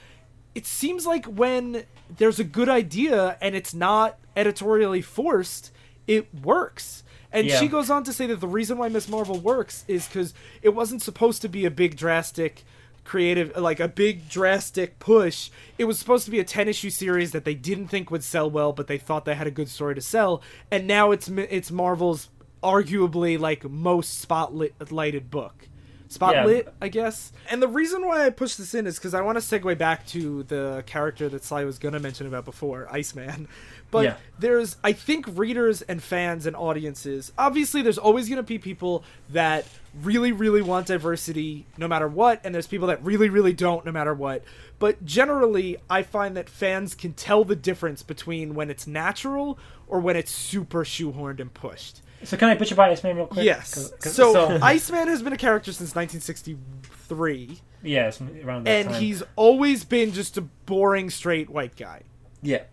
it 0.53 0.65
seems 0.65 1.05
like 1.05 1.25
when 1.25 1.83
there's 2.17 2.39
a 2.39 2.43
good 2.43 2.67
idea 2.69 3.37
and 3.41 3.55
it's 3.55 3.73
not 3.73 4.17
editorially 4.35 5.01
forced 5.01 5.71
it 6.07 6.27
works 6.43 7.03
and 7.31 7.47
Yeah. 7.47 7.59
she 7.59 7.67
goes 7.67 7.89
on 7.89 8.03
to 8.05 8.13
say 8.13 8.27
that 8.27 8.39
the 8.39 8.47
reason 8.47 8.77
why 8.77 8.87
Miss 8.89 9.09
Marvel 9.09 9.39
works 9.39 9.83
is 9.87 10.07
because 10.07 10.33
it 10.61 10.69
wasn't 10.69 11.01
supposed 11.01 11.41
to 11.41 11.49
be 11.49 11.65
a 11.65 11.71
big 11.71 11.97
drastic 11.97 12.63
creative 13.05 13.55
like 13.55 13.79
a 13.79 13.87
big 13.87 14.27
drastic 14.27 14.99
push. 14.99 15.49
It 15.77 15.85
was 15.85 15.97
supposed 15.97 16.25
to 16.25 16.31
be 16.31 16.39
a 16.39 16.43
10 16.43 16.67
issue 16.67 16.89
series 16.89 17.31
that 17.31 17.45
they 17.45 17.55
didn't 17.55 17.87
think 17.87 18.11
would 18.11 18.23
sell 18.23 18.49
well 18.51 18.73
but 18.73 18.87
they 18.87 18.97
thought 18.97 19.23
they 19.23 19.35
had 19.35 19.47
a 19.47 19.51
good 19.51 19.69
story 19.69 19.95
to 19.95 20.01
sell. 20.01 20.41
And 20.69 20.87
now 20.87 21.11
it's 21.11 21.29
it's 21.29 21.71
marvel's 21.71 22.29
arguably 22.61 23.39
like 23.39 23.63
most 23.69 24.27
spotlighted 24.27 25.29
book 25.29 25.69
spotlit 26.09 26.67
i 26.81 26.87
guess. 26.87 27.31
And 27.49 27.61
the 27.61 27.67
reason 27.67 28.05
why 28.05 28.25
i 28.25 28.29
push 28.29 28.55
this 28.55 28.73
in 28.73 28.85
is 28.87 28.97
because 28.97 29.13
i 29.13 29.21
want 29.21 29.39
to 29.39 29.43
segue 29.43 29.77
back 29.77 30.05
to 30.07 30.43
the 30.43 30.83
character 30.85 31.27
that 31.29 31.43
sly 31.43 31.63
was 31.65 31.79
going 31.79 31.93
to 31.93 31.99
mention 31.99 32.27
about 32.27 32.45
before 32.45 32.87
iceman. 32.91 33.47
But 33.91 34.03
Yeah. 34.03 34.15
there's 34.39 34.75
i 34.83 34.91
think 34.91 35.25
readers 35.37 35.81
and 35.83 36.01
fans 36.03 36.45
and 36.45 36.55
audiences 36.55 37.31
obviously 37.37 37.81
there's 37.81 37.97
always 37.99 38.27
going 38.27 38.37
to 38.37 38.43
be 38.43 38.57
people 38.57 39.03
that 39.29 39.65
really 40.01 40.31
really 40.33 40.61
want 40.61 40.87
diversity 40.87 41.65
no 41.77 41.87
matter 41.87 42.07
what 42.07 42.41
and 42.43 42.53
there's 42.53 42.67
people 42.67 42.87
that 42.87 43.01
really 43.03 43.29
really 43.29 43.53
don't 43.53 43.85
no 43.85 43.91
matter 43.91 44.13
what. 44.13 44.43
But 44.79 45.05
generally 45.05 45.77
i 45.89 46.01
find 46.03 46.35
that 46.35 46.49
fans 46.49 46.93
can 46.95 47.13
tell 47.13 47.45
the 47.45 47.55
difference 47.55 48.03
between 48.03 48.53
when 48.55 48.69
it's 48.69 48.85
natural 48.87 49.57
or 49.87 49.99
when 49.99 50.15
it's 50.17 50.31
super 50.31 50.83
shoehorned 50.83 51.39
and 51.39 51.53
pushed 51.53 52.01
So 52.25 52.37
can 52.37 52.49
I 52.49 52.55
bitch 52.55 52.71
about 52.71 52.89
Iceman 52.89 53.15
real 53.17 53.27
quick? 53.27 53.45
Yes. 53.45 53.91
'cause- 54.01 54.15
so, 54.15 54.59
iceman 54.61 55.07
has 55.07 55.21
been 55.21 55.33
a 55.33 55.37
character 55.37 55.71
since 55.71 55.95
1963 55.95 57.59
yeah, 57.83 58.11
around 58.43 58.65
that 58.65 58.69
and 58.71 58.89
time. 58.89 59.01
he's 59.01 59.21
always 59.35 59.83
been 59.83 60.11
just 60.11 60.37
a 60.37 60.41
boring 60.41 61.09
straight 61.09 61.49
white 61.49 61.75
guy 61.75 62.01
yeah. 62.41 62.63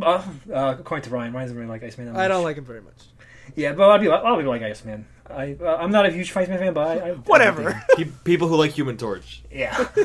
Uh, 0.00 0.22
uh, 0.52 0.76
according 0.78 1.02
to 1.04 1.10
Ryan, 1.10 1.32
Ryan 1.32 1.44
doesn't 1.46 1.56
really 1.56 1.68
like 1.68 1.82
Iceman. 1.82 2.06
That 2.06 2.12
much. 2.14 2.20
i 2.22 2.28
don't 2.28 2.44
like 2.44 2.56
him 2.56 2.64
very 2.64 2.80
much 2.80 2.94
Yeah, 3.56 3.72
but 3.72 3.82
a 3.82 3.86
lot 3.88 3.96
of 3.96 4.02
people, 4.02 4.16
a 4.16 4.22
lot 4.22 4.32
of 4.32 4.38
people 4.38 4.52
like 4.52 4.62
Iceman. 4.62 5.06
I, 5.28 5.56
uh, 5.60 5.76
I'm 5.76 5.90
not 5.90 6.06
a 6.06 6.10
huge 6.10 6.34
Iceman 6.36 6.58
fan, 6.58 6.72
but 6.72 6.86
I, 7.02 7.08
I 7.08 7.12
whatever 7.12 7.82
Pe- 7.96 8.04
people 8.24 8.46
who 8.48 8.56
like 8.56 8.72
Human 8.72 8.96
Torch. 8.96 9.42
Yeah. 9.52 9.88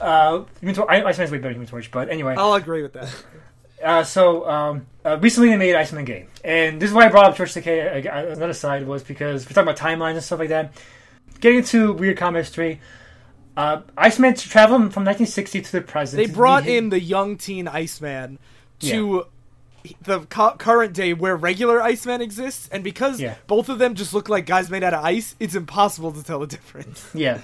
Uh, 0.00 0.44
Human 0.60 0.76
Tor- 0.76 0.88
I- 0.88 1.02
Iceman's 1.02 1.32
way 1.32 1.38
better 1.38 1.48
than 1.54 1.54
Human 1.54 1.66
Torch, 1.66 1.90
but 1.90 2.08
anyway. 2.08 2.36
i'll 2.38 2.54
agree 2.54 2.82
with 2.82 2.92
that 2.92 3.12
Uh, 3.82 4.02
so 4.02 4.48
um, 4.48 4.86
uh, 5.04 5.18
recently 5.20 5.50
they 5.50 5.56
made 5.56 5.74
Iceman 5.74 6.04
gay, 6.04 6.26
and 6.44 6.80
this 6.80 6.90
is 6.90 6.94
why 6.94 7.06
I 7.06 7.08
brought 7.08 7.26
up 7.26 7.36
George 7.36 7.52
Takei. 7.54 8.06
uh, 8.06 8.32
Another 8.32 8.52
side 8.52 8.86
was 8.86 9.02
because 9.02 9.44
we're 9.44 9.50
talking 9.54 9.62
about 9.70 9.76
timelines 9.76 10.14
and 10.14 10.22
stuff 10.24 10.40
like 10.40 10.48
that. 10.48 10.72
Getting 11.40 11.58
into 11.58 11.92
weird 11.92 12.16
comic 12.16 12.40
history, 12.44 12.80
uh, 13.56 13.82
Iceman 13.96 14.34
traveled 14.34 14.80
from 14.92 15.04
1960 15.04 15.60
to 15.62 15.72
the 15.72 15.80
present. 15.80 16.18
They 16.26 16.32
brought 16.32 16.64
He- 16.64 16.76
in 16.76 16.88
the 16.88 17.00
young 17.00 17.36
teen 17.36 17.68
Iceman 17.68 18.38
to 18.80 19.26
the 20.02 20.20
cu- 20.22 20.56
current 20.58 20.92
day 20.92 21.14
where 21.14 21.36
regular 21.36 21.80
Iceman 21.80 22.20
exists, 22.20 22.68
and 22.72 22.82
because 22.82 23.20
Yeah. 23.20 23.34
both 23.46 23.68
of 23.68 23.78
them 23.78 23.94
just 23.94 24.12
look 24.12 24.28
like 24.28 24.44
guys 24.44 24.68
made 24.70 24.82
out 24.82 24.92
of 24.94 25.04
ice, 25.04 25.36
it's 25.38 25.54
impossible 25.54 26.10
to 26.12 26.22
tell 26.24 26.40
the 26.40 26.46
difference. 26.48 27.08
Yeah, 27.14 27.38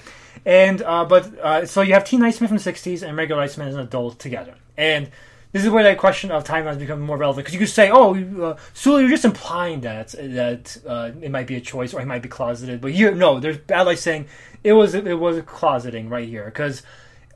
and 0.45 0.81
uh, 0.81 1.05
but 1.05 1.39
uh, 1.39 1.65
so 1.65 1.81
you 1.81 1.93
have 1.93 2.03
Teen 2.03 2.21
Iceman 2.23 2.49
from 2.49 2.57
the 2.57 2.63
'60s 2.63 3.07
and 3.07 3.15
regular 3.17 3.41
Iceman 3.41 3.69
as 3.69 3.75
an 3.75 3.81
adult 3.81 4.19
together, 4.19 4.55
and 4.77 5.09
this 5.55 5.63
is 5.63 5.69
where 5.69 5.83
that 5.83 5.97
question 5.97 6.31
of 6.31 6.43
timelines 6.43 6.79
becomes 6.79 7.01
more 7.01 7.15
relevant 7.15 7.45
because 7.45 7.53
you 7.53 7.59
could 7.59 7.69
say, 7.69 7.89
"Oh, 7.89 8.13
uh, 8.13 8.57
you're 8.83 9.07
just 9.07 9.23
implying 9.23 9.79
that 9.81 10.09
that 10.09 10.75
uh, 10.85 11.11
it 11.21 11.31
might 11.31 11.47
be 11.47 11.55
a 11.55 11.61
choice 11.61 11.93
or 11.93 12.01
he 12.01 12.05
might 12.05 12.21
be 12.21 12.27
closeted," 12.27 12.81
but 12.81 12.93
you 12.93 13.15
no, 13.15 13.39
there's 13.39 13.59
allies 13.69 14.01
saying 14.01 14.25
it 14.65 14.73
was 14.73 14.93
it 14.95 15.17
was 15.17 15.37
a 15.37 15.41
closeting 15.41 16.09
right 16.09 16.27
here 16.27 16.43
because 16.43 16.83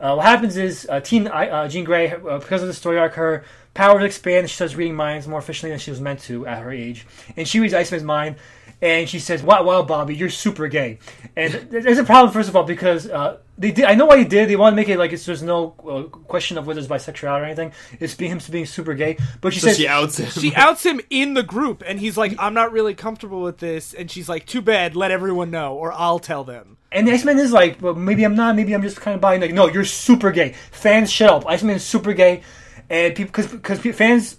uh, 0.01 0.15
what 0.15 0.25
happens 0.25 0.57
is 0.57 0.85
uh, 0.89 0.99
Teen 0.99 1.27
uh, 1.29 1.69
Jean 1.69 1.85
Grey, 1.85 2.11
uh, 2.11 2.39
because 2.39 2.61
of 2.61 2.67
the 2.67 2.73
story 2.73 2.97
arc, 2.97 3.13
her 3.13 3.45
powers 3.73 4.03
expand. 4.03 4.49
She 4.49 4.55
starts 4.55 4.75
reading 4.75 4.95
minds 4.95 5.25
more 5.25 5.39
efficiently 5.39 5.69
than 5.69 5.79
she 5.79 5.91
was 5.91 6.01
meant 6.01 6.19
to 6.23 6.45
at 6.45 6.61
her 6.61 6.73
age, 6.73 7.07
and 7.37 7.47
she 7.47 7.61
reads 7.61 7.73
Iceman's 7.73 8.03
mind. 8.03 8.35
And 8.81 9.09
she 9.09 9.19
says, 9.19 9.43
"Wow, 9.43 9.63
wow, 9.63 9.83
Bobby, 9.83 10.15
you're 10.15 10.29
super 10.29 10.67
gay." 10.67 10.99
And 11.35 11.53
there's 11.69 11.97
a 11.97 12.03
problem, 12.03 12.31
first 12.31 12.47
of 12.47 12.55
all, 12.55 12.63
because 12.63 13.09
uh, 13.09 13.37
they 13.57 13.71
did. 13.71 13.85
I 13.85 13.95
know 13.95 14.05
why 14.05 14.15
they 14.15 14.23
did. 14.23 14.49
They 14.49 14.55
want 14.55 14.71
to 14.71 14.75
make 14.75 14.87
it 14.87 14.97
like 14.97 15.11
it's 15.11 15.25
there's 15.25 15.43
no 15.43 15.75
uh, 15.87 16.03
question 16.03 16.57
of 16.57 16.65
whether 16.65 16.79
it's 16.79 16.87
bisexuality 16.87 17.41
or 17.41 17.43
anything. 17.43 17.73
It's 17.99 18.15
being 18.15 18.31
him 18.31 18.39
being 18.49 18.65
super 18.65 18.93
gay. 18.93 19.17
But 19.41 19.53
she 19.53 19.59
So 19.59 19.67
says, 19.67 19.77
she 19.77 19.87
outs 19.87 20.17
him. 20.17 20.29
She 20.29 20.55
outs 20.55 20.85
him 20.85 21.01
in 21.09 21.33
the 21.33 21.43
group, 21.43 21.83
and 21.85 21.99
he's 21.99 22.15
like, 22.15 22.35
"I'm 22.39 22.53
not 22.53 22.71
really 22.71 22.93
comfortable 22.93 23.41
with 23.41 23.57
this," 23.57 23.93
and 23.93 24.09
she's 24.09 24.29
like, 24.29 24.45
"Too 24.45 24.61
bad, 24.61 24.95
let 24.95 25.11
everyone 25.11 25.51
know, 25.51 25.75
or 25.75 25.91
I'll 25.91 26.19
tell 26.19 26.45
them." 26.45 26.77
And 26.91 27.07
the 27.07 27.11
Iceman 27.11 27.37
is 27.37 27.51
like, 27.51 27.81
well, 27.81 27.93
maybe 27.93 28.23
I'm 28.23 28.35
not. 28.35 28.55
Maybe 28.55 28.73
I'm 28.73 28.81
just 28.81 28.99
kind 28.99 29.13
of 29.13 29.21
buying. 29.21 29.41
Like, 29.41 29.53
no, 29.53 29.67
you're 29.67 29.85
super 29.85 30.31
gay. 30.31 30.53
Fans, 30.71 31.11
shut 31.11 31.29
up. 31.29 31.47
Iceman 31.47 31.75
is 31.75 31.83
super 31.83 32.13
gay, 32.13 32.41
and 32.89 33.15
people 33.15 33.31
because 33.31 33.79
because 33.79 33.95
fans 33.95 34.37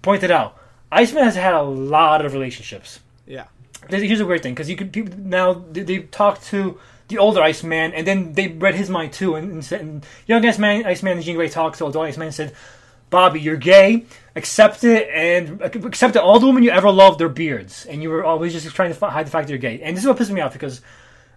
pointed 0.00 0.30
out, 0.30 0.58
Iceman 0.90 1.24
has 1.24 1.36
had 1.36 1.54
a 1.54 1.62
lot 1.62 2.24
of 2.24 2.32
relationships. 2.32 3.00
Yeah. 3.26 3.44
Here's 3.88 4.20
a 4.20 4.26
weird 4.26 4.42
thing 4.42 4.54
because 4.54 4.70
you 4.70 4.76
could 4.76 4.92
people 4.92 5.14
now 5.18 5.54
they, 5.70 5.82
they 5.82 5.98
talked 6.00 6.44
to 6.46 6.78
the 7.08 7.18
older 7.18 7.42
Iceman 7.42 7.92
and 7.94 8.06
then 8.06 8.32
they 8.32 8.48
read 8.48 8.74
his 8.74 8.88
mind 8.88 9.12
too 9.12 9.34
and, 9.34 9.50
and, 9.52 9.64
said, 9.64 9.80
and 9.80 10.06
young 10.26 10.44
Iceman 10.46 10.86
Iceman 10.86 11.16
and 11.18 11.22
Jean 11.24 11.36
Grey 11.36 11.48
talked 11.48 11.78
to 11.78 11.86
adult 11.86 12.06
Iceman 12.06 12.26
and 12.28 12.34
said, 12.34 12.54
"Bobby, 13.10 13.40
you're 13.40 13.56
gay. 13.56 14.06
Accept 14.36 14.84
it 14.84 15.08
and 15.12 15.60
accept 15.60 16.14
that 16.14 16.22
all 16.22 16.38
the 16.40 16.46
women 16.46 16.62
you 16.62 16.70
ever 16.70 16.90
loved 16.90 17.18
their 17.18 17.28
beards 17.28 17.84
and 17.86 18.02
you 18.02 18.08
were 18.08 18.24
always 18.24 18.52
just 18.52 18.66
trying 18.74 18.94
to 18.94 19.10
hide 19.10 19.26
the 19.26 19.30
fact 19.30 19.48
that 19.48 19.52
you're 19.52 19.58
gay." 19.58 19.80
And 19.82 19.96
this 19.96 20.04
is 20.04 20.08
what 20.08 20.16
pisses 20.16 20.30
me 20.30 20.40
off 20.40 20.52
because. 20.52 20.80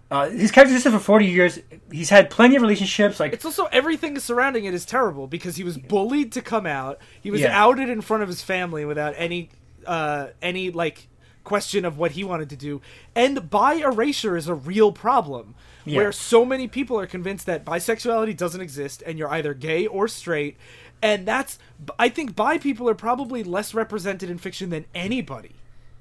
Uh, 0.08 0.28
his 0.30 0.52
character 0.52 0.72
existed 0.72 0.92
for 0.92 1.00
40 1.00 1.26
years. 1.26 1.58
He's 1.90 2.10
had 2.10 2.30
plenty 2.30 2.54
of 2.54 2.62
relationships. 2.62 3.18
Like 3.18 3.32
It's 3.32 3.44
also 3.44 3.64
everything 3.72 4.16
surrounding 4.20 4.64
it 4.64 4.72
is 4.72 4.84
terrible 4.86 5.26
because 5.26 5.56
he 5.56 5.64
was 5.64 5.76
bullied 5.76 6.30
to 6.34 6.42
come 6.42 6.64
out. 6.64 7.00
He 7.20 7.32
was 7.32 7.40
Yeah. 7.40 7.60
outed 7.60 7.88
in 7.88 8.00
front 8.02 8.22
of 8.22 8.28
his 8.28 8.40
family 8.40 8.84
without 8.84 9.14
any 9.16 9.48
uh 9.84 10.28
any 10.40 10.70
like 10.70 11.08
question 11.46 11.86
of 11.86 11.96
what 11.96 12.10
he 12.10 12.24
wanted 12.24 12.50
to 12.50 12.56
do. 12.56 12.82
And 13.14 13.48
bi 13.48 13.74
erasure 13.74 14.36
is 14.36 14.48
a 14.48 14.54
real 14.54 14.92
problem. 14.92 15.54
Yeah. 15.86 15.98
Where 15.98 16.12
so 16.12 16.44
many 16.44 16.66
people 16.68 16.98
are 16.98 17.06
convinced 17.06 17.46
that 17.46 17.64
bisexuality 17.64 18.36
doesn't 18.36 18.60
exist 18.60 19.02
and 19.06 19.18
you're 19.18 19.30
either 19.30 19.54
gay 19.54 19.86
or 19.86 20.08
straight. 20.08 20.56
And 21.00 21.26
that's 21.26 21.58
I 21.98 22.08
think 22.08 22.36
bi 22.36 22.58
people 22.58 22.88
are 22.90 22.94
probably 22.94 23.42
less 23.44 23.72
represented 23.72 24.28
in 24.28 24.38
fiction 24.38 24.70
than 24.70 24.84
anybody. 24.94 25.54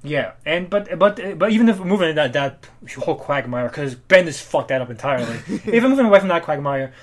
Yeah, 0.04 0.34
and 0.46 0.70
but 0.70 1.00
but 1.00 1.39
but 1.39 1.52
even 1.52 1.68
if 1.70 1.80
we're 1.80 1.86
moving 1.86 2.16
that 2.16 2.34
that 2.34 2.68
whole 2.98 3.16
quagmire, 3.16 3.68
because 3.68 3.96
Ben 3.96 4.26
Bendis 4.26 4.41
fucked 4.41 4.68
that 4.68 4.82
up 4.82 4.89
entirely. 4.89 5.39
even 5.66 5.89
moving 5.89 6.06
away 6.06 6.20
from 6.20 6.28
that 6.30 6.43
quagmire, 6.43 6.93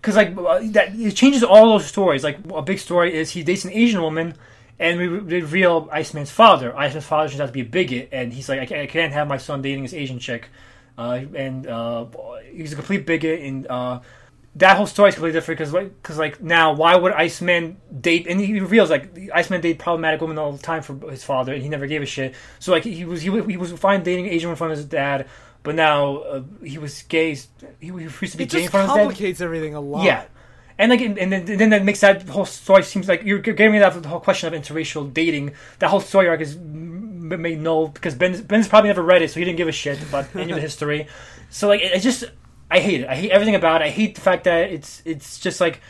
because 0.00 0.14
like 0.14 0.36
uh, 0.36 0.60
that 0.70 0.94
it 0.94 1.16
changes 1.16 1.42
all 1.42 1.70
those 1.70 1.86
stories. 1.86 2.22
Like 2.22 2.38
a 2.54 2.62
big 2.62 2.78
story 2.78 3.14
is 3.14 3.30
he 3.30 3.42
dates 3.42 3.64
an 3.64 3.72
Asian 3.72 4.00
woman, 4.00 4.34
and 4.82 4.98
we 4.98 5.06
reveal 5.08 5.88
Iceman's 5.92 6.30
father. 6.30 6.76
Iceman's 6.76 7.06
father 7.06 7.28
turns 7.28 7.40
out 7.40 7.46
to 7.46 7.52
be 7.52 7.60
a 7.62 7.64
bigot, 7.64 8.08
and 8.12 8.32
he's 8.32 8.48
like, 8.48 8.60
I 8.60 8.66
can't, 8.66 8.80
I 8.82 8.86
can't 8.86 9.12
have 9.12 9.28
my 9.28 9.38
son 9.38 9.62
dating 9.62 9.84
this 9.84 9.94
Asian 9.94 10.18
chick, 10.18 10.48
uh, 10.98 11.20
and 11.34 11.66
uh, 11.66 12.06
he's 12.52 12.72
a 12.72 12.76
complete 12.76 13.06
bigot, 13.06 13.40
and 13.40 13.66
uh, 13.68 14.00
that 14.56 14.76
whole 14.76 14.86
story 14.86 15.08
is 15.08 15.14
completely 15.14 15.32
different 15.38 15.58
because 15.58 15.72
because 15.72 16.18
like 16.18 16.42
now 16.42 16.74
why 16.74 16.94
would 16.94 17.12
Iceman 17.12 17.78
date 18.00 18.26
and 18.26 18.38
he 18.38 18.60
reveals 18.60 18.90
like 18.90 19.14
the 19.14 19.32
Iceman 19.32 19.62
date 19.62 19.78
problematic 19.78 20.20
women 20.20 20.36
all 20.36 20.52
the 20.52 20.62
time 20.62 20.82
for 20.82 20.94
his 21.10 21.24
father 21.24 21.54
and 21.54 21.62
he 21.62 21.70
never 21.70 21.86
gave 21.86 22.02
a 22.02 22.06
shit 22.06 22.34
so 22.58 22.70
like 22.70 22.84
he 22.84 23.06
was 23.06 23.22
he, 23.22 23.30
was- 23.30 23.46
he 23.46 23.56
was 23.56 23.72
fine 23.72 24.02
dating 24.02 24.26
Asian 24.26 24.48
women 24.48 24.52
in 24.52 24.56
front 24.58 24.72
of 24.74 24.76
his 24.78 24.84
dad 24.86 25.26
but 25.62 25.74
now 25.74 26.16
uh, 26.18 26.42
he 26.62 26.76
was 26.76 27.00
gay 27.04 27.34
he, 27.34 27.46
he 27.80 27.90
refused 27.90 28.32
to 28.32 28.36
be 28.38 28.44
It 28.44 28.50
gay 28.50 28.64
in 28.64 28.68
front 28.70 28.84
of 28.84 28.90
his 28.90 28.96
dad 28.98 29.02
complicates 29.04 29.40
everything 29.40 29.74
a 29.74 29.80
lot. 29.80 30.04
yeah 30.04 30.24
and 30.78 30.90
like 30.90 31.00
and 31.00 31.16
then, 31.16 31.32
and 31.32 31.46
then 31.46 31.70
that 31.70 31.84
makes 31.84 32.00
that 32.00 32.28
whole 32.28 32.44
story 32.44 32.82
seems 32.82 33.08
like 33.08 33.22
you're 33.22 33.38
getting 33.38 33.72
rid 33.72 33.82
of 33.82 34.02
the 34.02 34.08
whole 34.08 34.20
question 34.20 34.52
of 34.52 34.60
interracial 34.60 35.12
dating 35.12 35.52
that 35.78 35.88
whole 35.88 36.00
story 36.00 36.28
arc 36.28 36.40
is 36.40 36.56
made 36.56 37.60
null 37.60 37.88
because 37.88 38.14
Ben 38.14 38.40
Ben's 38.42 38.68
probably 38.68 38.88
never 38.88 39.02
read 39.02 39.22
it 39.22 39.30
so 39.30 39.40
he 39.40 39.44
didn't 39.44 39.56
give 39.56 39.68
a 39.68 39.72
shit 39.72 40.00
about 40.02 40.34
any 40.34 40.52
of 40.52 40.56
the 40.56 40.60
history 40.70 41.06
so 41.50 41.68
like 41.68 41.80
it, 41.80 41.98
just 42.00 42.24
I 42.70 42.80
hate 42.80 43.00
it 43.02 43.08
I 43.08 43.14
hate 43.14 43.30
everything 43.30 43.54
about 43.54 43.82
it 43.82 43.86
I 43.86 43.90
hate 43.90 44.14
the 44.14 44.20
fact 44.20 44.44
that 44.44 44.70
it's 44.70 45.02
it's 45.04 45.38
just 45.38 45.60
like 45.60 45.80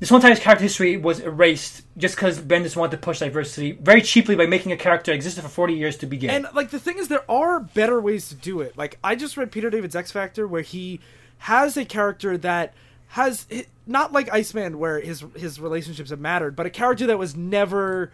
this 0.00 0.12
one 0.12 0.20
time's 0.20 0.38
character 0.38 0.62
history 0.62 0.96
was 0.96 1.18
erased 1.18 1.82
just 1.96 2.14
because 2.14 2.38
Ben 2.38 2.62
just 2.62 2.76
wanted 2.76 2.92
to 2.92 2.98
push 2.98 3.18
diversity 3.18 3.72
very 3.72 4.00
cheaply 4.00 4.36
by 4.36 4.46
making 4.46 4.70
a 4.70 4.76
character 4.76 5.10
that 5.10 5.16
existed 5.16 5.42
for 5.42 5.48
40 5.48 5.74
years 5.74 5.96
to 5.98 6.06
begin. 6.06 6.30
And 6.30 6.46
like 6.54 6.70
the 6.70 6.78
thing 6.78 6.98
is, 6.98 7.08
there 7.08 7.28
are 7.28 7.58
better 7.58 8.00
ways 8.00 8.28
to 8.28 8.36
do 8.36 8.60
it. 8.60 8.78
Like 8.78 8.98
I 9.02 9.16
just 9.16 9.36
read 9.36 9.50
Peter 9.50 9.70
David's 9.70 9.96
X 9.96 10.12
Factor, 10.12 10.46
where 10.46 10.62
he 10.62 11.00
has 11.38 11.76
a 11.76 11.84
character 11.84 12.38
that 12.38 12.74
has 13.08 13.46
not 13.86 14.12
like 14.12 14.32
Iceman, 14.32 14.78
where 14.78 15.00
his 15.00 15.24
his 15.36 15.60
relationships 15.60 16.10
have 16.10 16.20
mattered, 16.20 16.54
but 16.54 16.66
a 16.66 16.70
character 16.70 17.06
that 17.06 17.18
was 17.18 17.34
never 17.36 18.12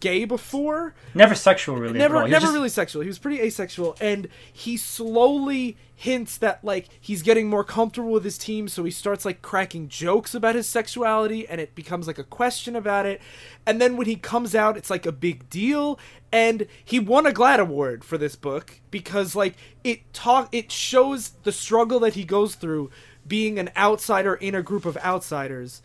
gay 0.00 0.26
before 0.26 0.94
never 1.14 1.34
sexual 1.34 1.76
really. 1.76 1.98
never 1.98 2.16
at 2.16 2.20
all. 2.20 2.26
He 2.26 2.30
was 2.30 2.32
never 2.32 2.46
just- 2.46 2.54
really 2.54 2.68
sexual 2.68 3.00
he 3.00 3.08
was 3.08 3.18
pretty 3.18 3.40
asexual 3.40 3.96
and 3.98 4.28
he 4.52 4.76
slowly 4.76 5.78
hints 5.94 6.36
that 6.36 6.62
like 6.62 6.88
he's 7.00 7.22
getting 7.22 7.48
more 7.48 7.64
comfortable 7.64 8.10
with 8.10 8.22
his 8.24 8.36
team 8.36 8.68
so 8.68 8.84
he 8.84 8.90
starts 8.90 9.24
like 9.24 9.40
cracking 9.40 9.88
jokes 9.88 10.34
about 10.34 10.54
his 10.54 10.68
sexuality 10.68 11.48
and 11.48 11.62
it 11.62 11.74
becomes 11.74 12.06
like 12.06 12.18
a 12.18 12.24
question 12.24 12.76
about 12.76 13.06
it 13.06 13.22
and 13.64 13.80
then 13.80 13.96
when 13.96 14.06
he 14.06 14.16
comes 14.16 14.54
out 14.54 14.76
it's 14.76 14.90
like 14.90 15.06
a 15.06 15.12
big 15.12 15.48
deal 15.48 15.98
and 16.30 16.66
he 16.84 16.98
won 17.00 17.24
a 17.24 17.32
GLAAD 17.32 17.60
award 17.60 18.04
for 18.04 18.18
this 18.18 18.36
book 18.36 18.80
because 18.90 19.34
like 19.34 19.54
it 19.82 20.12
talk 20.12 20.50
it 20.52 20.70
shows 20.70 21.30
the 21.44 21.52
struggle 21.52 22.00
that 22.00 22.12
he 22.12 22.24
goes 22.24 22.54
through 22.54 22.90
being 23.28 23.58
an 23.58 23.70
outsider 23.76 24.34
in 24.34 24.54
a 24.54 24.62
group 24.62 24.84
of 24.84 24.96
outsiders 24.98 25.82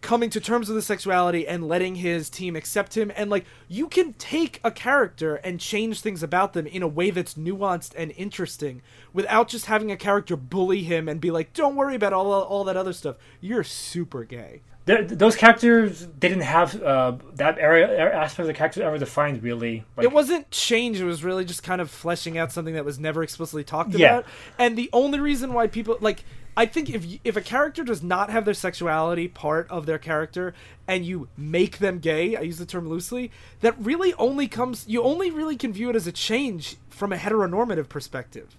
coming 0.00 0.28
to 0.28 0.38
terms 0.38 0.68
with 0.68 0.76
his 0.76 0.84
sexuality 0.84 1.48
and 1.48 1.66
letting 1.66 1.94
his 1.94 2.28
team 2.28 2.54
accept 2.54 2.94
him 2.94 3.10
and 3.16 3.30
like 3.30 3.46
you 3.68 3.88
can 3.88 4.12
take 4.14 4.60
a 4.62 4.70
character 4.70 5.36
and 5.36 5.58
change 5.58 6.02
things 6.02 6.22
about 6.22 6.52
them 6.52 6.66
in 6.66 6.82
a 6.82 6.86
way 6.86 7.08
that's 7.10 7.34
nuanced 7.36 7.92
and 7.96 8.12
interesting 8.18 8.82
without 9.14 9.48
just 9.48 9.64
having 9.64 9.90
a 9.90 9.96
character 9.96 10.36
bully 10.36 10.82
him 10.82 11.08
and 11.08 11.22
be 11.22 11.30
like 11.30 11.54
don't 11.54 11.74
worry 11.74 11.94
about 11.94 12.12
all 12.12 12.30
all 12.30 12.64
that 12.64 12.76
other 12.76 12.92
stuff 12.92 13.16
you're 13.40 13.64
super 13.64 14.24
gay 14.24 14.60
those 14.84 15.36
characters 15.36 16.06
they 16.20 16.28
didn't 16.28 16.42
have 16.42 16.82
uh, 16.82 17.16
that 17.36 17.58
area 17.58 18.12
aspect 18.12 18.40
of 18.40 18.46
the 18.48 18.52
character 18.52 18.82
ever 18.82 18.98
defined 18.98 19.42
really. 19.42 19.82
Like, 19.96 20.04
it 20.04 20.12
wasn't 20.12 20.50
change 20.50 21.00
it 21.00 21.06
was 21.06 21.24
really 21.24 21.46
just 21.46 21.62
kind 21.62 21.80
of 21.80 21.90
fleshing 21.90 22.36
out 22.36 22.52
something 22.52 22.74
that 22.74 22.84
was 22.84 22.98
never 22.98 23.22
explicitly 23.22 23.64
talked 23.64 23.94
Yeah. 23.94 24.18
about 24.18 24.26
and 24.58 24.76
the 24.76 24.90
only 24.92 25.20
reason 25.20 25.54
why 25.54 25.68
people 25.68 25.96
like 26.02 26.24
i 26.56 26.64
think 26.66 26.88
if 26.90 27.04
you, 27.04 27.18
if 27.24 27.36
a 27.36 27.40
character 27.40 27.84
does 27.84 28.02
not 28.02 28.30
have 28.30 28.44
their 28.44 28.54
sexuality 28.54 29.28
part 29.28 29.68
of 29.70 29.86
their 29.86 29.98
character 29.98 30.54
and 30.86 31.04
you 31.04 31.28
make 31.36 31.78
them 31.78 31.98
gay 31.98 32.36
i 32.36 32.40
use 32.40 32.58
the 32.58 32.66
term 32.66 32.88
loosely 32.88 33.30
that 33.60 33.74
really 33.78 34.14
only 34.14 34.46
comes 34.48 34.84
you 34.88 35.02
only 35.02 35.30
really 35.30 35.56
can 35.56 35.72
view 35.72 35.90
it 35.90 35.96
as 35.96 36.06
a 36.06 36.12
change 36.12 36.76
from 36.88 37.12
a 37.12 37.16
heteronormative 37.16 37.88
perspective 37.88 38.56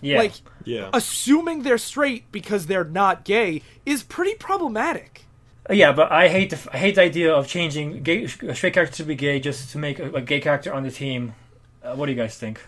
yeah. 0.00 0.18
like 0.18 0.32
Yeah. 0.64 0.90
assuming 0.92 1.62
they're 1.62 1.78
straight 1.78 2.30
because 2.32 2.66
they're 2.66 2.84
not 2.84 3.24
gay 3.24 3.62
is 3.84 4.02
pretty 4.02 4.34
problematic 4.34 5.22
Yeah, 5.70 5.90
but 5.92 6.12
I 6.12 6.28
hate 6.28 6.50
the 6.50 6.58
I 6.72 6.78
hate 6.78 6.94
the 6.94 7.02
idea 7.02 7.34
of 7.34 7.48
changing 7.48 8.02
gay, 8.04 8.22
a 8.24 8.54
straight 8.54 8.74
character 8.74 8.98
to 8.98 9.04
be 9.04 9.16
gay 9.16 9.40
just 9.40 9.72
to 9.72 9.78
make 9.78 9.98
a, 9.98 10.12
a 10.14 10.20
gay 10.20 10.38
character 10.40 10.72
on 10.72 10.84
the 10.84 10.92
team. 10.92 11.34
Uh, 11.82 11.96
what 11.96 12.06
do 12.06 12.12
you 12.12 12.18
guys 12.18 12.36
think? 12.38 12.60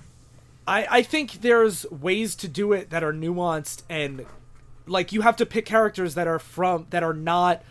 I, 0.67 0.87
I 0.99 1.03
think 1.03 1.41
there's 1.43 1.87
ways 1.93 2.35
to 2.37 2.49
do 2.49 2.73
it 2.73 2.91
that 2.91 3.05
are 3.05 3.13
nuanced 3.13 3.83
and 3.89 4.27
like 4.89 5.13
you 5.13 5.21
have 5.23 5.37
to 5.37 5.47
pick 5.47 5.65
characters 5.67 6.15
that 6.15 6.27
are 6.27 6.39
from 6.39 6.87
that 6.91 7.03
are 7.03 7.15
not 7.15 7.63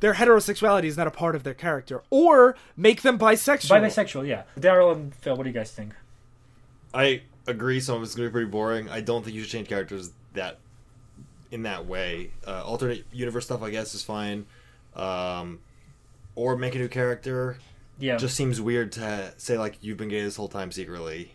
their 0.00 0.14
heterosexuality 0.14 0.84
is 0.84 0.96
not 0.96 1.06
a 1.06 1.10
part 1.12 1.34
of 1.36 1.44
their 1.44 1.54
character 1.54 2.02
or 2.10 2.56
make 2.76 3.02
them 3.02 3.18
bisexual. 3.18 3.80
Bisexual, 3.80 4.26
yeah. 4.26 4.42
Daryl 4.58 4.92
and 4.92 5.14
Phil, 5.14 5.36
what 5.36 5.44
do 5.44 5.48
you 5.50 5.54
guys 5.54 5.70
think? 5.70 5.94
I 6.92 7.22
agree. 7.46 7.80
Some 7.80 7.96
of 7.96 8.02
it's 8.02 8.14
gonna 8.14 8.28
be 8.28 8.32
pretty 8.32 8.50
boring. 8.50 8.88
I 8.88 9.00
don't 9.00 9.24
think 9.24 9.34
you 9.36 9.42
should 9.42 9.50
change 9.52 9.68
characters 9.68 10.10
that 10.34 10.58
in 11.50 11.62
that 11.64 11.86
way. 11.86 12.30
Uh, 12.46 12.64
alternate 12.64 13.04
universe 13.12 13.44
stuff, 13.44 13.62
I 13.62 13.70
guess, 13.70 13.94
is 13.94 14.02
fine. 14.02 14.46
Um, 14.96 15.60
or 16.34 16.56
make 16.56 16.74
a 16.74 16.78
new 16.78 16.88
character 16.88 17.58
Yeah. 17.98 18.16
just 18.16 18.34
seems 18.36 18.60
weird 18.60 18.92
to 18.92 19.32
say 19.36 19.56
like 19.58 19.76
you've 19.82 19.98
been 19.98 20.08
gay 20.08 20.22
this 20.22 20.36
whole 20.36 20.48
time 20.48 20.72
secretly. 20.72 21.32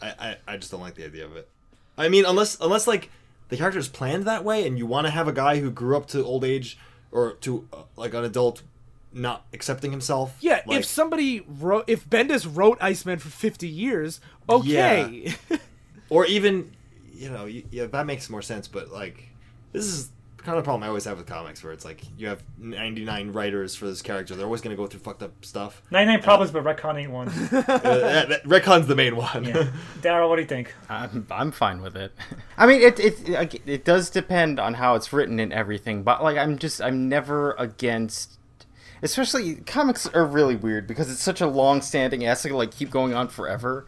I, 0.00 0.08
I, 0.18 0.36
I 0.54 0.56
just 0.56 0.70
don't 0.70 0.80
like 0.80 0.94
the 0.94 1.04
idea 1.04 1.24
of 1.24 1.36
it. 1.36 1.48
I 1.96 2.08
mean, 2.08 2.24
unless 2.26 2.58
unless 2.60 2.86
like 2.86 3.10
the 3.48 3.56
character 3.56 3.78
is 3.78 3.88
planned 3.88 4.24
that 4.24 4.44
way, 4.44 4.66
and 4.66 4.78
you 4.78 4.86
want 4.86 5.06
to 5.06 5.10
have 5.10 5.28
a 5.28 5.32
guy 5.32 5.60
who 5.60 5.70
grew 5.70 5.96
up 5.96 6.06
to 6.08 6.24
old 6.24 6.44
age 6.44 6.78
or 7.12 7.34
to 7.34 7.68
uh, 7.72 7.82
like 7.96 8.14
an 8.14 8.24
adult 8.24 8.62
not 9.12 9.44
accepting 9.52 9.90
himself. 9.90 10.36
Yeah, 10.40 10.62
like, 10.66 10.80
if 10.80 10.84
somebody 10.84 11.44
wrote, 11.46 11.84
if 11.86 12.08
Bendis 12.08 12.48
wrote 12.50 12.78
Iceman 12.80 13.18
for 13.18 13.28
50 13.28 13.68
years, 13.68 14.20
okay. 14.48 15.34
or 16.08 16.26
even 16.26 16.72
you 17.14 17.30
know, 17.30 17.44
yeah, 17.46 17.86
that 17.86 18.06
makes 18.06 18.28
more 18.28 18.42
sense. 18.42 18.68
But 18.68 18.90
like, 18.90 19.28
this 19.72 19.86
is 19.86 20.10
kind 20.44 20.58
of 20.58 20.64
problem 20.64 20.82
I 20.82 20.88
always 20.88 21.04
have 21.06 21.16
with 21.18 21.26
comics, 21.26 21.64
where 21.64 21.72
it's 21.72 21.84
like 21.84 22.02
you 22.18 22.28
have 22.28 22.42
99 22.58 23.32
writers 23.32 23.74
for 23.74 23.86
this 23.86 24.02
character. 24.02 24.34
They're 24.34 24.44
always 24.44 24.60
going 24.60 24.76
to 24.76 24.80
go 24.80 24.86
through 24.86 25.00
fucked 25.00 25.22
up 25.22 25.44
stuff. 25.44 25.82
99 25.90 26.22
problems, 26.22 26.50
but 26.50 26.62
retcon 26.64 27.00
ain't 27.00 27.10
one. 27.10 27.28
uh, 27.52 27.60
that, 27.62 28.28
that, 28.28 28.44
Retcon's 28.44 28.86
the 28.86 28.94
main 28.94 29.16
one. 29.16 29.44
Yeah. 29.44 29.70
Daryl, 30.00 30.28
what 30.28 30.36
do 30.36 30.42
you 30.42 30.48
think? 30.48 30.74
I'm, 30.88 31.26
I'm 31.30 31.50
fine 31.50 31.80
with 31.80 31.96
it. 31.96 32.12
I 32.58 32.66
mean, 32.66 32.82
it 32.82 33.00
it 33.00 33.28
like, 33.28 33.66
it 33.66 33.84
does 33.84 34.10
depend 34.10 34.60
on 34.60 34.74
how 34.74 34.94
it's 34.94 35.12
written 35.12 35.40
and 35.40 35.52
everything, 35.52 36.02
but 36.02 36.22
like 36.22 36.36
I'm 36.36 36.58
just 36.58 36.80
I'm 36.82 37.08
never 37.08 37.52
against. 37.52 38.38
Especially 39.02 39.56
comics 39.56 40.06
are 40.06 40.24
really 40.24 40.56
weird 40.56 40.86
because 40.86 41.10
it's 41.10 41.20
such 41.20 41.42
a 41.42 41.46
long-standing. 41.46 42.22
It 42.22 42.26
has 42.26 42.42
to 42.42 42.56
like 42.56 42.70
keep 42.70 42.90
going 42.90 43.12
on 43.12 43.28
forever. 43.28 43.86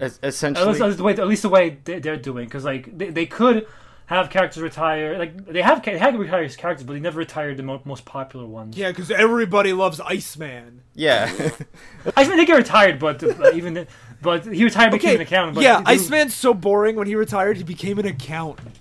Es- 0.00 0.18
At 0.22 0.28
essentially, 0.28 0.78
least, 0.78 0.80
at 0.80 0.86
least 0.86 0.98
the 0.98 1.02
way, 1.04 1.12
at 1.14 1.26
least 1.26 1.42
the 1.42 1.48
way 1.48 1.78
they- 1.82 1.98
they're 1.98 2.16
doing, 2.16 2.44
because 2.44 2.64
like 2.64 2.96
they, 2.96 3.10
they 3.10 3.26
could 3.26 3.66
have 4.08 4.30
characters 4.30 4.62
retire. 4.62 5.18
Like 5.18 5.46
they 5.46 5.62
have 5.62 5.82
they 5.84 5.96
had 5.98 6.18
retired 6.18 6.56
characters, 6.56 6.86
but 6.86 6.94
they 6.94 7.00
never 7.00 7.18
retired 7.18 7.56
the 7.56 7.62
mo- 7.62 7.82
most 7.84 8.04
popular 8.04 8.46
ones. 8.46 8.76
Yeah, 8.76 8.88
because 8.88 9.10
everybody 9.10 9.72
loves 9.72 10.00
Iceman. 10.00 10.82
yeah. 10.94 11.24
I 12.16 12.24
think 12.24 12.36
they 12.36 12.44
get 12.46 12.56
retired, 12.56 12.98
but 12.98 13.22
uh, 13.22 13.50
even 13.54 13.86
but 14.22 14.46
he 14.46 14.64
retired 14.64 14.92
became 14.92 15.10
Okay, 15.10 15.16
an 15.16 15.20
accountant. 15.22 15.54
But 15.56 15.64
yeah, 15.64 15.80
they- 15.82 15.92
Iceman's 15.92 16.34
so 16.34 16.54
boring 16.54 16.96
when 16.96 17.06
he 17.06 17.14
retired, 17.14 17.56
he 17.58 17.62
became 17.64 17.98
an 17.98 18.06
accountant. 18.06 18.74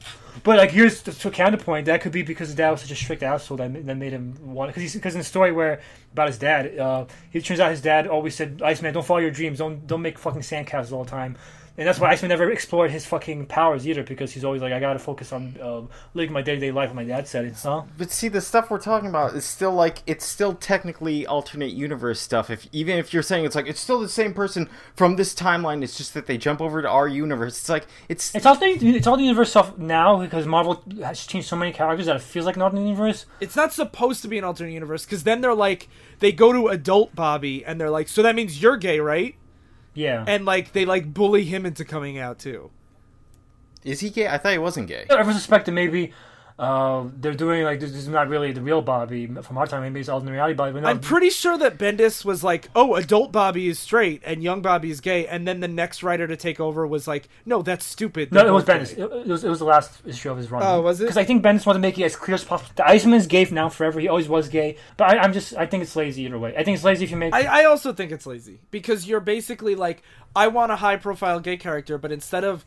But 0.43 0.57
like 0.59 0.71
here's 0.71 1.01
the 1.01 1.11
to 1.11 1.30
counterpoint. 1.32 1.88
That 1.88 1.99
could 2.01 2.13
be 2.13 2.21
because 2.21 2.47
his 2.47 2.55
dad 2.55 2.71
was 2.71 2.82
such 2.82 2.91
a 2.91 2.95
strict 2.95 3.21
asshole 3.21 3.57
that, 3.57 3.86
that 3.86 3.97
made 3.97 4.13
him 4.13 4.38
want. 4.53 4.73
Because 4.73 4.93
because 4.93 5.13
in 5.13 5.19
the 5.19 5.25
story 5.25 5.51
where 5.51 5.82
about 6.13 6.28
his 6.28 6.38
dad, 6.38 6.78
uh, 6.80 7.05
it 7.34 7.43
turns 7.43 7.59
out 7.59 7.69
his 7.71 7.82
dad 7.82 8.07
always 8.07 8.34
said, 8.36 8.61
"Iceman, 8.63 8.93
don't 8.93 9.05
follow 9.05 9.19
your 9.19 9.32
dreams. 9.32 9.57
Don't 9.57 9.86
don't 9.88 10.01
make 10.01 10.17
fucking 10.17 10.41
sandcastles 10.41 10.93
all 10.93 11.03
the 11.03 11.09
time." 11.09 11.36
And 11.78 11.88
that's 11.88 11.99
why 11.99 12.09
Iceman 12.09 12.30
never 12.30 12.51
explored 12.51 12.89
his 12.89 13.05
fucking 13.05 13.45
powers 13.45 13.88
either, 13.88 14.01
because 14.01 14.32
he's 14.32 14.43
always 14.43 14.63
like, 14.63 14.73
"I 14.73 14.80
gotta 14.80 14.97
focus 14.97 15.32
on 15.32 15.55
uh, 15.61 15.82
living 16.15 16.34
my 16.34 16.41
day 16.41 16.55
to 16.55 16.59
day 16.59 16.71
life." 16.71 16.89
With 16.89 16.95
my 16.95 17.03
dad 17.03 17.28
said, 17.28 17.53
"Huh?" 17.61 17.84
But 17.97 18.09
see, 18.09 18.30
the 18.30 18.41
stuff 18.41 18.71
we're 18.71 18.80
talking 18.80 19.09
about 19.09 19.36
is 19.36 19.45
still 19.45 19.73
like 19.73 20.01
it's 20.07 20.25
still 20.25 20.55
technically 20.55 21.28
alternate 21.28 21.73
universe 21.73 22.19
stuff. 22.19 22.49
If 22.49 22.67
even 22.71 22.97
if 22.97 23.13
you're 23.13 23.21
saying 23.21 23.45
it's 23.45 23.55
like 23.55 23.67
it's 23.67 23.80
still 23.80 23.99
the 23.99 24.09
same 24.09 24.34
person 24.34 24.67
from 24.95 25.17
this 25.17 25.36
timeline, 25.36 25.84
it's 25.84 25.95
just 25.95 26.15
that 26.15 26.25
they 26.25 26.38
jump 26.38 26.61
over 26.61 26.82
to 26.82 26.89
our 26.89 27.07
universe. 27.07 27.59
It's 27.59 27.69
like 27.69 27.86
it's 28.09 28.34
It's 28.34 28.47
all 28.47 28.55
the 28.55 28.65
it's 28.65 29.05
all 29.05 29.17
the 29.17 29.23
universe 29.23 29.51
stuff 29.51 29.78
now 29.78 30.19
because 30.19 30.47
Marvel 30.47 30.84
has 31.03 31.28
changed 31.28 31.47
so 31.47 31.55
many 31.55 31.71
characters 31.71 32.07
that 32.07 32.15
it 32.15 32.23
feels 32.23 32.47
like 32.47 32.55
an 32.55 32.63
alternate 32.63 32.88
universe. 32.88 33.28
It's 33.39 33.55
not 33.55 33.71
supposed 33.71 34.23
to 34.23 34.28
be 34.28 34.39
an 34.39 34.43
alternate 34.43 34.71
universe, 34.71 35.05
because 35.05 35.23
then 35.23 35.41
they're 35.41 35.53
like, 35.53 35.89
they 36.19 36.32
go 36.32 36.51
to 36.51 36.69
adult 36.69 37.13
Bobby, 37.13 37.63
and 37.63 37.80
they're 37.80 37.91
like, 37.91 38.07
so 38.07 38.23
that 38.23 38.34
means 38.34 38.61
you're 38.61 38.78
gay, 38.78 38.99
right? 38.99 39.36
Yeah. 39.97 40.23
And 40.27 40.45
like, 40.45 40.73
they 40.73 40.85
like 40.85 41.11
bully 41.11 41.43
him 41.43 41.65
into 41.65 41.83
coming 41.83 42.19
out 42.19 42.37
too. 42.37 42.69
is 43.83 43.99
he 43.99 44.11
gay? 44.11 44.27
I 44.27 44.37
thought 44.37 44.51
he 44.51 44.59
wasn't 44.59 44.87
gay. 44.87 45.07
Everyone 45.09 45.33
suspected 45.33 45.73
maybe 45.73 46.13
uh, 46.59 47.05
they're 47.19 47.35
doing 47.35 47.63
like 47.63 47.79
this 47.79 47.91
is 47.91 48.07
not 48.07 48.29
really 48.29 48.51
the 48.51 48.61
real 48.61 48.81
Bobby 48.81 49.27
from 49.27 49.57
our 49.57 49.67
time. 49.67 49.83
Maybe 49.83 49.99
it's 49.99 50.09
alternate 50.09 50.31
reality 50.31 50.55
Bobby. 50.55 50.81
No, 50.81 50.87
I'm 50.87 50.99
pretty 50.99 51.29
sure 51.29 51.55
that 51.57 51.77
Bendis 51.77 52.25
was 52.25 52.43
like, 52.43 52.69
"Oh, 52.75 52.95
adult 52.95 53.31
Bobby 53.31 53.67
is 53.67 53.77
straight 53.77 54.23
and 54.25 54.41
young 54.41 54.61
Bobby 54.61 54.89
is 54.89 54.99
gay," 54.99 55.27
and 55.27 55.47
then 55.47 55.59
the 55.59 55.67
next 55.67 56.01
writer 56.01 56.25
to 56.27 56.35
take 56.35 56.59
over 56.59 56.87
was 56.87 57.07
like, 57.07 57.29
"No, 57.45 57.61
that's 57.61 57.85
stupid." 57.85 58.31
No, 58.31 58.39
They're 58.39 58.49
it 58.49 58.53
was 58.53 58.65
Bendis. 58.65 58.93
It, 58.93 58.99
it 58.99 59.27
was 59.27 59.43
it 59.43 59.49
was 59.49 59.59
the 59.59 59.65
last 59.65 60.01
issue 60.05 60.31
of 60.31 60.37
his 60.37 60.49
run. 60.49 60.63
Oh, 60.63 60.81
was 60.81 60.99
it? 60.99 61.03
Because 61.03 61.17
I 61.17 61.25
think 61.25 61.43
Bendis 61.43 61.65
wanted 61.65 61.77
to 61.77 61.81
make 61.81 61.99
it 61.99 62.03
as 62.03 62.15
clear 62.15 62.35
as 62.35 62.43
possible. 62.43 62.71
The 62.75 62.87
Iceman's 62.87 63.27
gay 63.27 63.45
now 63.51 63.69
forever. 63.69 63.99
He 63.99 64.07
always 64.07 64.27
was 64.27 64.49
gay. 64.49 64.77
But 64.97 65.11
I, 65.11 65.19
I'm 65.19 65.33
just 65.33 65.55
I 65.55 65.67
think 65.67 65.83
it's 65.83 65.95
lazy 65.95 66.23
either 66.23 66.39
way. 66.39 66.55
I 66.57 66.63
think 66.63 66.75
it's 66.75 66.83
lazy 66.83 67.05
if 67.05 67.11
you 67.11 67.17
make. 67.17 67.35
I, 67.35 67.61
I 67.61 67.65
also 67.65 67.93
think 67.93 68.11
it's 68.11 68.25
lazy 68.25 68.61
because 68.71 69.07
you're 69.07 69.19
basically 69.19 69.75
like, 69.75 70.01
I 70.35 70.47
want 70.47 70.71
a 70.71 70.77
high-profile 70.77 71.41
gay 71.41 71.57
character, 71.57 71.97
but 71.99 72.11
instead 72.11 72.43
of 72.43 72.65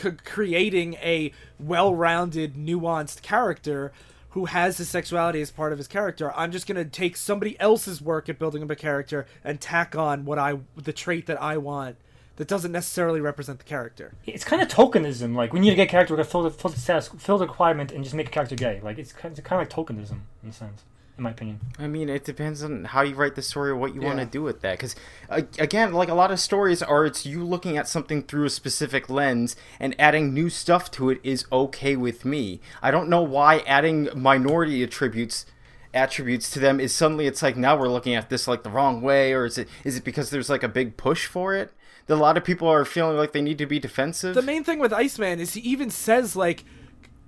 c- 0.00 0.10
creating 0.24 0.94
a 0.94 1.32
well-rounded, 1.58 2.54
nuanced 2.54 3.22
character 3.22 3.92
who 4.30 4.44
has 4.46 4.78
his 4.78 4.88
sexuality 4.88 5.40
as 5.40 5.50
part 5.50 5.72
of 5.72 5.78
his 5.78 5.88
character, 5.88 6.32
I'm 6.36 6.52
just 6.52 6.66
gonna 6.66 6.84
take 6.84 7.16
somebody 7.16 7.58
else's 7.58 8.00
work 8.00 8.28
at 8.28 8.38
building 8.38 8.62
up 8.62 8.70
a 8.70 8.76
character 8.76 9.26
and 9.42 9.60
tack 9.60 9.96
on 9.96 10.24
what 10.24 10.38
I 10.38 10.58
the 10.76 10.92
trait 10.92 11.26
that 11.26 11.40
I 11.42 11.56
want 11.56 11.96
that 12.36 12.48
doesn't 12.48 12.72
necessarily 12.72 13.20
represent 13.20 13.58
the 13.58 13.64
character. 13.64 14.14
it's 14.26 14.44
kind 14.44 14.62
of 14.62 14.68
tokenism. 14.68 15.34
Like 15.34 15.52
we 15.52 15.60
need 15.60 15.72
a 15.72 15.76
gay 15.76 15.86
character. 15.86 16.14
We're 16.14 16.18
gonna 16.18 16.28
fill 16.30 16.44
the 16.44 16.50
fill 16.50 16.70
the 16.70 16.78
status, 16.78 17.08
fill 17.18 17.38
the 17.38 17.46
requirement, 17.46 17.92
and 17.92 18.02
just 18.04 18.14
make 18.14 18.28
a 18.28 18.30
character 18.30 18.54
gay. 18.54 18.80
Like 18.82 18.98
it's 18.98 19.12
kind 19.12 19.36
of, 19.36 19.44
kind 19.44 19.60
of 19.60 19.68
like 19.68 19.86
tokenism 19.86 20.20
in 20.42 20.48
a 20.48 20.52
sense, 20.52 20.84
in 21.20 21.24
my 21.24 21.30
opinion. 21.30 21.60
I 21.78 21.86
mean, 21.86 22.08
it 22.08 22.24
depends 22.24 22.64
on 22.64 22.84
how 22.84 23.02
you 23.02 23.14
write 23.14 23.34
the 23.34 23.42
story 23.42 23.70
or 23.70 23.76
what 23.76 23.94
you 23.94 24.00
want 24.00 24.18
to 24.18 24.24
do 24.24 24.42
with 24.42 24.62
that. 24.62 24.72
Because 24.72 24.96
uh, 25.28 25.42
again, 25.58 25.92
like 25.92 26.08
a 26.08 26.14
lot 26.14 26.30
of 26.30 26.40
stories 26.40 26.82
are, 26.82 27.04
it's 27.04 27.26
you 27.26 27.44
looking 27.44 27.76
at 27.76 27.86
something 27.86 28.22
through 28.22 28.46
a 28.46 28.50
specific 28.50 29.10
lens 29.10 29.54
and 29.78 29.94
adding 29.98 30.32
new 30.32 30.48
stuff 30.48 30.90
to 30.92 31.10
it 31.10 31.20
is 31.22 31.44
okay 31.52 31.94
with 31.94 32.24
me. 32.24 32.60
I 32.82 32.90
don't 32.90 33.08
know 33.08 33.22
why 33.22 33.58
adding 33.60 34.08
minority 34.16 34.82
attributes 34.82 35.46
attributes 35.92 36.50
to 36.50 36.60
them 36.60 36.78
is 36.78 36.94
suddenly 36.94 37.26
it's 37.26 37.42
like 37.42 37.56
now 37.56 37.76
we're 37.76 37.88
looking 37.88 38.14
at 38.14 38.30
this 38.30 38.46
like 38.46 38.62
the 38.62 38.70
wrong 38.70 39.02
way 39.02 39.32
or 39.32 39.44
is 39.44 39.58
it 39.58 39.66
is 39.82 39.96
it 39.96 40.04
because 40.04 40.30
there's 40.30 40.48
like 40.48 40.62
a 40.62 40.68
big 40.68 40.96
push 40.96 41.26
for 41.26 41.52
it 41.52 41.72
that 42.06 42.14
a 42.14 42.22
lot 42.22 42.36
of 42.36 42.44
people 42.44 42.68
are 42.68 42.84
feeling 42.84 43.16
like 43.16 43.32
they 43.32 43.42
need 43.42 43.58
to 43.58 43.66
be 43.66 43.80
defensive 43.80 44.36
The 44.36 44.40
main 44.40 44.62
thing 44.62 44.78
with 44.78 44.92
Iceman 44.92 45.40
is 45.40 45.54
he 45.54 45.60
even 45.62 45.90
says 45.90 46.36
like, 46.36 46.64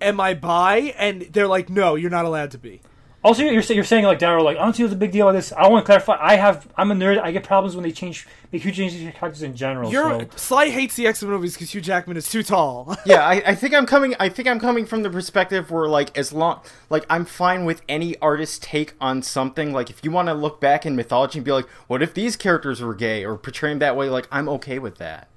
"Am 0.00 0.20
I 0.20 0.34
bi?" 0.34 0.94
and 0.96 1.22
they're 1.32 1.48
like, 1.48 1.68
"No, 1.68 1.96
you're 1.96 2.08
not 2.08 2.24
allowed 2.24 2.52
to 2.52 2.58
be." 2.58 2.82
Also, 3.24 3.44
you're, 3.44 3.62
you're 3.62 3.84
saying 3.84 4.04
like 4.04 4.18
Daryl, 4.18 4.42
like 4.42 4.56
I 4.56 4.64
don't 4.64 4.74
see 4.74 4.82
what's 4.82 4.92
the 4.92 4.98
big 4.98 5.12
deal 5.12 5.26
with 5.26 5.36
this. 5.36 5.52
I 5.52 5.68
want 5.68 5.84
to 5.84 5.86
clarify. 5.86 6.18
I 6.20 6.34
have 6.34 6.68
I'm 6.76 6.90
a 6.90 6.94
nerd. 6.94 7.20
I 7.20 7.30
get 7.30 7.44
problems 7.44 7.76
when 7.76 7.84
they 7.84 7.92
change 7.92 8.26
make 8.50 8.62
huge 8.62 8.76
changes 8.76 9.00
to 9.00 9.12
characters 9.12 9.42
in 9.42 9.54
general. 9.54 9.92
You're 9.92 10.20
so. 10.20 10.28
Sly 10.36 10.70
hates 10.70 10.96
the 10.96 11.06
X 11.06 11.22
Men 11.22 11.30
movies 11.30 11.54
because 11.54 11.72
Hugh 11.72 11.80
Jackman 11.80 12.16
is 12.16 12.28
too 12.28 12.42
tall. 12.42 12.96
yeah, 13.06 13.24
I, 13.24 13.42
I 13.46 13.54
think 13.54 13.74
I'm 13.74 13.86
coming. 13.86 14.16
I 14.18 14.28
think 14.28 14.48
I'm 14.48 14.58
coming 14.58 14.86
from 14.86 15.02
the 15.02 15.10
perspective 15.10 15.70
where, 15.70 15.88
like, 15.88 16.16
as 16.18 16.32
long, 16.32 16.62
like, 16.90 17.06
I'm 17.08 17.24
fine 17.24 17.64
with 17.64 17.82
any 17.88 18.18
artist's 18.18 18.58
take 18.58 18.94
on 19.00 19.22
something. 19.22 19.72
Like, 19.72 19.88
if 19.88 20.04
you 20.04 20.10
want 20.10 20.28
to 20.28 20.34
look 20.34 20.60
back 20.60 20.84
in 20.84 20.96
mythology 20.96 21.38
and 21.38 21.44
be 21.44 21.52
like, 21.52 21.68
what 21.86 22.02
if 22.02 22.14
these 22.14 22.36
characters 22.36 22.80
were 22.80 22.94
gay 22.94 23.24
or 23.24 23.36
portray 23.36 23.70
them 23.70 23.78
that 23.78 23.96
way? 23.96 24.08
Like, 24.08 24.26
I'm 24.32 24.48
okay 24.48 24.78
with 24.80 24.98
that. 24.98 25.28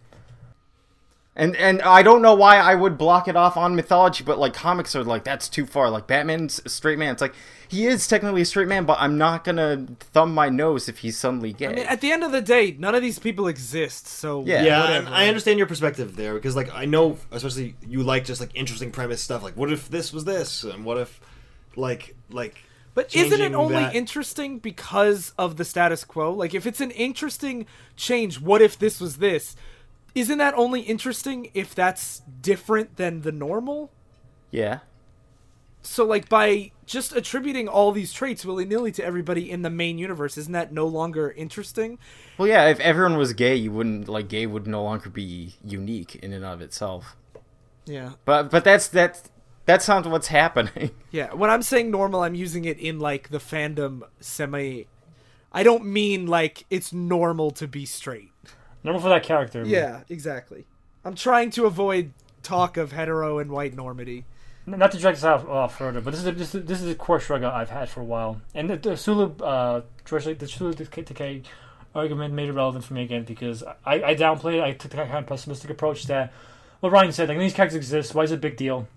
And 1.38 1.54
and 1.58 1.82
I 1.82 2.02
don't 2.02 2.22
know 2.22 2.34
why 2.34 2.58
I 2.58 2.76
would 2.76 2.98
block 2.98 3.28
it 3.28 3.36
off 3.36 3.58
on 3.58 3.76
mythology, 3.76 4.24
but 4.24 4.40
like 4.40 4.54
comics 4.54 4.96
are 4.96 5.04
like 5.04 5.26
that's 5.26 5.50
too 5.50 5.66
far. 5.66 5.90
Like 5.90 6.08
Batman's 6.08 6.62
a 6.64 6.70
straight 6.70 6.98
man. 6.98 7.12
It's 7.12 7.22
like 7.22 7.34
he 7.68 7.88
is 7.88 8.08
technically 8.08 8.42
a 8.42 8.46
straight 8.46 8.70
man, 8.70 8.86
but 8.86 8.98
I'm 9.02 9.18
not 9.18 9.44
gonna 9.44 9.86
thumb 10.00 10.34
my 10.34 10.48
nose 10.48 10.88
if 10.88 11.00
he's 11.00 11.18
suddenly 11.18 11.52
gay. 11.52 11.68
I 11.68 11.74
mean, 11.74 11.86
at 11.88 12.00
the 12.00 12.12
end 12.14 12.24
of 12.24 12.32
the 12.32 12.42
day, 12.42 12.76
none 12.80 12.96
of 12.96 13.02
these 13.02 13.20
people 13.20 13.50
exist. 13.50 14.08
So 14.08 14.46
Yeah. 14.46 14.64
Yeah, 14.64 14.82
whatever. 14.82 15.10
I 15.10 15.28
understand 15.28 15.58
your 15.58 15.68
perspective 15.68 16.16
there 16.16 16.36
because, 16.36 16.56
like, 16.56 16.74
I 16.74 16.86
know, 16.86 17.18
especially 17.32 17.76
you 17.86 18.02
like 18.02 18.24
just 18.24 18.40
like 18.40 18.52
interesting 18.56 18.92
premise 18.92 19.22
stuff. 19.22 19.44
Like, 19.44 19.58
what 19.58 19.70
if 19.74 19.90
this 19.90 20.14
was 20.14 20.24
this, 20.24 20.64
and 20.64 20.86
what 20.86 20.98
if, 20.98 21.20
like, 21.76 22.16
like. 22.30 22.64
But 22.94 23.14
isn't 23.14 23.42
it 23.42 23.54
only 23.54 23.74
that- 23.76 23.94
interesting 23.94 24.60
because 24.60 25.34
of 25.38 25.58
the 25.58 25.66
status 25.66 26.06
quo? 26.06 26.32
Like, 26.32 26.54
if 26.54 26.66
it's 26.66 26.80
an 26.80 26.92
interesting 26.92 27.66
change, 27.98 28.40
what 28.40 28.62
if 28.62 28.80
this 28.80 29.02
was 29.02 29.18
this? 29.18 29.58
Isn't 30.16 30.38
that 30.38 30.53
only 30.55 30.82
interesting 30.82 31.51
if 31.53 31.76
that's 31.76 32.22
different 32.41 32.95
than 32.97 33.22
the 33.22 33.32
normal? 33.32 33.91
yeah. 34.51 34.80
So, 35.82 36.03
like, 36.03 36.28
by 36.30 36.72
just 36.88 37.16
attributing 37.16 37.68
all 37.68 37.91
these 37.91 38.11
traits 38.11 38.43
willy 38.43 38.66
nilly 38.66 38.91
to 38.93 39.05
everybody 39.05 39.51
in 39.51 39.61
the 39.61 39.70
main 39.70 39.99
universe, 39.99 40.36
isn't 40.36 40.51
that 40.53 40.74
no 40.74 40.88
longer 40.88 41.30
interesting? 41.30 41.99
Well, 42.39 42.47
yeah. 42.47 42.66
If 42.70 42.80
everyone 42.80 43.18
was 43.18 43.34
gay, 43.34 43.55
you 43.55 43.72
wouldn't 43.72 44.09
like 44.09 44.28
gay 44.28 44.47
would 44.47 44.66
no 44.66 44.82
longer 44.82 45.11
be 45.11 45.53
unique 45.63 46.16
in 46.16 46.34
and 46.34 46.43
of 46.43 46.59
itself. 46.59 47.16
Yeah. 47.86 48.13
But 48.26 48.49
but 48.49 48.63
that's 48.63 48.88
that's 48.88 49.30
that's 49.66 49.88
not 49.88 50.07
what's 50.07 50.28
happening. 50.28 50.89
Yeah. 51.11 51.34
When 51.34 51.51
I'm 51.51 51.61
saying 51.61 51.91
normal, 51.91 52.24
I'm 52.24 52.36
using 52.36 52.66
it 52.66 52.80
in, 52.80 52.99
like, 52.99 53.30
the 53.30 53.38
fandom 53.38 54.01
semi. 54.20 54.88
I 55.53 55.63
don't 55.63 55.86
mean, 55.86 56.26
like, 56.26 56.66
it's 56.72 56.91
normal 56.91 57.51
to 57.51 57.68
be 57.68 57.86
straight. 57.86 58.32
Normal 58.86 59.02
for 59.02 59.10
that 59.10 59.24
character. 59.24 59.64
Yeah, 59.66 60.02
exactly. 60.10 60.66
I'm 61.04 61.16
trying 61.16 61.50
to 61.52 61.66
avoid 61.66 62.14
talk 62.44 62.78
of 62.78 62.92
hetero 62.92 63.40
and 63.40 63.52
white 63.52 63.76
normity. 63.76 64.26
Not 64.68 64.92
to 64.92 65.00
drag 65.00 65.16
this 65.16 65.24
out 65.24 65.50
uh, 65.50 65.68
further, 65.68 66.02
but 66.02 66.12
this 66.12 66.22
is 66.22 66.28
a, 66.28 66.32
this, 66.32 66.54
is, 66.56 66.66
this 66.66 66.82
is 66.82 66.92
a 66.92 66.96
core 66.96 67.20
struggle 67.20 67.50
I've 67.50 67.72
had 67.72 67.90
for 67.90 68.02
a 68.02 68.04
while, 68.04 68.42
and 68.54 68.70
the, 68.70 68.78
the 68.78 68.96
Sulu 68.98 69.36
uh, 69.44 69.82
the 70.08 70.48
Sulu 70.48 70.74
Takei 70.74 71.44
argument 71.96 72.34
made 72.36 72.50
it 72.50 72.54
relevant 72.54 72.86
for 72.86 72.94
me 72.94 73.04
again 73.04 73.24
because 73.24 73.64
I, 73.64 74.04
I 74.04 74.16
downplayed. 74.16 74.58
it. 74.58 74.64
I 74.64 74.74
took 74.74 74.92
the 74.92 74.98
kind 74.98 75.14
of 75.14 75.26
pessimistic 75.26 75.72
approach 75.72 76.06
that 76.06 76.32
what 76.80 76.92
Ryan 76.92 77.12
said. 77.12 77.30
Like, 77.30 77.40
these 77.40 77.54
characters 77.54 77.78
exist. 77.78 78.14
Why 78.14 78.24
is 78.24 78.32
it 78.32 78.36
a 78.36 78.38
big 78.38 78.56
deal? 78.58 78.88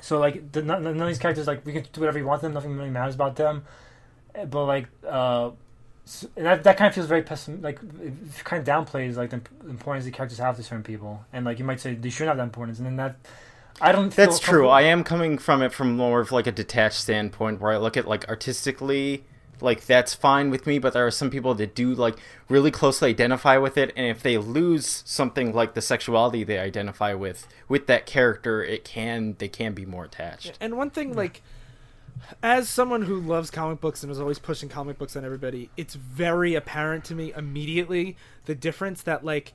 So 0.00 0.18
like, 0.20 0.52
the, 0.52 0.62
none, 0.62 0.84
none 0.84 1.00
of 1.00 1.08
these 1.08 1.18
characters 1.18 1.48
like 1.48 1.66
we 1.66 1.72
can 1.72 1.84
do 1.92 2.00
whatever 2.00 2.18
we 2.18 2.24
want 2.24 2.42
them. 2.42 2.52
Nothing 2.52 2.76
really 2.76 2.90
matters 2.90 3.16
about 3.16 3.34
them. 3.36 3.64
but 4.34 4.66
like 4.66 4.88
uh, 5.06 5.50
s- 6.10 6.26
and 6.36 6.44
that 6.46 6.64
that 6.64 6.76
kind 6.76 6.88
of 6.88 6.94
feels 6.94 7.06
very 7.06 7.22
pessim 7.22 7.62
like 7.62 7.78
it 8.02 8.12
kind 8.44 8.60
of 8.60 8.66
downplays 8.66 9.16
like 9.16 9.30
the 9.30 9.40
importance 9.68 10.04
the 10.04 10.10
characters 10.10 10.38
have 10.38 10.56
to 10.56 10.62
certain 10.62 10.82
people, 10.82 11.24
and 11.32 11.44
like 11.44 11.58
you 11.58 11.64
might 11.64 11.80
say 11.80 11.94
they 11.94 12.10
shouldn't 12.10 12.28
have 12.28 12.36
that 12.38 12.42
importance, 12.52 12.78
and 12.78 12.86
then 12.86 12.96
that 12.96 13.16
I 13.80 13.92
don't. 13.92 14.12
That's 14.14 14.38
feel 14.38 14.52
true. 14.54 14.68
I 14.68 14.82
am 14.82 15.04
coming 15.04 15.38
from 15.38 15.62
it 15.62 15.72
from 15.72 15.96
more 15.96 16.20
of 16.20 16.32
like 16.32 16.46
a 16.46 16.52
detached 16.52 17.00
standpoint 17.00 17.60
where 17.60 17.72
I 17.72 17.76
look 17.78 17.96
at 17.96 18.06
like 18.06 18.28
artistically, 18.28 19.24
like 19.60 19.86
that's 19.86 20.12
fine 20.12 20.50
with 20.50 20.66
me, 20.66 20.78
but 20.78 20.92
there 20.92 21.06
are 21.06 21.10
some 21.10 21.30
people 21.30 21.54
that 21.54 21.74
do 21.74 21.94
like 21.94 22.16
really 22.48 22.70
closely 22.70 23.08
identify 23.10 23.56
with 23.56 23.78
it 23.78 23.92
and 23.96 24.06
if 24.06 24.22
they 24.22 24.36
lose 24.36 25.02
something 25.06 25.54
like 25.54 25.74
the 25.74 25.80
sexuality 25.80 26.44
they 26.44 26.58
identify 26.58 27.14
with 27.14 27.46
with 27.68 27.86
that 27.86 28.04
character, 28.04 28.62
it 28.62 28.84
can 28.84 29.36
they 29.38 29.48
can 29.48 29.72
be 29.72 29.86
more 29.86 30.04
attached. 30.04 30.58
And 30.60 30.76
one 30.76 30.90
thing, 30.90 31.14
like, 31.14 31.42
as 32.42 32.68
someone 32.68 33.02
who 33.02 33.20
loves 33.20 33.50
comic 33.50 33.80
books 33.80 34.02
and 34.02 34.10
is 34.10 34.20
always 34.20 34.38
pushing 34.38 34.68
comic 34.68 34.98
books 34.98 35.16
on 35.16 35.24
everybody, 35.24 35.70
it's 35.76 35.94
very 35.94 36.54
apparent 36.54 37.04
to 37.06 37.14
me 37.14 37.32
immediately 37.36 38.16
the 38.46 38.54
difference 38.54 39.02
that 39.02 39.24
like 39.24 39.52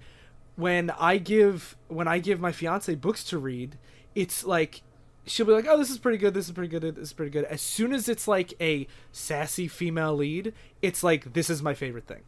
when 0.55 0.89
I 0.91 1.17
give 1.17 1.75
when 1.87 2.07
I 2.07 2.19
give 2.19 2.39
my 2.39 2.51
fiance 2.51 2.93
books 2.95 3.23
to 3.25 3.37
read, 3.37 3.77
it's 4.13 4.43
like 4.43 4.81
she'll 5.25 5.45
be 5.45 5.51
like, 5.51 5.67
"Oh, 5.67 5.77
this 5.77 5.89
is 5.89 5.97
pretty 5.97 6.17
good. 6.17 6.33
This 6.33 6.45
is 6.45 6.51
pretty 6.51 6.69
good. 6.69 6.95
This 6.95 7.09
is 7.09 7.13
pretty 7.13 7.31
good." 7.31 7.45
As 7.45 7.61
soon 7.61 7.93
as 7.93 8.07
it's 8.07 8.27
like 8.27 8.53
a 8.61 8.87
sassy 9.11 9.67
female 9.67 10.15
lead, 10.15 10.53
it's 10.81 11.03
like 11.03 11.33
this 11.33 11.49
is 11.49 11.61
my 11.61 11.73
favorite 11.73 12.07
thing, 12.07 12.21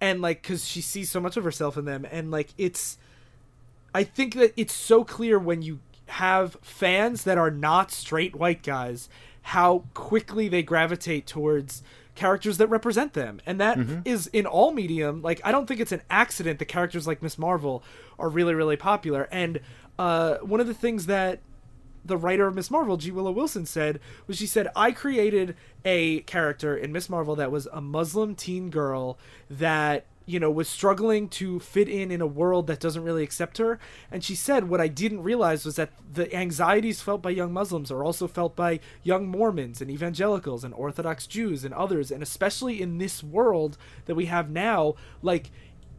and 0.00 0.20
like 0.20 0.42
because 0.42 0.66
she 0.66 0.80
sees 0.80 1.10
so 1.10 1.20
much 1.20 1.36
of 1.36 1.44
herself 1.44 1.76
in 1.76 1.84
them, 1.84 2.06
and 2.10 2.30
like 2.30 2.50
it's 2.58 2.98
I 3.94 4.04
think 4.04 4.34
that 4.34 4.52
it's 4.56 4.74
so 4.74 5.04
clear 5.04 5.38
when 5.38 5.62
you 5.62 5.80
have 6.06 6.56
fans 6.60 7.24
that 7.24 7.38
are 7.38 7.50
not 7.50 7.90
straight 7.90 8.36
white 8.36 8.62
guys 8.62 9.08
how 9.44 9.84
quickly 9.94 10.48
they 10.48 10.62
gravitate 10.62 11.26
towards 11.26 11.82
characters 12.14 12.58
that 12.58 12.68
represent 12.68 13.12
them. 13.12 13.40
And 13.44 13.60
that 13.60 13.78
is 14.04 14.26
in 14.28 14.46
all 14.46 14.72
medium. 14.72 15.22
Like 15.22 15.40
i 15.44 15.52
don't 15.52 15.66
think 15.66 15.80
it's 15.80 15.92
an 15.92 16.02
accident 16.10 16.58
that 16.58 16.66
characters 16.66 17.06
like 17.06 17.22
miss 17.22 17.38
marvel 17.38 17.82
are 18.18 18.28
really 18.28 18.54
really 18.54 18.76
popular. 18.76 19.28
And 19.30 19.60
uh, 19.98 20.36
one 20.38 20.60
of 20.60 20.66
the 20.66 20.74
things 20.74 21.06
that 21.06 21.40
the 22.04 22.16
writer 22.16 22.46
of 22.46 22.54
Miss 22.54 22.70
Marvel, 22.70 22.96
G. 22.96 23.10
Willow 23.10 23.30
Wilson, 23.30 23.64
said 23.64 23.98
was 24.26 24.36
she 24.36 24.46
said, 24.46 24.68
I 24.76 24.92
created 24.92 25.56
a 25.84 26.20
character 26.20 26.76
in 26.76 26.92
Miss 26.92 27.08
Marvel 27.08 27.34
that 27.36 27.50
was 27.50 27.66
a 27.72 27.80
Muslim 27.80 28.34
teen 28.34 28.68
girl 28.68 29.18
that, 29.48 30.04
you 30.26 30.40
know, 30.40 30.50
was 30.50 30.68
struggling 30.68 31.28
to 31.28 31.60
fit 31.60 31.88
in 31.88 32.10
in 32.10 32.20
a 32.20 32.26
world 32.26 32.66
that 32.66 32.80
doesn't 32.80 33.04
really 33.04 33.22
accept 33.22 33.58
her. 33.58 33.78
And 34.10 34.24
she 34.24 34.34
said, 34.34 34.68
what 34.68 34.80
I 34.80 34.88
didn't 34.88 35.22
realize 35.22 35.64
was 35.64 35.76
that 35.76 35.90
the 36.12 36.34
anxieties 36.34 37.02
felt 37.02 37.20
by 37.22 37.30
young 37.30 37.52
Muslims 37.52 37.90
are 37.90 38.02
also 38.02 38.26
felt 38.26 38.56
by 38.56 38.80
young 39.02 39.26
Mormons 39.28 39.80
and 39.80 39.90
evangelicals 39.90 40.64
and 40.64 40.72
Orthodox 40.74 41.26
Jews 41.26 41.64
and 41.64 41.74
others. 41.74 42.10
And 42.10 42.22
especially 42.22 42.80
in 42.80 42.98
this 42.98 43.22
world 43.22 43.76
that 44.06 44.14
we 44.14 44.26
have 44.26 44.48
now, 44.50 44.94
like, 45.22 45.50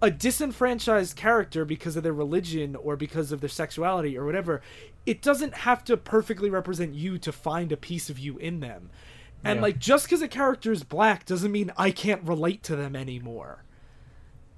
a 0.01 0.11
disenfranchised 0.11 1.15
character 1.15 1.63
because 1.63 1.95
of 1.95 2.03
their 2.03 2.13
religion 2.13 2.75
or 2.75 2.95
because 2.95 3.31
of 3.31 3.41
their 3.41 3.49
sexuality 3.49 4.17
or 4.17 4.25
whatever, 4.25 4.61
it 5.05 5.21
doesn't 5.21 5.53
have 5.53 5.83
to 5.85 5.97
perfectly 5.97 6.49
represent 6.49 6.93
you 6.93 7.17
to 7.17 7.31
find 7.31 7.71
a 7.71 7.77
piece 7.77 8.09
of 8.09 8.19
you 8.19 8.37
in 8.37 8.59
them. 8.59 8.89
And 9.43 9.57
Yeah. 9.57 9.61
like 9.61 9.79
just 9.79 10.05
because 10.05 10.21
a 10.21 10.27
character 10.27 10.71
is 10.71 10.83
black 10.83 11.25
doesn't 11.25 11.51
mean 11.51 11.71
I 11.77 11.91
can't 11.91 12.23
relate 12.23 12.63
to 12.63 12.75
them 12.75 12.95
anymore. 12.95 13.64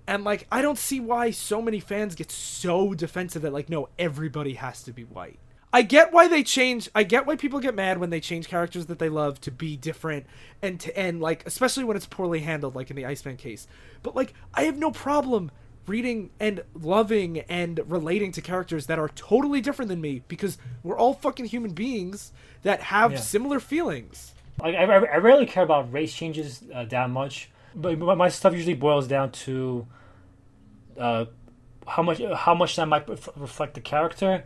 And 0.07 0.23
like 0.23 0.47
I 0.51 0.61
don't 0.61 0.77
see 0.77 0.99
why 0.99 1.31
so 1.31 1.61
many 1.61 1.79
fans 1.79 2.15
get 2.15 2.31
so 2.31 2.93
defensive 2.93 3.41
that 3.41 3.53
like 3.53 3.69
no 3.69 3.89
everybody 3.99 4.53
has 4.53 4.83
to 4.83 4.93
be 4.93 5.03
white. 5.03 5.39
I 5.73 5.81
get 5.81 6.13
why 6.13 6.29
they 6.29 6.43
change. 6.43 6.89
I 6.95 7.03
get 7.03 7.25
why 7.25 7.35
people 7.35 7.59
get 7.59 7.75
mad 7.75 7.97
when 7.97 8.09
they 8.09 8.21
change 8.21 8.47
characters 8.47 8.85
that 8.85 8.99
they 8.99 9.09
love 9.09 9.41
to 9.41 9.51
be 9.51 9.75
different 9.75 10.25
and 10.61 10.79
to 10.79 10.97
and 10.97 11.19
like 11.19 11.45
especially 11.45 11.83
when 11.83 11.97
it's 11.97 12.05
poorly 12.05 12.39
handled, 12.39 12.73
like 12.73 12.89
in 12.89 12.95
the 12.95 13.05
Iceman 13.05 13.35
case. 13.35 13.67
But 14.01 14.15
like 14.15 14.33
I 14.53 14.63
have 14.63 14.77
no 14.77 14.91
problem 14.91 15.51
reading 15.85 16.29
and 16.39 16.63
loving 16.73 17.39
and 17.41 17.79
relating 17.87 18.31
to 18.33 18.41
characters 18.41 18.87
that 18.87 18.99
are 18.99 19.09
totally 19.09 19.61
different 19.61 19.87
than 19.89 20.01
me 20.01 20.21
because 20.27 20.57
we're 20.83 20.97
all 20.97 21.13
fucking 21.13 21.45
human 21.45 21.71
beings 21.71 22.31
that 22.63 22.81
have 22.81 23.13
Yeah. 23.13 23.19
similar 23.19 23.59
feelings. 23.59 24.33
Like, 24.61 24.75
I, 24.75 24.83
I, 24.83 24.95
I 24.97 25.17
rarely 25.17 25.45
care 25.45 25.63
about 25.63 25.91
race 25.93 26.13
changes 26.13 26.61
uh, 26.73 26.83
that 26.85 27.09
much, 27.09 27.49
but, 27.78 28.17
my 28.17 28.30
stuff 28.30 28.53
usually 28.53 28.73
boils 28.73 29.07
down 29.07 29.32
to 29.32 29.88
uh, 30.97 31.25
how 31.88 32.03
much 32.03 32.21
how 32.36 32.53
much 32.53 32.75
that 32.75 32.88
might 32.88 33.07
ref- 33.07 33.30
reflect 33.36 33.75
the 33.75 33.82
character. 33.82 34.43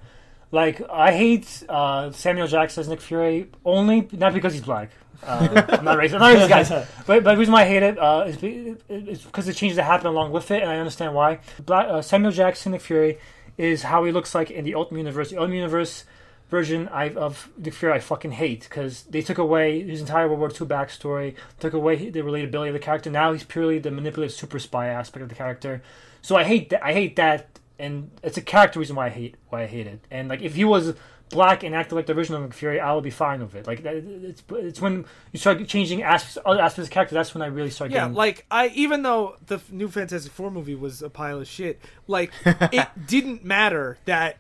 Like 0.51 0.81
I 0.89 1.13
hate 1.13 1.63
uh, 1.69 2.11
Samuel 2.11 2.47
Jackson 2.47 2.81
as 2.81 2.89
Nick 2.89 3.01
Fury 3.01 3.49
only 3.63 4.07
not 4.11 4.33
because 4.33 4.53
he's 4.53 4.61
black. 4.61 4.91
Uh, 5.23 5.65
I'm 5.69 5.85
not 5.85 5.97
racist. 5.97 6.13
I'm 6.13 6.19
not 6.19 6.35
racist, 6.35 6.49
guys. 6.49 6.69
But, 7.05 7.23
but 7.23 7.33
the 7.33 7.37
reason 7.37 7.53
why 7.53 7.61
I 7.61 7.67
hate 7.67 7.83
it 7.83 7.97
uh, 7.97 8.25
is 8.27 9.21
because 9.21 9.45
the 9.45 9.53
changes 9.53 9.75
that 9.75 9.83
happen 9.83 10.07
along 10.07 10.31
with 10.31 10.49
it, 10.51 10.61
and 10.61 10.69
I 10.69 10.77
understand 10.77 11.13
why. 11.13 11.39
Black, 11.63 11.87
uh, 11.87 12.01
Samuel 12.01 12.31
Jackson 12.31 12.71
Nick 12.71 12.81
Fury 12.81 13.19
is 13.57 13.83
how 13.83 14.03
he 14.03 14.11
looks 14.11 14.33
like 14.33 14.49
in 14.49 14.65
the 14.65 14.75
Ultimate 14.75 14.99
Universe. 14.99 15.29
The 15.29 15.37
Ultimate 15.37 15.57
Universe 15.57 16.05
version 16.51 16.87
I, 16.89 17.09
of 17.09 17.49
Nick 17.57 17.73
Fury 17.73 17.93
I 17.93 17.99
fucking 17.99 18.31
hate 18.31 18.63
because 18.69 19.03
they 19.03 19.21
took 19.21 19.37
away 19.39 19.81
his 19.81 20.01
entire 20.01 20.27
World 20.27 20.39
War 20.39 20.49
II 20.49 20.67
backstory, 20.67 21.35
took 21.59 21.73
away 21.73 22.09
the 22.09 22.19
relatability 22.21 22.67
of 22.67 22.73
the 22.73 22.79
character. 22.79 23.09
Now 23.09 23.31
he's 23.31 23.45
purely 23.45 23.79
the 23.79 23.89
manipulative 23.89 24.35
super 24.35 24.59
spy 24.59 24.87
aspect 24.87 25.23
of 25.23 25.29
the 25.29 25.35
character. 25.35 25.81
So 26.21 26.35
I 26.35 26.43
hate 26.43 26.69
that. 26.69 26.85
I 26.85 26.93
hate 26.93 27.15
that, 27.15 27.57
and 27.79 28.11
it's 28.21 28.37
a 28.37 28.41
character 28.41 28.79
reason 28.79 28.95
why 28.97 29.07
I 29.07 29.09
hate 29.09 29.35
why 29.49 29.63
I 29.63 29.65
hate 29.65 29.87
it. 29.87 30.01
And 30.11 30.27
like 30.27 30.41
if 30.41 30.53
he 30.53 30.65
was 30.65 30.93
black 31.29 31.63
and 31.63 31.73
acted 31.73 31.95
like 31.95 32.05
the 32.05 32.13
original 32.13 32.41
Nick 32.41 32.53
Fury, 32.53 32.81
I 32.81 32.93
would 32.93 33.05
be 33.05 33.09
fine 33.09 33.39
with 33.39 33.55
it. 33.55 33.65
Like 33.65 33.83
that- 33.83 33.95
it's 33.95 34.43
it's 34.51 34.81
when 34.81 35.05
you 35.31 35.39
start 35.39 35.65
changing 35.67 36.03
aspects 36.03 36.37
other 36.45 36.59
aspects 36.61 36.79
of 36.79 36.89
the 36.89 36.93
character. 36.93 37.15
That's 37.15 37.33
when 37.33 37.41
I 37.41 37.45
really 37.47 37.69
start 37.69 37.91
Yeah, 37.91 38.01
getting 38.01 38.13
like 38.15 38.45
I 38.51 38.67
even 38.75 39.03
though 39.03 39.37
the 39.47 39.61
new 39.71 39.87
Fantastic 39.87 40.33
Four 40.33 40.51
movie 40.51 40.75
was 40.75 41.01
a 41.01 41.09
pile 41.09 41.39
of 41.39 41.47
shit, 41.47 41.79
like 42.07 42.33
it 42.45 42.89
didn't 43.07 43.45
matter 43.45 43.97
that 44.03 44.35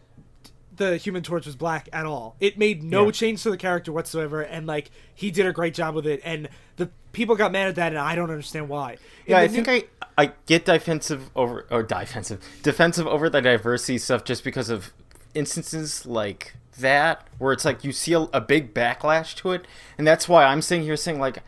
the 0.89 0.97
Human 0.97 1.21
Torch 1.23 1.45
was 1.45 1.55
black 1.55 1.87
at 1.93 2.05
all. 2.05 2.35
It 2.39 2.57
made 2.57 2.83
no 2.83 3.05
Yeah. 3.05 3.11
change 3.11 3.43
to 3.43 3.51
the 3.51 3.57
character 3.57 3.91
whatsoever, 3.91 4.41
and 4.41 4.65
like 4.65 4.89
he 5.13 5.29
did 5.31 5.45
a 5.45 5.53
great 5.53 5.73
job 5.73 5.93
with 5.95 6.07
it. 6.07 6.19
And 6.23 6.49
the 6.77 6.89
people 7.13 7.35
got 7.35 7.51
mad 7.51 7.67
at 7.67 7.75
that, 7.75 7.91
and 7.91 7.99
I 7.99 8.15
don't 8.15 8.29
understand 8.31 8.67
why. 8.69 8.93
In 8.93 8.97
Yeah, 9.27 9.37
I 9.39 9.47
new- 9.47 9.63
think 9.63 9.67
I 9.69 9.83
I 10.17 10.31
get 10.45 10.65
defensive 10.65 11.29
over 11.35 11.65
or 11.71 11.83
defensive 11.83 12.39
defensive 12.63 13.07
over 13.07 13.29
the 13.29 13.41
diversity 13.41 13.97
stuff 13.97 14.23
just 14.23 14.43
because 14.43 14.69
of 14.69 14.91
instances 15.33 16.05
like 16.05 16.53
that 16.79 17.27
where 17.37 17.53
it's 17.53 17.65
like 17.65 17.83
you 17.83 17.91
see 17.91 18.13
a, 18.13 18.19
a 18.33 18.41
big 18.41 18.73
backlash 18.73 19.35
to 19.35 19.51
it, 19.51 19.65
and 19.97 20.05
that's 20.07 20.27
why 20.27 20.43
I'm 20.45 20.61
sitting 20.61 20.83
here 20.83 20.97
saying 20.97 21.19
like 21.19 21.39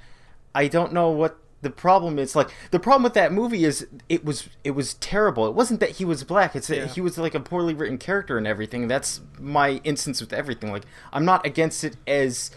I 0.55 0.67
don't 0.67 0.93
know 0.93 1.09
what 1.09 1.37
the 1.63 1.69
problem 1.71 2.19
is. 2.19 2.35
Like 2.35 2.49
the 2.71 2.79
problem 2.79 3.01
with 3.03 3.13
that 3.15 3.33
movie 3.33 3.65
is 3.65 3.87
it 4.07 4.23
was 4.23 4.47
it 4.63 4.71
was 4.71 4.93
terrible. 4.95 5.47
It 5.47 5.55
wasn't 5.55 5.79
that 5.79 5.91
he 5.91 6.05
was 6.05 6.23
black. 6.23 6.55
It's 6.55 6.67
that 6.67 6.91
he 6.91 7.01
was 7.01 7.17
like 7.17 7.33
a 7.33 7.39
poorly 7.39 7.73
written 7.73 7.97
character 7.97 8.37
and 8.37 8.45
everything. 8.45 8.87
That's 8.87 9.21
my 9.39 9.81
instance 9.83 10.21
with 10.21 10.31
everything. 10.31 10.71
Like 10.71 10.83
I'm 11.11 11.25
not 11.25 11.45
against 11.45 11.83
it 11.83 11.97
as 12.05 12.51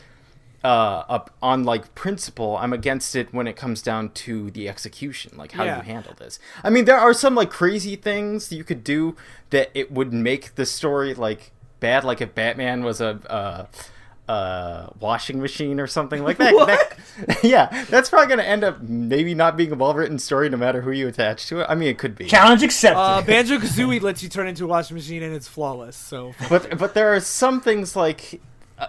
uh, 0.65 1.05
up 1.09 1.31
on 1.41 1.65
like 1.65 1.95
principle. 1.95 2.57
I'm 2.57 2.73
against 2.73 3.15
it 3.17 3.33
when 3.33 3.47
it 3.47 3.55
comes 3.57 3.83
down 3.83 4.11
to 4.11 4.51
the 4.51 4.69
execution, 4.69 5.33
like 5.37 5.53
how 5.53 5.65
Yeah. 5.65 5.77
you 5.77 5.83
handle 5.83 6.15
this. 6.15 6.39
I 6.65 6.71
mean, 6.71 6.85
there 6.87 6.99
are 6.99 7.15
some 7.15 7.35
like 7.35 7.51
crazy 7.51 7.95
things 7.97 8.51
you 8.53 8.65
could 8.65 8.83
do 8.85 9.17
that 9.51 9.71
it 9.75 9.93
would 9.93 10.13
make 10.13 10.57
the 10.57 10.67
story 10.67 11.15
like 11.15 11.53
bad. 11.81 12.05
Like 12.05 12.21
if 12.21 12.35
Batman 12.35 12.85
was 12.85 13.01
a. 13.01 13.21
Uh, 13.31 13.67
uh, 14.29 14.89
washing 14.99 15.41
machine 15.41 15.79
or 15.79 15.87
something 15.87 16.23
like 16.25 16.39
that. 16.39 16.53
That- 17.17 17.39
yeah, 17.45 17.85
that's 17.91 18.11
probably 18.11 18.29
gonna 18.29 18.43
end 18.43 18.65
up 18.65 18.81
maybe 18.83 19.35
not 19.35 19.57
being 19.57 19.71
a 19.73 19.75
well 19.77 19.95
written 19.95 20.19
story, 20.19 20.49
no 20.49 20.57
matter 20.57 20.81
who 20.81 20.91
you 20.91 21.07
attach 21.09 21.47
to 21.49 21.61
it. 21.61 21.67
I 21.69 21.75
mean, 21.75 21.89
it 21.89 21.99
could 21.99 22.17
be. 22.17 22.27
challenge 22.27 22.63
accepted. 22.63 22.99
uh, 22.99 23.23
Banjo 23.23 23.59
Kazooie 23.59 24.01
lets 24.03 24.23
you 24.23 24.29
turn 24.29 24.49
into 24.49 24.65
a 24.65 24.67
washing 24.67 24.97
machine, 24.97 25.23
and 25.23 25.35
it's 25.35 25.49
flawless. 25.49 25.97
So 25.97 26.33
but 26.49 26.77
but 26.79 26.95
there 26.95 27.15
are 27.15 27.21
some 27.21 27.61
things 27.61 27.95
like 27.95 28.41
uh, 28.79 28.89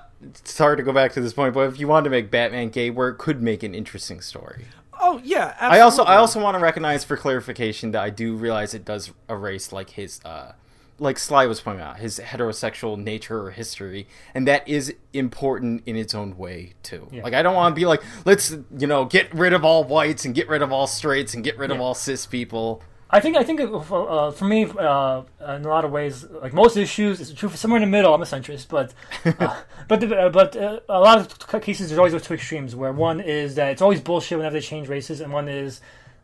hard 0.57 0.77
to 0.79 0.83
go 0.83 0.91
back 0.91 1.13
to 1.13 1.21
this 1.21 1.33
point, 1.33 1.53
but 1.53 1.69
if 1.69 1.79
you 1.79 1.87
wanted 1.87 2.05
to 2.05 2.09
make 2.09 2.31
Batman 2.31 2.69
gay, 2.69 2.89
where 2.89 3.09
it 3.09 3.17
could 3.17 3.41
make 3.41 3.61
an 3.63 3.75
interesting 3.75 4.21
story. 4.21 4.65
oh 4.99 5.21
yeah, 5.23 5.55
I 5.59 5.81
also 5.81 6.03
I 6.03 6.15
also 6.15 6.41
want 6.41 6.55
to 6.57 6.59
recognize 6.59 7.03
for 7.03 7.15
clarification 7.15 7.91
that 7.91 8.01
I 8.01 8.09
do 8.09 8.35
realize 8.35 8.73
it 8.73 8.83
does 8.85 9.11
erase 9.29 9.71
like 9.71 9.91
his 9.91 10.19
uh 10.25 10.53
like 10.99 11.17
Sly 11.19 11.45
was 11.45 11.61
pointing 11.61 11.83
out 11.83 11.97
his 11.99 12.19
heterosexual 12.19 12.97
nature 12.97 13.45
or 13.45 13.51
history, 13.51 14.07
and 14.33 14.47
that 14.47 14.67
is 14.67 14.93
important 15.13 15.83
in 15.85 15.95
its 15.95 16.15
own 16.15 16.37
way 16.37 16.73
too. 16.83 17.07
Yeah. 17.11 17.23
Like 17.23 17.33
I 17.33 17.41
don't 17.41 17.55
want 17.55 17.75
to 17.75 17.79
be 17.79 17.85
like 17.85 18.03
let's 18.25 18.51
you 18.77 18.87
know 18.87 19.05
get 19.05 19.33
rid 19.33 19.53
of 19.53 19.63
all 19.63 19.83
whites 19.83 20.25
and 20.25 20.33
get 20.33 20.47
rid 20.47 20.61
of 20.61 20.71
all 20.71 20.87
straights 20.87 21.33
and 21.33 21.43
get 21.43 21.57
rid 21.57 21.71
of 21.71 21.79
all 21.79 21.93
cis 21.93 22.25
people. 22.25 22.81
I 23.09 23.21
think 23.21 23.37
I 23.37 23.43
think 23.43 23.61
uh, 23.61 23.79
for, 23.79 24.09
uh, 24.09 24.31
for 24.31 24.45
me, 24.45 24.65
uh, 24.65 25.21
in 25.55 25.65
a 25.65 25.69
lot 25.69 25.85
of 25.85 25.91
ways, 25.91 26.25
like 26.25 26.53
most 26.53 26.75
issues, 26.75 27.21
it's 27.21 27.31
true 27.31 27.47
for 27.47 27.55
somewhere 27.55 27.81
in 27.81 27.89
the 27.89 27.97
middle. 27.97 28.13
I'm 28.13 28.21
a 28.21 28.25
centrist, 28.25 28.67
but 28.67 28.93
uh, 29.41 29.61
but 29.87 30.01
the, 30.01 30.13
uh, 30.13 30.29
but 30.29 30.57
uh, 30.57 30.81
a 30.89 30.99
lot 30.99 31.19
of 31.19 31.61
cases 31.61 31.89
there's 31.89 31.97
always 31.97 32.11
those 32.11 32.23
two 32.23 32.33
extremes 32.33 32.75
where 32.75 32.91
one 32.91 33.21
is 33.21 33.55
that 33.55 33.71
it's 33.71 33.81
always 33.81 34.01
bullshit 34.01 34.37
whenever 34.37 34.55
they 34.55 34.61
change 34.61 34.89
races, 34.89 35.21
and 35.21 35.31
one 35.31 35.47
is 35.47 35.79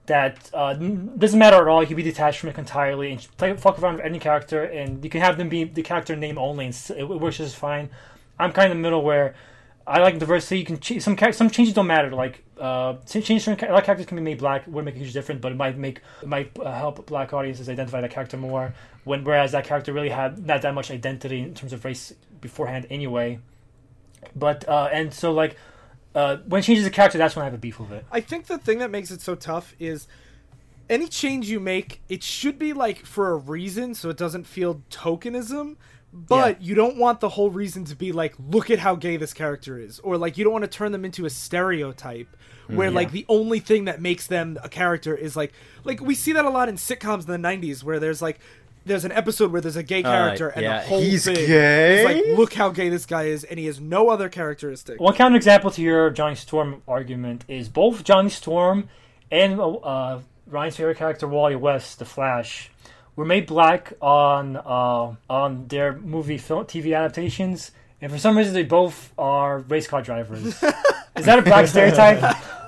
that 0.05 0.49
uh, 0.53 0.73
doesn't 0.73 1.39
matter 1.39 1.57
at 1.57 1.67
all. 1.67 1.81
You 1.81 1.87
can 1.87 1.95
be 1.95 2.03
detached 2.03 2.39
from 2.39 2.49
it 2.49 2.57
entirely 2.57 3.11
and 3.11 3.27
play 3.37 3.55
fuck 3.55 3.79
around 3.79 3.95
with 3.95 4.05
any 4.05 4.19
character, 4.19 4.63
and 4.63 5.03
you 5.03 5.09
can 5.09 5.21
have 5.21 5.37
them 5.37 5.49
be 5.49 5.63
the 5.63 5.81
character 5.81 6.15
name 6.15 6.37
only, 6.37 6.65
and 6.65 6.91
it 6.97 7.07
works 7.07 7.37
just 7.37 7.55
fine. 7.55 7.89
I'm 8.39 8.51
kind 8.51 8.65
of 8.65 8.71
in 8.71 8.77
the 8.81 8.81
middle 8.81 9.01
where 9.01 9.35
I 9.85 9.99
like 9.99 10.17
diversity. 10.19 10.59
You 10.59 10.65
can 10.65 10.79
ch- 10.79 11.01
some 11.01 11.17
some 11.31 11.49
changes 11.49 11.73
don't 11.73 11.87
matter. 11.87 12.09
Like 12.09 12.43
uh, 12.59 12.95
ch- 13.05 13.23
change 13.23 13.43
certain 13.43 13.67
a 13.67 13.71
lot 13.71 13.79
of 13.79 13.85
characters 13.85 14.05
can 14.05 14.17
be 14.17 14.23
made 14.23 14.39
black. 14.39 14.65
Would 14.67 14.85
make 14.85 14.95
a 14.95 14.99
huge 14.99 15.13
difference, 15.13 15.41
but 15.41 15.51
it 15.51 15.55
might 15.55 15.77
make 15.77 16.01
it 16.21 16.27
might 16.27 16.57
uh, 16.59 16.73
help 16.73 17.05
black 17.05 17.33
audiences 17.33 17.69
identify 17.69 18.01
that 18.01 18.11
character 18.11 18.37
more. 18.37 18.73
When 19.03 19.23
whereas 19.23 19.51
that 19.51 19.65
character 19.65 19.93
really 19.93 20.09
had 20.09 20.45
not 20.45 20.61
that 20.61 20.73
much 20.73 20.91
identity 20.91 21.41
in 21.41 21.53
terms 21.53 21.73
of 21.73 21.83
race 21.83 22.13
beforehand 22.41 22.87
anyway. 22.89 23.39
But 24.35 24.67
uh, 24.67 24.89
and 24.91 25.13
so 25.13 25.33
like 25.33 25.57
uh, 26.15 26.37
when 26.47 26.59
it 26.59 26.63
changes 26.63 26.85
a 26.85 26.91
character, 26.91 27.17
that's 27.17 27.35
when 27.35 27.43
I 27.43 27.45
have 27.45 27.53
a 27.53 27.57
beef 27.57 27.79
with 27.79 27.91
it. 27.91 28.05
I 28.11 28.21
think 28.21 28.45
the 28.47 28.57
thing 28.57 28.79
that 28.79 28.91
makes 28.91 29.11
it 29.11 29.21
so 29.21 29.35
tough 29.35 29.75
is 29.79 30.07
any 30.89 31.07
change 31.07 31.49
you 31.49 31.59
make, 31.59 32.01
it 32.09 32.23
should 32.23 32.59
be 32.59 32.73
like 32.73 33.05
for 33.05 33.31
a 33.31 33.35
reason, 33.35 33.95
so 33.95 34.09
it 34.09 34.17
doesn't 34.17 34.45
feel 34.45 34.81
tokenism. 34.91 35.77
But 36.15 36.61
you 36.61 36.75
don't 36.75 36.97
want 36.97 37.21
the 37.21 37.29
whole 37.29 37.49
reason 37.49 37.85
to 37.85 37.95
be 37.95 38.11
like, 38.11 38.35
look 38.37 38.69
at 38.69 38.77
how 38.77 38.93
gay 38.93 39.17
this 39.17 39.33
character 39.33 39.79
is, 39.79 39.99
or 39.99 40.15
like 40.15 40.37
you 40.37 40.43
don't 40.43 40.53
want 40.53 40.63
to 40.63 40.69
turn 40.69 40.91
them 40.91 41.05
into 41.05 41.25
a 41.25 41.29
stereotype 41.29 42.27
where 42.67 42.91
like 42.91 43.11
the 43.11 43.25
only 43.27 43.59
thing 43.59 43.85
that 43.85 43.99
makes 43.99 44.27
them 44.27 44.57
a 44.63 44.69
character 44.69 45.15
is 45.15 45.35
like, 45.35 45.53
like 45.83 45.99
we 46.01 46.13
see 46.13 46.33
that 46.33 46.45
a 46.45 46.49
lot 46.49 46.69
in 46.69 46.75
sitcoms 46.75 47.27
in 47.27 47.41
the 47.41 47.47
'90s 47.49 47.83
where 47.83 47.99
there's 47.99 48.21
like. 48.21 48.39
There's 48.85 49.05
an 49.05 49.11
episode 49.13 49.51
where 49.51 49.61
there's 49.61 49.77
a 49.77 49.83
gay 49.83 50.03
character, 50.03 50.49
and 50.49 50.63
yeah, 50.63 50.81
the 50.81 50.87
whole 50.87 50.99
he's 50.99 51.23
thing 51.23 51.35
gay? 51.35 51.99
is 51.99 52.05
like, 52.05 52.37
look 52.37 52.53
how 52.53 52.69
gay 52.69 52.89
this 52.89 53.05
guy 53.05 53.23
is, 53.23 53.43
and 53.45 53.57
he 53.57 53.65
has 53.67 53.79
no 53.79 54.09
other 54.09 54.27
characteristic. 54.27 54.99
One 54.99 55.13
counterexample 55.13 55.73
to 55.75 55.81
your 55.81 56.09
Johnny 56.09 56.35
Storm 56.35 56.81
argument 56.87 57.45
is 57.47 57.69
both 57.69 58.03
Johnny 58.03 58.29
Storm 58.29 58.89
and 59.31 59.59
uh, 59.59 60.19
Ryan's 60.47 60.75
favorite 60.75 60.97
character 60.97 61.27
Wally 61.27 61.55
West, 61.55 61.99
the 61.99 62.05
Flash, 62.05 62.69
were 63.15 63.25
made 63.25 63.47
black 63.47 63.93
on 64.01 64.57
uh, 64.57 65.15
on 65.29 65.67
their 65.67 65.93
movie 65.97 66.37
film 66.37 66.65
TV 66.65 66.95
adaptations, 66.95 67.71
and 68.01 68.11
for 68.11 68.17
some 68.17 68.37
reason 68.37 68.53
they 68.53 68.63
both 68.63 69.13
are 69.17 69.59
race 69.59 69.87
car 69.87 70.01
drivers. 70.01 70.43
is 71.15 71.25
that 71.25 71.39
a 71.39 71.41
black 71.41 71.67
stereotype? 71.67 72.21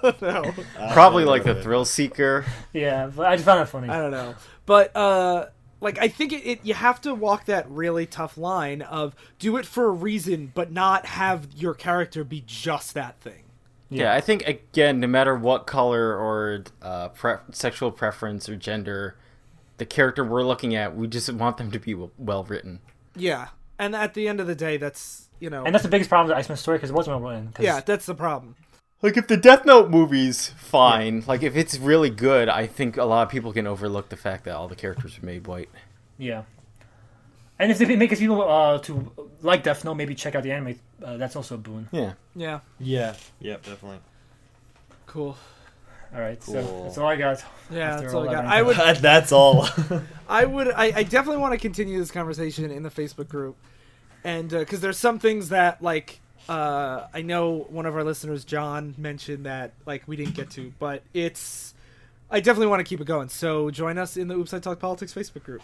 no. 0.22 0.54
Probably 0.94 1.26
like 1.26 1.44
the 1.44 1.62
thrill 1.62 1.86
seeker. 1.86 2.46
yeah, 2.74 3.08
but 3.14 3.26
I 3.26 3.36
just 3.36 3.46
found 3.46 3.60
that 3.60 3.70
funny. 3.70 3.90
I 3.90 3.98
don't 3.98 4.12
know, 4.12 4.36
but 4.66 4.96
uh, 4.96 5.48
like 5.86 6.00
I 6.00 6.08
think 6.08 6.34
it, 6.34 6.46
it 6.46 6.60
you 6.64 6.74
have 6.74 7.00
to 7.02 7.14
walk 7.14 7.46
that 7.46 7.70
really 7.70 8.08
tough 8.08 8.38
line 8.38 8.82
of 8.82 9.16
do 9.38 9.56
it 9.56 9.66
for 9.68 9.86
a 9.86 9.92
reason, 9.92 10.52
but 10.56 10.72
not 10.72 11.06
have 11.06 11.48
your 11.56 11.76
character 11.76 12.24
be 12.24 12.44
just 12.46 12.96
that 12.96 13.20
thing. 13.22 13.44
Yeah, 13.92 14.12
I 14.14 14.20
think 14.20 14.48
again, 14.48 15.00
no 15.00 15.06
matter 15.06 15.36
what 15.36 15.68
color 15.68 16.18
or 16.18 16.64
uh, 16.82 17.10
pre- 17.10 17.36
sexual 17.52 17.92
preference 17.92 18.50
or 18.50 18.56
gender, 18.56 19.16
the 19.78 19.86
character 19.86 20.24
we're 20.24 20.44
looking 20.44 20.74
at, 20.76 20.96
we 20.96 21.08
just 21.08 21.32
want 21.32 21.58
them 21.58 21.70
to 21.70 21.80
be 21.80 21.92
w- 21.92 22.10
well 22.18 22.44
written. 22.44 22.80
Yeah, 23.16 23.50
and 23.78 23.96
at 23.96 24.16
the 24.16 24.28
end 24.28 24.40
of 24.40 24.48
the 24.48 24.56
day, 24.56 24.78
that's 24.78 25.30
you 25.40 25.52
know, 25.52 25.64
And 25.66 25.76
that's 25.76 25.84
the 25.84 25.90
biggest 25.90 26.10
problem 26.10 26.30
with 26.30 26.38
Iceman 26.38 26.58
story 26.58 26.78
because 26.80 26.90
it 26.90 26.94
wasn't 26.94 27.22
well 27.22 27.30
written. 27.32 27.54
yeah, 27.60 27.80
that's 27.82 28.08
the 28.08 28.16
problem. 28.16 28.56
Like 29.06 29.18
if 29.18 29.28
the 29.28 29.38
Death 29.38 29.66
Note 29.68 29.92
movie's 29.92 30.48
fine, 30.58 31.24
like 31.28 31.44
if 31.44 31.56
it's 31.56 31.78
really 31.78 32.10
good, 32.10 32.50
I 32.50 32.66
think 32.66 32.98
a 32.98 33.04
lot 33.04 33.22
of 33.22 33.30
people 33.30 33.54
can 33.54 33.68
overlook 33.68 34.10
the 34.10 34.18
fact 34.18 34.46
that 34.46 34.56
all 34.56 34.68
the 34.68 34.76
characters 34.76 35.20
are 35.22 35.26
made 35.26 35.46
white. 35.46 35.70
yeah. 36.18 36.42
And 37.60 37.72
if 37.72 37.78
they 37.78 37.96
make 37.96 38.12
it 38.12 38.18
people 38.18 38.42
uh, 38.42 38.80
to 38.80 39.12
like 39.44 39.62
Death 39.62 39.86
Note, 39.86 39.94
maybe 39.94 40.16
check 40.16 40.34
out 40.34 40.42
the 40.42 40.52
anime. 40.52 40.80
Uh, 41.04 41.18
that's 41.18 41.36
also 41.36 41.54
a 41.54 41.58
boon. 41.60 41.88
Yeah. 41.92 42.14
Yeah, 42.36 42.62
Yeah. 42.80 43.14
Yep. 43.42 43.66
Definitely. 43.66 44.00
cool. 45.06 45.38
All 46.12 46.22
right, 46.22 46.42
so 46.42 46.54
that's 46.84 46.98
all 46.98 47.08
I 47.08 47.16
got. 47.16 47.44
Yeah, 47.70 48.02
that's 48.02 48.12
all 48.12 48.24
all 48.24 48.30
I 48.30 48.34
got. 48.34 48.46
I 48.46 48.64
would, 48.64 48.76
That's 49.02 49.32
all. 49.32 49.68
I 50.28 50.46
would, 50.46 50.70
I, 50.70 50.86
I 50.86 51.04
definitely 51.04 51.42
want 51.42 51.54
to 51.54 51.60
continue 51.60 52.00
this 52.00 52.10
conversation 52.10 52.72
in 52.72 52.82
the 52.82 52.90
Facebook 52.90 53.28
group, 53.28 53.56
and 54.24 54.50
because 54.50 54.82
there's 54.82 54.98
some 54.98 55.20
things 55.20 55.50
that 55.50 55.84
like 55.84 56.22
uh, 56.48 57.08
I 57.14 57.22
know 57.22 57.66
one 57.70 57.86
of 57.86 57.96
our 57.96 58.04
listeners, 58.04 58.46
John, 58.46 58.94
mentioned 58.98 59.46
that 59.46 59.74
like 59.86 60.04
we 60.08 60.16
didn't 60.16 60.36
get 60.36 60.50
to, 60.52 60.74
but 60.80 61.04
it's 61.14 61.74
I 62.30 62.40
definitely 62.40 62.68
want 62.68 62.80
to 62.82 62.84
keep 62.84 63.02
it 63.02 63.08
going. 63.08 63.30
So 63.30 63.70
join 63.72 63.98
us 63.98 64.18
in 64.18 64.28
the 64.28 64.36
Oops 64.36 64.54
I 64.54 64.60
Talk 64.60 64.80
Politics 64.80 65.14
Facebook 65.14 65.44
group, 65.44 65.62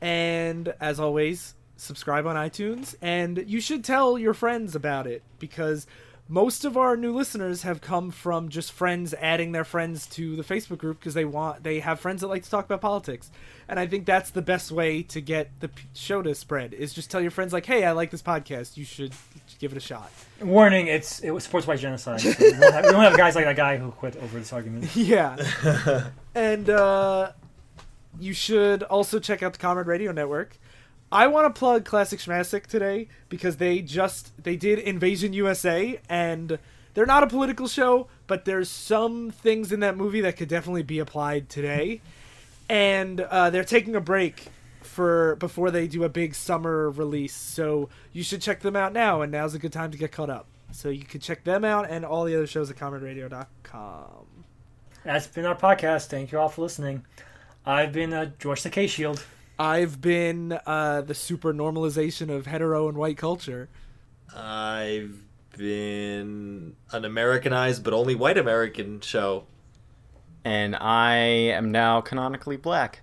and 0.00 0.74
as 0.80 0.98
always, 0.98 1.54
subscribe 1.76 2.26
on 2.26 2.36
iTunes, 2.36 2.94
and 3.02 3.44
you 3.46 3.60
should 3.60 3.84
tell 3.84 4.18
your 4.18 4.34
friends 4.34 4.74
about 4.74 5.06
it 5.06 5.22
because. 5.38 5.86
Most 6.28 6.64
of 6.64 6.78
our 6.78 6.96
new 6.96 7.14
listeners 7.14 7.62
have 7.62 7.82
come 7.82 8.10
from 8.10 8.48
just 8.48 8.72
friends 8.72 9.12
adding 9.14 9.52
their 9.52 9.64
friends 9.64 10.06
to 10.08 10.36
the 10.36 10.42
Facebook 10.42 10.78
group 10.78 10.98
because 10.98 11.12
they 11.12 11.26
want 11.26 11.62
they 11.62 11.80
have 11.80 12.00
friends 12.00 12.22
that 12.22 12.28
like 12.28 12.42
to 12.44 12.50
talk 12.50 12.64
about 12.64 12.80
politics, 12.80 13.30
and 13.68 13.78
I 13.78 13.86
think 13.86 14.06
that's 14.06 14.30
the 14.30 14.40
best 14.40 14.72
way 14.72 15.02
to 15.02 15.20
get 15.20 15.50
the 15.60 15.70
show 15.92 16.22
to 16.22 16.34
spread 16.34 16.72
is 16.72 16.94
just 16.94 17.10
tell 17.10 17.20
your 17.20 17.30
friends 17.30 17.52
like, 17.52 17.66
hey, 17.66 17.84
I 17.84 17.92
like 17.92 18.10
this 18.10 18.22
podcast, 18.22 18.78
you 18.78 18.86
should 18.86 19.12
give 19.58 19.72
it 19.72 19.76
a 19.76 19.80
shot. 19.80 20.10
Warning: 20.40 20.86
It's 20.86 21.20
it 21.20 21.30
was 21.30 21.44
supports 21.44 21.66
white 21.66 21.80
genocide. 21.80 22.22
So 22.22 22.32
we, 22.40 22.52
won't 22.58 22.72
have, 22.72 22.84
we 22.86 22.92
won't 22.92 23.04
have 23.04 23.18
guys 23.18 23.34
like 23.34 23.44
that 23.44 23.56
guy 23.56 23.76
who 23.76 23.90
quit 23.90 24.16
over 24.16 24.38
this 24.38 24.50
argument. 24.50 24.96
yeah, 24.96 25.36
and 26.34 26.70
uh, 26.70 27.32
you 28.18 28.32
should 28.32 28.82
also 28.84 29.18
check 29.18 29.42
out 29.42 29.52
the 29.52 29.58
Comrade 29.58 29.86
Radio 29.86 30.10
Network. 30.10 30.56
I 31.14 31.28
want 31.28 31.54
to 31.54 31.56
plug 31.56 31.84
Classic 31.84 32.18
Schmassic 32.18 32.66
today 32.66 33.06
because 33.28 33.58
they 33.58 33.80
just 33.80 34.32
they 34.42 34.56
did 34.56 34.80
Invasion 34.80 35.32
USA 35.32 36.00
and 36.08 36.58
they're 36.94 37.06
not 37.06 37.22
a 37.22 37.28
political 37.28 37.68
show, 37.68 38.08
but 38.26 38.44
there's 38.44 38.68
some 38.68 39.30
things 39.30 39.70
in 39.70 39.78
that 39.78 39.96
movie 39.96 40.20
that 40.22 40.36
could 40.36 40.48
definitely 40.48 40.82
be 40.82 40.98
applied 40.98 41.48
today. 41.48 42.00
And 42.68 43.20
uh, 43.20 43.50
they're 43.50 43.62
taking 43.62 43.94
a 43.94 44.00
break 44.00 44.48
for 44.80 45.36
before 45.36 45.70
they 45.70 45.86
do 45.86 46.02
a 46.02 46.08
big 46.08 46.34
summer 46.34 46.90
release, 46.90 47.36
so 47.36 47.90
you 48.12 48.24
should 48.24 48.42
check 48.42 48.60
them 48.60 48.74
out 48.74 48.92
now. 48.92 49.22
And 49.22 49.30
now's 49.30 49.54
a 49.54 49.60
good 49.60 49.72
time 49.72 49.92
to 49.92 49.98
get 49.98 50.10
caught 50.10 50.30
up. 50.30 50.46
So 50.72 50.88
you 50.88 51.04
can 51.04 51.20
check 51.20 51.44
them 51.44 51.64
out 51.64 51.88
and 51.88 52.04
all 52.04 52.24
the 52.24 52.34
other 52.34 52.48
shows 52.48 52.72
at 52.72 52.76
ComradeRadio.com. 52.76 54.26
That's 55.04 55.28
been 55.28 55.46
our 55.46 55.54
podcast. 55.54 56.06
Thank 56.06 56.32
you 56.32 56.40
all 56.40 56.48
for 56.48 56.62
listening. 56.62 57.04
I've 57.64 57.92
been 57.92 58.12
uh, 58.12 58.32
George 58.40 58.64
the 58.64 58.70
K 58.70 58.88
Shield. 58.88 59.24
I've 59.58 60.00
been 60.00 60.58
uh, 60.66 61.02
the 61.02 61.14
super 61.14 61.52
normalization 61.54 62.28
of 62.34 62.46
hetero 62.46 62.88
and 62.88 62.96
white 62.98 63.16
culture. 63.16 63.68
I've 64.34 65.22
been 65.56 66.74
an 66.90 67.04
Americanized 67.04 67.84
but 67.84 67.92
only 67.92 68.14
white 68.14 68.38
American 68.38 69.00
show. 69.00 69.44
And 70.44 70.76
I 70.76 71.16
am 71.16 71.70
now 71.70 72.00
canonically 72.00 72.56
black. 72.56 73.00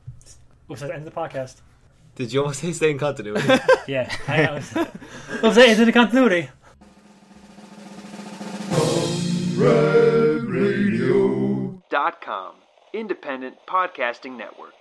What's 0.68 0.82
that 0.82 0.92
end 0.92 1.08
of 1.08 1.14
the 1.14 1.20
podcast? 1.20 1.62
Did 2.16 2.32
you 2.34 2.42
almost 2.42 2.60
say 2.60 2.72
stay 2.74 2.92
in 2.92 3.00
continuity? 3.00 3.48
Yeah, 3.88 4.14
I 4.28 4.38
know. 4.44 4.54
What's 5.40 5.56
that 5.56 5.70
end 5.70 5.80
of 5.80 5.86
the 5.88 5.92
continuity? 5.92 6.50
Dot 11.90 12.22
com, 12.22 12.56
independent 12.94 13.56
podcasting 13.68 14.38
network. 14.38 14.74